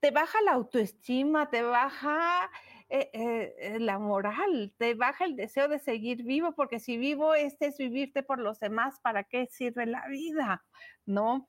Te 0.00 0.10
baja 0.10 0.40
la 0.42 0.52
autoestima, 0.52 1.50
te 1.50 1.62
baja 1.62 2.50
eh, 2.90 3.10
eh, 3.12 3.78
la 3.80 3.98
moral, 3.98 4.72
te 4.78 4.94
baja 4.94 5.24
el 5.24 5.36
deseo 5.36 5.68
de 5.68 5.78
seguir 5.78 6.22
vivo, 6.22 6.52
porque 6.54 6.80
si 6.80 6.96
vivo 6.96 7.34
este 7.34 7.66
es 7.66 7.78
vivirte 7.78 8.22
por 8.22 8.38
los 8.38 8.60
demás, 8.60 9.00
¿para 9.00 9.24
qué 9.24 9.46
sirve 9.46 9.86
la 9.86 10.06
vida? 10.08 10.64
¿No? 11.06 11.48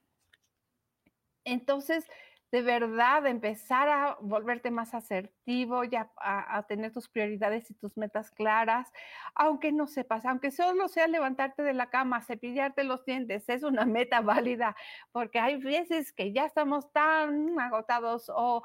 Entonces, 1.46 2.06
de 2.52 2.62
verdad 2.64 3.28
empezar 3.28 3.88
a 3.90 4.18
volverte 4.22 4.72
más 4.72 4.94
asertivo 4.94 5.84
y 5.84 5.96
a, 5.96 6.66
tener 6.68 6.92
tus 6.92 7.08
prioridades 7.08 7.70
y 7.70 7.76
tus 7.76 7.96
metas 7.96 8.32
claras, 8.32 8.92
aunque 9.36 9.72
no 9.72 9.88
sepas, 9.88 10.26
aunque 10.26 10.52
solo 10.52 10.88
sea 10.88 11.08
levantarte 11.08 11.62
de 11.62 11.74
la 11.74 11.90
cama, 11.90 12.22
cepillarte 12.22 12.84
los 12.84 13.06
dientes, 13.06 13.48
es 13.50 13.64
una 13.64 13.86
meta 13.86 14.22
válida, 14.22 14.76
porque 15.12 15.40
hay 15.40 15.58
veces 15.58 16.12
que 16.12 16.34
ya 16.34 16.46
estamos 16.46 16.92
tan 16.92 17.60
agotados 17.60 18.32
o 18.34 18.64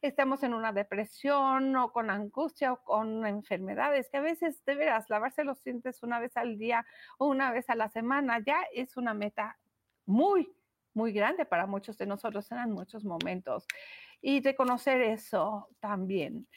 estamos 0.00 0.42
en 0.42 0.54
una 0.54 0.72
depresión 0.72 1.76
o 1.76 1.92
con 1.92 2.10
angustia 2.10 2.72
o 2.72 2.82
con 2.82 3.26
enfermedades, 3.26 4.08
que 4.08 4.18
a 4.18 4.22
veces 4.22 4.64
de 4.64 4.74
veras 4.76 5.10
lavarse 5.10 5.44
los 5.44 5.62
dientes 5.62 6.02
una 6.02 6.20
vez 6.20 6.36
al 6.36 6.58
día 6.58 6.86
o 7.18 7.26
una 7.26 7.50
vez 7.52 7.68
a 7.68 7.74
la 7.74 7.88
semana 7.88 8.38
ya 8.44 8.62
es 8.72 8.96
una 8.96 9.14
meta 9.14 9.58
muy 10.06 10.55
muy 10.96 11.12
grande 11.12 11.44
para 11.44 11.66
muchos 11.66 11.98
de 11.98 12.06
nosotros 12.06 12.50
en 12.50 12.72
muchos 12.72 13.04
momentos. 13.04 13.66
Y 14.22 14.40
reconocer 14.40 15.02
eso 15.02 15.68
también. 15.78 16.48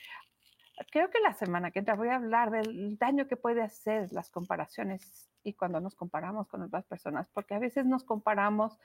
Creo 0.92 1.10
que 1.10 1.20
la 1.20 1.34
semana 1.34 1.72
que 1.72 1.80
entra 1.80 1.96
voy 1.96 2.08
a 2.08 2.16
hablar 2.16 2.50
del 2.50 2.98
daño 2.98 3.28
que 3.28 3.36
puede 3.36 3.62
hacer 3.62 4.12
las 4.14 4.30
comparaciones 4.32 5.30
y 5.44 5.54
cuando 5.54 5.82
nos 5.82 5.94
comparamos 5.94 6.48
con 6.48 6.62
otras 6.62 6.86
personas, 6.86 7.30
porque 7.34 7.54
a 7.54 7.60
veces 7.60 7.86
nos 7.86 8.06
comparamos 8.06 8.80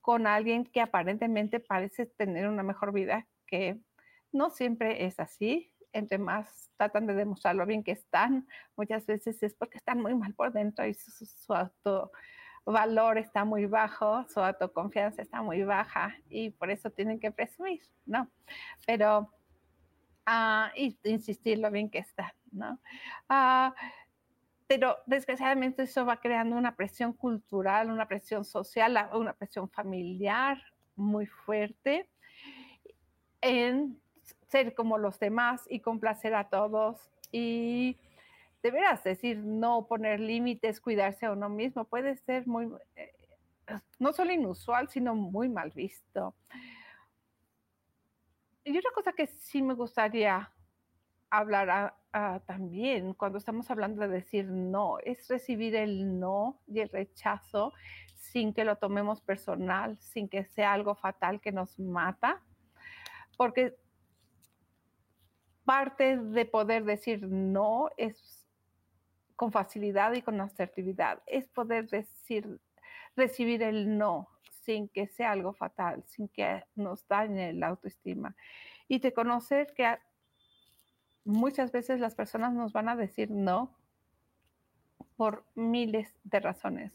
con 0.00 0.26
alguien 0.26 0.64
que 0.64 0.80
aparentemente 0.80 1.60
parece 1.60 2.06
tener 2.06 2.48
una 2.48 2.62
mejor 2.62 2.92
vida, 2.92 3.26
que 3.46 3.78
no 4.32 4.48
siempre 4.48 5.04
es 5.04 5.20
así. 5.20 5.72
Entre 5.92 6.16
más 6.18 6.70
tratan 6.76 7.06
de 7.06 7.14
demostrar 7.14 7.54
lo 7.54 7.66
bien 7.66 7.84
que 7.84 7.92
están, 7.92 8.48
muchas 8.76 9.04
veces 9.06 9.42
es 9.42 9.54
porque 9.54 9.76
están 9.76 10.00
muy 10.00 10.14
mal 10.14 10.34
por 10.34 10.52
dentro 10.52 10.86
y 10.86 10.94
su, 10.94 11.26
su 11.26 11.52
auto 11.52 12.12
valor 12.66 13.16
está 13.16 13.44
muy 13.44 13.66
bajo, 13.66 14.24
su 14.28 14.40
autoconfianza 14.40 15.22
está 15.22 15.40
muy 15.40 15.62
baja 15.62 16.14
y 16.28 16.50
por 16.50 16.70
eso 16.70 16.90
tienen 16.90 17.20
que 17.20 17.30
presumir, 17.30 17.80
¿no? 18.04 18.28
Pero, 18.86 19.30
uh, 20.26 20.68
y 20.74 20.98
insistir 21.04 21.58
lo 21.58 21.70
bien 21.70 21.88
que 21.88 21.98
está, 21.98 22.34
¿no? 22.50 22.80
Uh, 23.30 23.72
pero 24.66 24.98
desgraciadamente 25.06 25.84
eso 25.84 26.04
va 26.04 26.20
creando 26.20 26.56
una 26.56 26.74
presión 26.74 27.12
cultural, 27.12 27.90
una 27.90 28.08
presión 28.08 28.44
social, 28.44 29.08
una 29.12 29.32
presión 29.32 29.68
familiar 29.70 30.60
muy 30.96 31.26
fuerte 31.26 32.08
en 33.40 34.00
ser 34.48 34.74
como 34.74 34.98
los 34.98 35.20
demás 35.20 35.62
y 35.70 35.80
complacer 35.80 36.34
a 36.34 36.48
todos 36.48 37.12
y 37.30 37.96
de 38.66 38.72
veras 38.72 39.04
decir 39.04 39.38
no, 39.38 39.86
poner 39.86 40.18
límites, 40.18 40.80
cuidarse 40.80 41.26
a 41.26 41.30
uno 41.30 41.48
mismo, 41.48 41.84
puede 41.84 42.16
ser 42.16 42.48
muy, 42.48 42.68
eh, 42.96 43.12
no 44.00 44.12
solo 44.12 44.32
inusual, 44.32 44.88
sino 44.88 45.14
muy 45.14 45.48
mal 45.48 45.70
visto. 45.70 46.34
Y 48.64 48.76
otra 48.76 48.90
cosa 48.92 49.12
que 49.12 49.28
sí 49.28 49.62
me 49.62 49.74
gustaría 49.74 50.52
hablar 51.30 51.94
también 52.46 53.12
cuando 53.14 53.38
estamos 53.38 53.70
hablando 53.70 54.00
de 54.02 54.08
decir 54.08 54.46
no, 54.46 54.98
es 55.04 55.28
recibir 55.28 55.76
el 55.76 56.18
no 56.18 56.60
y 56.66 56.80
el 56.80 56.88
rechazo 56.88 57.72
sin 58.16 58.52
que 58.52 58.64
lo 58.64 58.76
tomemos 58.76 59.20
personal, 59.20 59.96
sin 60.00 60.28
que 60.28 60.44
sea 60.44 60.72
algo 60.72 60.96
fatal 60.96 61.40
que 61.40 61.52
nos 61.52 61.78
mata, 61.78 62.42
porque 63.36 63.76
parte 65.64 66.16
de 66.16 66.46
poder 66.46 66.84
decir 66.84 67.28
no 67.28 67.90
es 67.96 68.35
con 69.36 69.52
facilidad 69.52 70.12
y 70.14 70.22
con 70.22 70.40
asertividad. 70.40 71.22
Es 71.26 71.46
poder 71.46 71.88
decir, 71.88 72.58
recibir 73.14 73.62
el 73.62 73.96
no 73.96 74.28
sin 74.66 74.88
que 74.88 75.06
sea 75.06 75.30
algo 75.30 75.52
fatal, 75.52 76.02
sin 76.06 76.28
que 76.28 76.64
nos 76.74 77.06
dañe 77.06 77.52
la 77.52 77.68
autoestima. 77.68 78.34
Y 78.88 78.98
de 78.98 79.12
conocer 79.12 79.72
que 79.74 79.98
muchas 81.24 81.70
veces 81.70 82.00
las 82.00 82.14
personas 82.14 82.52
nos 82.52 82.72
van 82.72 82.88
a 82.88 82.96
decir 82.96 83.30
no 83.30 83.76
por 85.16 85.44
miles 85.54 86.14
de 86.24 86.40
razones. 86.40 86.92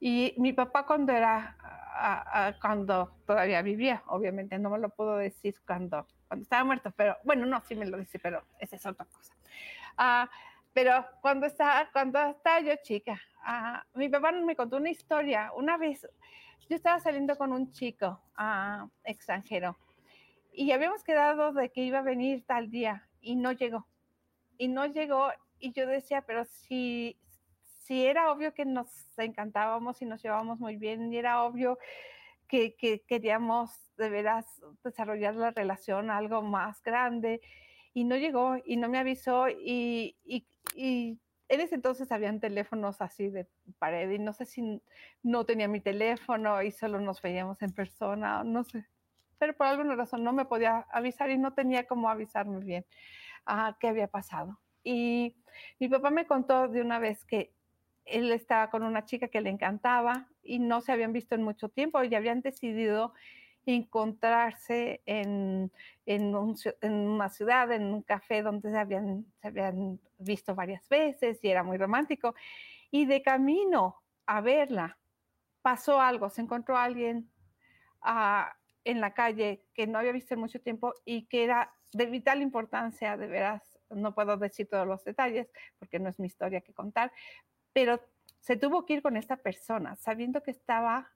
Y 0.00 0.34
mi 0.38 0.52
papá 0.52 0.86
cuando 0.86 1.12
era, 1.12 1.56
cuando 2.60 3.12
todavía 3.26 3.62
vivía, 3.62 4.02
obviamente 4.06 4.58
no 4.58 4.70
me 4.70 4.78
lo 4.78 4.88
puedo 4.88 5.16
decir 5.16 5.54
cuando, 5.66 6.06
cuando 6.26 6.42
estaba 6.42 6.64
muerto, 6.64 6.90
pero 6.96 7.16
bueno, 7.24 7.46
no, 7.46 7.60
sí 7.62 7.74
me 7.74 7.86
lo 7.86 7.98
dice, 7.98 8.18
pero 8.18 8.44
esa 8.58 8.76
es 8.76 8.86
otra 8.86 9.04
cosa. 9.06 9.34
Ah, 9.96 10.28
pero 10.72 11.04
cuando 11.20 11.46
estaba, 11.46 11.88
cuando 11.92 12.18
estaba 12.20 12.60
yo 12.60 12.74
chica, 12.82 13.20
ah, 13.42 13.84
mi 13.94 14.08
papá 14.08 14.32
me 14.32 14.56
contó 14.56 14.76
una 14.76 14.90
historia. 14.90 15.50
Una 15.54 15.76
vez 15.76 16.06
yo 16.68 16.76
estaba 16.76 17.00
saliendo 17.00 17.36
con 17.36 17.52
un 17.52 17.70
chico 17.72 18.20
ah, 18.36 18.86
extranjero 19.04 19.76
y 20.52 20.72
habíamos 20.72 21.02
quedado 21.02 21.52
de 21.52 21.70
que 21.70 21.82
iba 21.82 21.98
a 21.98 22.02
venir 22.02 22.44
tal 22.46 22.70
día 22.70 23.08
y 23.20 23.36
no 23.36 23.52
llegó. 23.52 23.86
Y 24.58 24.68
no 24.68 24.86
llegó 24.86 25.30
y 25.58 25.72
yo 25.72 25.86
decía, 25.86 26.22
pero 26.22 26.44
si, 26.44 27.18
si 27.64 28.06
era 28.06 28.30
obvio 28.30 28.54
que 28.54 28.64
nos 28.64 28.88
encantábamos 29.18 30.00
y 30.02 30.06
nos 30.06 30.22
llevábamos 30.22 30.58
muy 30.60 30.76
bien 30.76 31.12
y 31.12 31.18
era 31.18 31.42
obvio 31.42 31.78
que, 32.46 32.74
que 32.76 33.00
queríamos 33.00 33.70
de 33.96 34.08
veras 34.08 34.46
desarrollar 34.84 35.34
la 35.34 35.50
relación 35.50 36.10
algo 36.10 36.42
más 36.42 36.82
grande 36.82 37.40
y 37.94 38.04
no 38.04 38.16
llegó 38.16 38.56
y 38.64 38.76
no 38.76 38.88
me 38.88 38.98
avisó 38.98 39.48
y, 39.48 40.16
y, 40.24 40.46
y 40.74 41.18
en 41.48 41.60
ese 41.60 41.74
entonces 41.74 42.12
habían 42.12 42.38
teléfonos 42.38 43.00
así 43.00 43.28
de 43.28 43.48
pared 43.78 44.08
y 44.10 44.18
no 44.18 44.32
sé 44.32 44.46
si 44.46 44.80
no 45.22 45.44
tenía 45.44 45.66
mi 45.66 45.80
teléfono 45.80 46.62
y 46.62 46.70
solo 46.70 47.00
nos 47.00 47.20
veíamos 47.20 47.60
en 47.62 47.72
persona, 47.72 48.44
no 48.44 48.62
sé. 48.62 48.86
Pero 49.38 49.56
por 49.56 49.66
alguna 49.66 49.96
razón 49.96 50.22
no 50.22 50.32
me 50.32 50.44
podía 50.44 50.86
avisar 50.92 51.30
y 51.30 51.38
no 51.38 51.52
tenía 51.52 51.86
cómo 51.86 52.08
avisarme 52.08 52.60
bien 52.60 52.86
a 53.46 53.76
qué 53.80 53.88
había 53.88 54.06
pasado. 54.06 54.60
Y 54.84 55.34
mi 55.80 55.88
papá 55.88 56.10
me 56.10 56.26
contó 56.26 56.68
de 56.68 56.82
una 56.82 56.98
vez 57.00 57.24
que 57.24 57.52
él 58.04 58.30
estaba 58.32 58.70
con 58.70 58.82
una 58.82 59.04
chica 59.04 59.28
que 59.28 59.40
le 59.40 59.50
encantaba 59.50 60.28
y 60.42 60.58
no 60.58 60.80
se 60.80 60.92
habían 60.92 61.12
visto 61.12 61.34
en 61.34 61.42
mucho 61.42 61.68
tiempo 61.68 62.02
y 62.04 62.14
habían 62.14 62.42
decidido 62.42 63.12
encontrarse 63.66 65.02
en, 65.06 65.70
en, 66.06 66.34
una 66.34 67.28
ciudad, 67.28 67.70
en 67.72 67.92
un 67.94 68.02
café 68.02 68.42
donde 68.42 68.70
se 68.70 68.78
habían, 68.78 69.26
se 69.40 69.48
habían 69.48 70.00
visto 70.18 70.54
varias 70.54 70.88
veces 70.88 71.38
y 71.42 71.48
era 71.48 71.62
muy 71.62 71.76
romántico. 71.76 72.34
Y 72.90 73.06
de 73.06 73.22
camino 73.22 74.02
a 74.26 74.40
verla, 74.40 74.98
pasó 75.62 76.00
algo, 76.00 76.30
se 76.30 76.40
encontró 76.40 76.76
alguien 76.76 77.30
ah, 78.02 78.52
en 78.84 79.00
la 79.00 79.12
calle 79.12 79.66
que 79.74 79.86
no 79.86 79.98
había 79.98 80.12
visto 80.12 80.34
en 80.34 80.40
mucho 80.40 80.60
tiempo 80.60 80.94
y 81.04 81.26
que 81.26 81.44
era 81.44 81.72
de 81.92 82.06
vital 82.06 82.40
importancia, 82.40 83.16
de 83.16 83.26
veras, 83.26 83.78
no 83.90 84.14
puedo 84.14 84.36
decir 84.36 84.68
todos 84.68 84.86
los 84.86 85.04
detalles 85.04 85.48
porque 85.78 85.98
no 85.98 86.08
es 86.08 86.18
mi 86.18 86.26
historia 86.26 86.60
que 86.60 86.72
contar, 86.72 87.12
pero 87.72 88.00
se 88.40 88.56
tuvo 88.56 88.86
que 88.86 88.94
ir 88.94 89.02
con 89.02 89.16
esta 89.16 89.36
persona, 89.36 89.96
sabiendo 89.96 90.42
que 90.42 90.50
estaba 90.50 91.10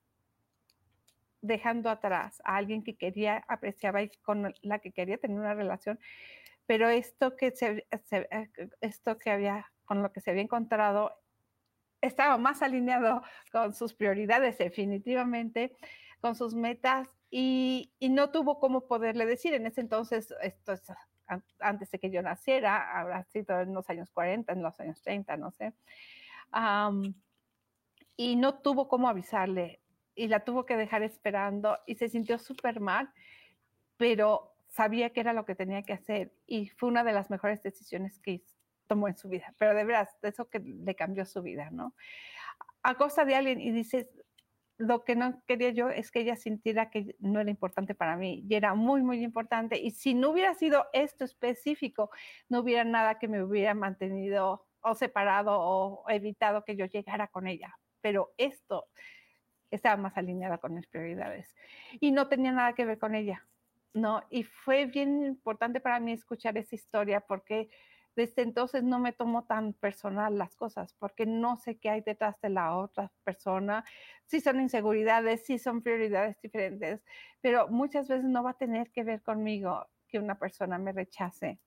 dejando 1.45 1.89
atrás 1.89 2.41
a 2.45 2.57
alguien 2.57 2.83
que 2.83 2.95
quería, 2.95 3.43
apreciaba 3.47 4.01
y 4.01 4.09
con 4.21 4.53
la 4.61 4.79
que 4.79 4.91
quería 4.91 5.17
tener 5.17 5.39
una 5.39 5.53
relación, 5.53 5.99
pero 6.65 6.89
esto 6.89 7.35
que, 7.35 7.51
se, 7.51 7.87
eh, 8.11 8.49
esto 8.81 9.17
que 9.17 9.31
había, 9.31 9.71
con 9.85 10.01
lo 10.01 10.11
que 10.11 10.21
se 10.21 10.31
había 10.31 10.43
encontrado, 10.43 11.13
estaba 12.01 12.37
más 12.37 12.61
alineado 12.61 13.21
con 13.51 13.73
sus 13.73 13.93
prioridades 13.93 14.57
definitivamente, 14.57 15.75
con 16.21 16.35
sus 16.35 16.55
metas 16.55 17.07
y, 17.29 17.91
y 17.99 18.09
no 18.09 18.31
tuvo 18.31 18.59
cómo 18.59 18.87
poderle 18.87 19.25
decir 19.25 19.53
en 19.53 19.65
ese 19.65 19.81
entonces, 19.81 20.33
esto 20.41 20.73
es 20.73 20.83
antes 21.59 21.91
de 21.91 21.99
que 21.99 22.11
yo 22.11 22.21
naciera, 22.21 22.99
habrá 22.99 23.23
sido 23.25 23.59
en 23.59 23.73
los 23.73 23.89
años 23.89 24.09
40, 24.11 24.53
en 24.53 24.61
los 24.61 24.79
años 24.79 25.01
30, 25.01 25.37
no 25.37 25.51
sé. 25.51 25.73
y 28.17 28.35
no 28.35 28.55
tuvo 28.59 28.87
cómo 28.87 29.09
avisarle 29.09 29.81
y 30.15 30.27
la 30.27 30.41
tuvo 30.41 30.65
que 30.65 30.77
dejar 30.77 31.03
esperando 31.03 31.77
y 31.85 31.95
se 31.95 32.09
sintió 32.09 32.39
súper 32.39 32.79
mal, 32.79 33.11
pero 33.97 34.55
sabía 34.69 35.11
que 35.11 35.19
era 35.19 35.33
lo 35.33 35.45
que 35.45 35.55
tenía 35.55 35.83
que 35.83 35.93
hacer 35.93 36.33
y 36.47 36.69
fue 36.69 36.89
una 36.89 37.03
de 37.03 37.13
las 37.13 37.29
mejores 37.29 37.61
decisiones 37.61 38.19
que 38.19 38.41
tomó 38.87 39.07
en 39.07 39.17
su 39.17 39.29
vida, 39.29 39.53
pero 39.57 39.73
de 39.73 39.83
verdad, 39.83 40.09
eso 40.21 40.49
que 40.49 40.59
le 40.59 40.95
cambió 40.95 41.25
su 41.25 41.41
vida, 41.41 41.69
¿no? 41.71 41.95
A 42.83 42.95
costa 42.95 43.25
de 43.25 43.35
alguien 43.35 43.59
y 43.59 43.71
dices, 43.71 44.07
lo 44.77 45.03
que 45.03 45.15
no 45.15 45.41
quería 45.47 45.69
yo 45.69 45.89
es 45.89 46.11
que 46.11 46.19
ella 46.19 46.35
sintiera 46.35 46.89
que 46.89 47.15
no 47.19 47.39
era 47.39 47.49
importante 47.49 47.95
para 47.95 48.17
mí 48.17 48.43
y 48.47 48.55
era 48.55 48.75
muy, 48.75 49.01
muy 49.01 49.23
importante. 49.23 49.79
Y 49.79 49.91
si 49.91 50.13
no 50.13 50.31
hubiera 50.31 50.53
sido 50.53 50.85
esto 50.93 51.23
específico, 51.23 52.09
no 52.49 52.59
hubiera 52.59 52.83
nada 52.83 53.17
que 53.17 53.27
me 53.27 53.41
hubiera 53.41 53.73
mantenido 53.73 54.67
o 54.81 54.95
separado 54.95 55.59
o 55.59 56.09
evitado 56.09 56.63
que 56.63 56.75
yo 56.75 56.85
llegara 56.85 57.27
con 57.27 57.47
ella. 57.47 57.77
Pero 58.01 58.33
esto 58.37 58.87
estaba 59.75 59.97
más 59.97 60.17
alineada 60.17 60.57
con 60.57 60.73
mis 60.73 60.87
prioridades 60.87 61.55
y 61.99 62.11
no 62.11 62.27
tenía 62.27 62.51
nada 62.51 62.73
que 62.73 62.85
ver 62.85 62.99
con 62.99 63.15
ella. 63.15 63.47
No, 63.93 64.23
y 64.29 64.43
fue 64.43 64.85
bien 64.87 65.23
importante 65.23 65.79
para 65.79 65.99
mí 65.99 66.11
escuchar 66.11 66.57
esa 66.57 66.75
historia 66.75 67.21
porque 67.21 67.69
desde 68.15 68.41
entonces 68.41 68.83
no 68.83 68.99
me 68.99 69.13
tomo 69.13 69.45
tan 69.45 69.73
personal 69.73 70.37
las 70.37 70.55
cosas 70.55 70.93
porque 70.99 71.25
no 71.25 71.57
sé 71.57 71.77
qué 71.77 71.89
hay 71.89 72.01
detrás 72.01 72.39
de 72.41 72.49
la 72.49 72.75
otra 72.77 73.11
persona, 73.23 73.85
si 74.25 74.39
son 74.41 74.59
inseguridades, 74.61 75.45
si 75.45 75.59
son 75.59 75.81
prioridades 75.81 76.39
diferentes, 76.41 77.03
pero 77.41 77.67
muchas 77.69 78.07
veces 78.07 78.25
no 78.25 78.43
va 78.43 78.51
a 78.51 78.57
tener 78.57 78.91
que 78.91 79.03
ver 79.03 79.21
conmigo 79.21 79.87
que 80.07 80.19
una 80.19 80.37
persona 80.39 80.77
me 80.77 80.91
rechace. 80.93 81.59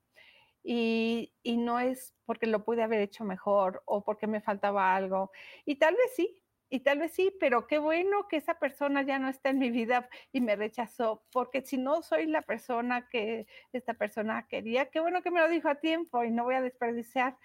Y, 0.63 1.33
y 1.41 1.57
no 1.57 1.79
es 1.79 2.15
porque 2.25 2.45
lo 2.45 2.65
pude 2.65 2.83
haber 2.83 3.01
hecho 3.01 3.23
mejor 3.23 3.81
o 3.85 4.03
porque 4.03 4.27
me 4.27 4.41
faltaba 4.41 4.93
algo. 4.95 5.31
Y 5.65 5.77
tal 5.77 5.95
vez 5.95 6.15
sí, 6.15 6.38
y 6.69 6.81
tal 6.81 6.99
vez 6.99 7.13
sí, 7.13 7.33
pero 7.39 7.65
qué 7.65 7.79
bueno 7.79 8.27
que 8.27 8.37
esa 8.37 8.59
persona 8.59 9.01
ya 9.01 9.17
no 9.17 9.27
está 9.27 9.49
en 9.49 9.59
mi 9.59 9.71
vida 9.71 10.07
y 10.31 10.41
me 10.41 10.55
rechazó, 10.55 11.23
porque 11.31 11.61
si 11.61 11.77
no 11.77 12.03
soy 12.03 12.27
la 12.27 12.43
persona 12.43 13.09
que 13.09 13.47
esta 13.73 13.95
persona 13.95 14.47
quería, 14.47 14.89
qué 14.89 14.99
bueno 14.99 15.21
que 15.23 15.31
me 15.31 15.39
lo 15.39 15.49
dijo 15.49 15.67
a 15.67 15.75
tiempo 15.75 16.23
y 16.23 16.31
no 16.31 16.43
voy 16.43 16.55
a 16.55 16.61
desperdiciar 16.61 17.37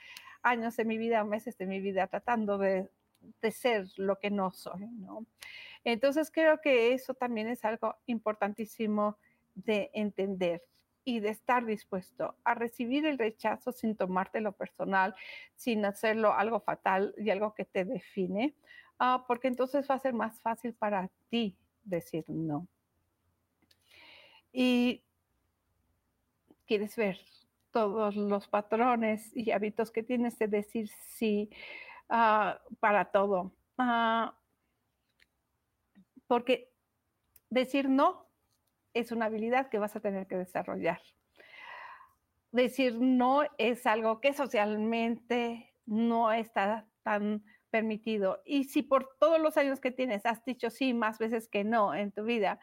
años 0.43 0.77
de 0.77 0.85
mi 0.85 0.99
vida 0.99 1.23
o 1.23 1.27
meses 1.27 1.57
de 1.57 1.67
mi 1.67 1.81
vida 1.81 2.07
tratando 2.07 2.59
de, 2.59 2.89
de 3.41 3.51
ser 3.51 3.87
lo 3.97 4.19
que 4.19 4.31
no 4.31 4.53
soy, 4.53 4.87
¿no? 4.87 5.27
Entonces 5.85 6.31
creo 6.31 6.61
que 6.61 6.93
eso 6.93 7.15
también 7.15 7.49
es 7.49 7.65
algo 7.65 7.97
importantísimo 8.07 9.19
de 9.55 9.91
entender 9.95 10.63
y 11.05 11.21
de 11.21 11.29
estar 11.31 11.65
dispuesto 11.67 12.37
a 12.45 12.55
recibir 12.55 13.05
el 13.07 13.19
rechazo 13.19 13.73
sin 13.73 13.95
tomártelo 13.95 14.53
personal, 14.53 15.15
sin 15.55 15.85
hacerlo 15.85 16.33
algo 16.33 16.61
fatal 16.61 17.15
y 17.19 17.31
algo 17.31 17.55
que 17.55 17.67
te 17.67 17.85
define, 17.85 18.55
Ah, 18.99 19.25
porque 19.27 19.49
entonces 19.49 19.89
va 19.91 19.97
a 19.97 19.99
ser 19.99 20.15
más 20.15 20.41
fácil 20.41 20.75
para 20.75 21.11
ti 21.29 21.57
decir 21.83 22.25
no. 22.29 22.69
Y 24.53 25.03
quieres 26.67 26.97
ver 26.97 27.19
todos 27.71 28.15
los 28.15 28.47
patrones 28.49 29.37
y 29.37 29.51
hábitos 29.51 29.91
que 29.91 30.03
tienes 30.03 30.39
de 30.39 30.47
decir 30.47 30.89
sí 30.89 31.51
ah, 32.09 32.61
para 32.79 33.07
todo. 33.07 33.53
Ah, 33.79 34.39
porque 36.27 36.73
decir 37.51 37.89
no 37.89 38.29
es 38.95 39.11
una 39.11 39.27
habilidad 39.27 39.69
que 39.69 39.79
vas 39.79 39.97
a 39.97 40.01
tener 40.01 40.27
que 40.27 40.37
desarrollar. 40.37 41.01
Decir 42.53 43.01
no 43.01 43.43
es 43.59 43.87
algo 43.87 44.21
que 44.21 44.33
socialmente 44.33 45.73
no 45.87 46.33
está 46.33 46.87
tan 47.03 47.45
permitido. 47.75 48.41
Y 48.45 48.65
si 48.65 48.83
por 48.83 49.17
todos 49.19 49.41
los 49.41 49.57
años 49.57 49.81
que 49.81 49.91
tienes 49.91 50.25
has 50.27 50.45
dicho 50.45 50.71
sí 50.71 50.95
más 50.95 51.19
veces 51.19 51.49
que 51.49 51.65
no 51.65 51.93
en 51.93 52.13
tu 52.13 52.23
vida, 52.23 52.61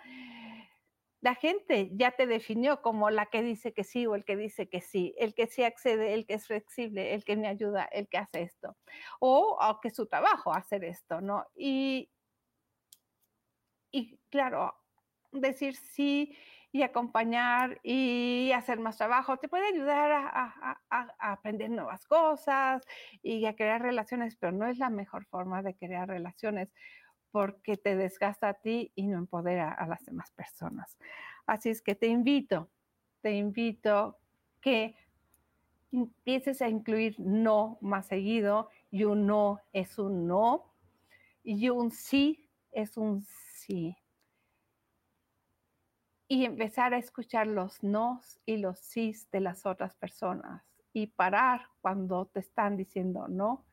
la 1.20 1.36
gente 1.36 1.89
ya 1.91 2.12
te 2.12 2.28
definió 2.28 2.82
como 2.82 3.09
la 3.09 3.26
que 3.26 3.43
dice 3.43 3.74
que 3.74 3.84
sí 3.84 4.07
o 4.07 4.16
el 4.16 4.24
que 4.24 4.38
dice 4.38 4.70
que 4.70 4.80
sí, 4.80 5.14
el 5.18 5.34
que 5.34 5.47
sí 5.47 5.64
accede, 5.64 6.14
el 6.14 6.26
que 6.26 6.36
es 6.36 6.47
flexible, 6.47 7.14
el 7.14 7.26
que 7.26 7.36
me 7.36 7.49
ayuda, 7.49 7.84
el 7.91 8.07
que 8.07 8.20
hace 8.20 8.43
esto, 8.43 8.78
o, 9.20 9.59
que 9.82 9.89
es 9.89 9.95
su 9.97 10.05
trabajo 10.05 10.53
hacer 10.53 10.86
esto, 10.86 11.20
¿no? 11.20 11.45
Y, 11.55 12.09
y 13.91 14.18
claro, 14.30 14.74
decir 15.34 15.76
sí 15.76 16.38
y 16.72 16.84
acompañar 16.84 17.80
y 17.84 18.51
hacer 18.53 18.80
más 18.80 18.97
trabajo. 18.97 19.38
Te 19.38 19.49
puede 19.49 19.67
ayudar 19.67 20.11
a, 20.11 20.80
aprender 21.19 21.69
nuevas 21.69 22.05
cosas 22.05 22.84
y 23.22 23.45
a 23.45 23.55
crear 23.55 23.82
relaciones, 23.82 24.36
pero 24.38 24.51
no 24.51 24.67
es 24.67 24.78
la 24.78 24.89
mejor 24.89 25.26
forma 25.26 25.61
de 25.61 25.76
crear 25.76 26.07
relaciones 26.07 26.74
porque 27.32 27.78
te 27.78 27.95
desgasta 27.95 28.49
a 28.49 28.53
ti 28.53 28.91
y 28.95 29.07
no 29.07 29.17
empodera 29.17 29.72
a 29.72 29.88
las 29.88 30.05
demás 30.05 30.32
personas. 30.32 30.97
Así 31.45 31.69
es 31.69 31.82
que 31.82 31.95
te 31.95 32.07
invito, 32.07 32.69
te 33.22 33.32
invito 33.32 34.17
que 34.61 34.95
empieces 35.91 36.61
a 36.61 36.69
incluir 36.69 37.15
no 37.19 37.78
más 37.82 38.07
seguido 38.07 38.69
y 38.91 39.03
un 39.03 39.28
no 39.28 39.59
es 39.74 39.97
un 39.97 40.28
no 40.28 40.74
y 41.43 41.69
un 41.69 41.91
sí 41.91 42.49
es 42.72 42.95
un 42.95 43.22
sí 43.22 43.97
y 46.32 46.45
empezar 46.45 46.93
a 46.93 46.97
escuchar 46.97 47.45
los 47.45 47.84
nos 47.84 48.39
y 48.45 48.55
los 48.55 48.79
sís 48.79 49.29
de 49.32 49.41
las 49.41 49.65
otras 49.65 49.95
personas 49.95 50.63
y 50.93 51.07
parar 51.07 51.63
cuando 51.82 52.25
te 52.27 52.39
están 52.39 52.77
diciendo 52.77 53.27
no 53.27 53.65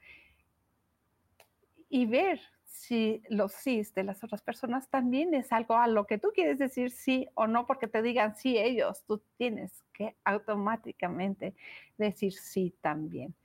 y 1.88 2.06
ver 2.06 2.40
si 2.64 3.22
los 3.28 3.52
sís 3.52 3.94
de 3.94 4.02
las 4.02 4.24
otras 4.24 4.42
personas 4.42 4.88
también 4.88 5.34
es 5.34 5.52
algo 5.52 5.76
a 5.76 5.86
lo 5.86 6.04
que 6.04 6.18
tú 6.18 6.32
quieres 6.34 6.58
decir 6.58 6.90
sí 6.90 7.28
o 7.34 7.46
no 7.46 7.64
porque 7.64 7.86
te 7.86 8.02
digan 8.02 8.34
sí 8.34 8.58
ellos, 8.58 9.04
tú 9.04 9.22
tienes 9.36 9.84
que 9.92 10.16
automáticamente 10.24 11.54
decir 11.96 12.32
sí 12.32 12.74
también. 12.80 13.36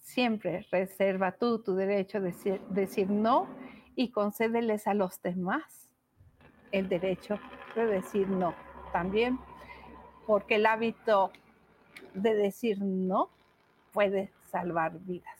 Siempre 0.00 0.66
reserva 0.72 1.32
tú 1.32 1.62
tu 1.62 1.74
derecho 1.74 2.18
de 2.18 2.28
decir, 2.28 2.62
decir 2.70 3.10
no 3.10 3.46
y 3.94 4.10
concédeles 4.10 4.86
a 4.86 4.94
los 4.94 5.20
demás 5.20 5.90
el 6.72 6.88
derecho 6.88 7.38
de 7.74 7.86
decir 7.86 8.28
no 8.28 8.54
también, 8.92 9.38
porque 10.26 10.56
el 10.56 10.66
hábito 10.66 11.32
de 12.14 12.34
decir 12.34 12.80
no 12.80 13.30
puede 13.92 14.32
salvar 14.42 14.98
vidas. 15.00 15.36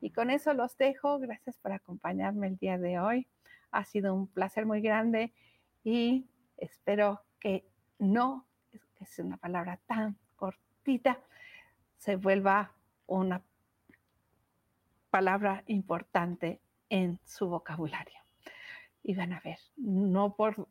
Y 0.00 0.10
con 0.10 0.30
eso 0.30 0.52
los 0.54 0.76
dejo. 0.76 1.18
Gracias 1.18 1.56
por 1.58 1.72
acompañarme 1.72 2.48
el 2.48 2.56
día 2.56 2.78
de 2.78 2.98
hoy. 2.98 3.26
Ha 3.70 3.84
sido 3.84 4.14
un 4.14 4.26
placer 4.26 4.66
muy 4.66 4.80
grande 4.80 5.32
y 5.84 6.26
espero 6.56 7.22
que 7.38 7.64
no, 7.98 8.46
que 8.70 9.04
es 9.04 9.18
una 9.18 9.36
palabra 9.36 9.78
tan 9.86 10.16
cortita, 10.36 11.20
se 11.98 12.16
vuelva 12.16 12.72
una 13.06 13.42
palabra 15.10 15.62
importante 15.66 16.60
en 16.88 17.18
su 17.24 17.48
vocabulario 17.48 18.18
y 19.02 19.14
van 19.14 19.32
a 19.32 19.40
ver, 19.40 19.58
no 19.76 20.34
por 20.34 20.68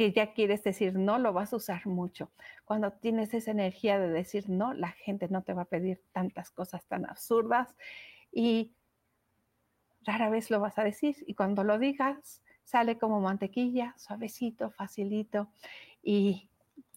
que 0.00 0.12
ya 0.12 0.32
quieres 0.32 0.64
decir 0.64 0.94
no, 0.94 1.18
lo 1.18 1.34
vas 1.34 1.52
a 1.52 1.56
usar 1.56 1.86
mucho. 1.86 2.30
Cuando 2.64 2.90
tienes 2.90 3.34
esa 3.34 3.50
energía 3.50 3.98
de 3.98 4.08
decir 4.08 4.48
no, 4.48 4.72
la 4.72 4.92
gente 4.92 5.28
no 5.28 5.42
te 5.42 5.52
va 5.52 5.60
a 5.60 5.64
pedir 5.66 6.00
tantas 6.12 6.50
cosas 6.50 6.86
tan 6.86 7.04
absurdas 7.04 7.76
y 8.32 8.72
rara 10.06 10.30
vez 10.30 10.50
lo 10.50 10.58
vas 10.58 10.78
a 10.78 10.84
decir. 10.84 11.16
Y 11.26 11.34
cuando 11.34 11.64
lo 11.64 11.78
digas, 11.78 12.42
sale 12.64 12.96
como 12.96 13.20
mantequilla, 13.20 13.94
suavecito, 13.98 14.70
facilito 14.70 15.50
y 16.02 16.48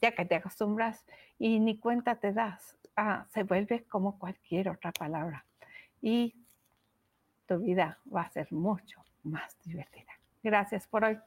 ya 0.01 0.15
que 0.15 0.23
te 0.23 0.35
acostumbras 0.35 1.05
y 1.37 1.59
ni 1.59 1.79
cuenta 1.79 2.15
te 2.15 2.31
das, 2.31 2.77
ah, 2.95 3.25
se 3.31 3.43
vuelve 3.43 3.83
como 3.83 4.17
cualquier 4.17 4.69
otra 4.69 4.93
palabra. 4.93 5.45
Y 6.01 6.37
tu 7.47 7.59
vida 7.59 7.99
va 8.15 8.21
a 8.21 8.29
ser 8.29 8.49
mucho 8.53 9.03
más 9.23 9.57
divertida. 9.65 10.13
Gracias 10.41 10.87
por 10.87 11.03
hoy. 11.03 11.19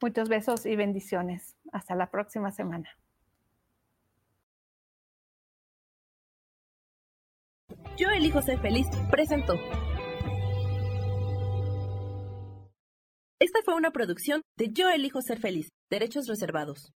Muchos 0.00 0.28
besos 0.28 0.64
y 0.64 0.76
bendiciones. 0.76 1.56
Hasta 1.72 1.94
la 1.96 2.10
próxima 2.10 2.52
semana. 2.52 2.88
Yo 7.96 8.08
elijo 8.10 8.40
ser 8.42 8.60
feliz 8.60 8.86
presentó. 9.10 9.54
Esta 13.40 13.58
fue 13.64 13.74
una 13.74 13.90
producción 13.90 14.42
de 14.56 14.70
Yo 14.72 14.88
elijo 14.88 15.20
ser 15.20 15.40
feliz, 15.40 15.68
derechos 15.90 16.28
reservados. 16.28 16.92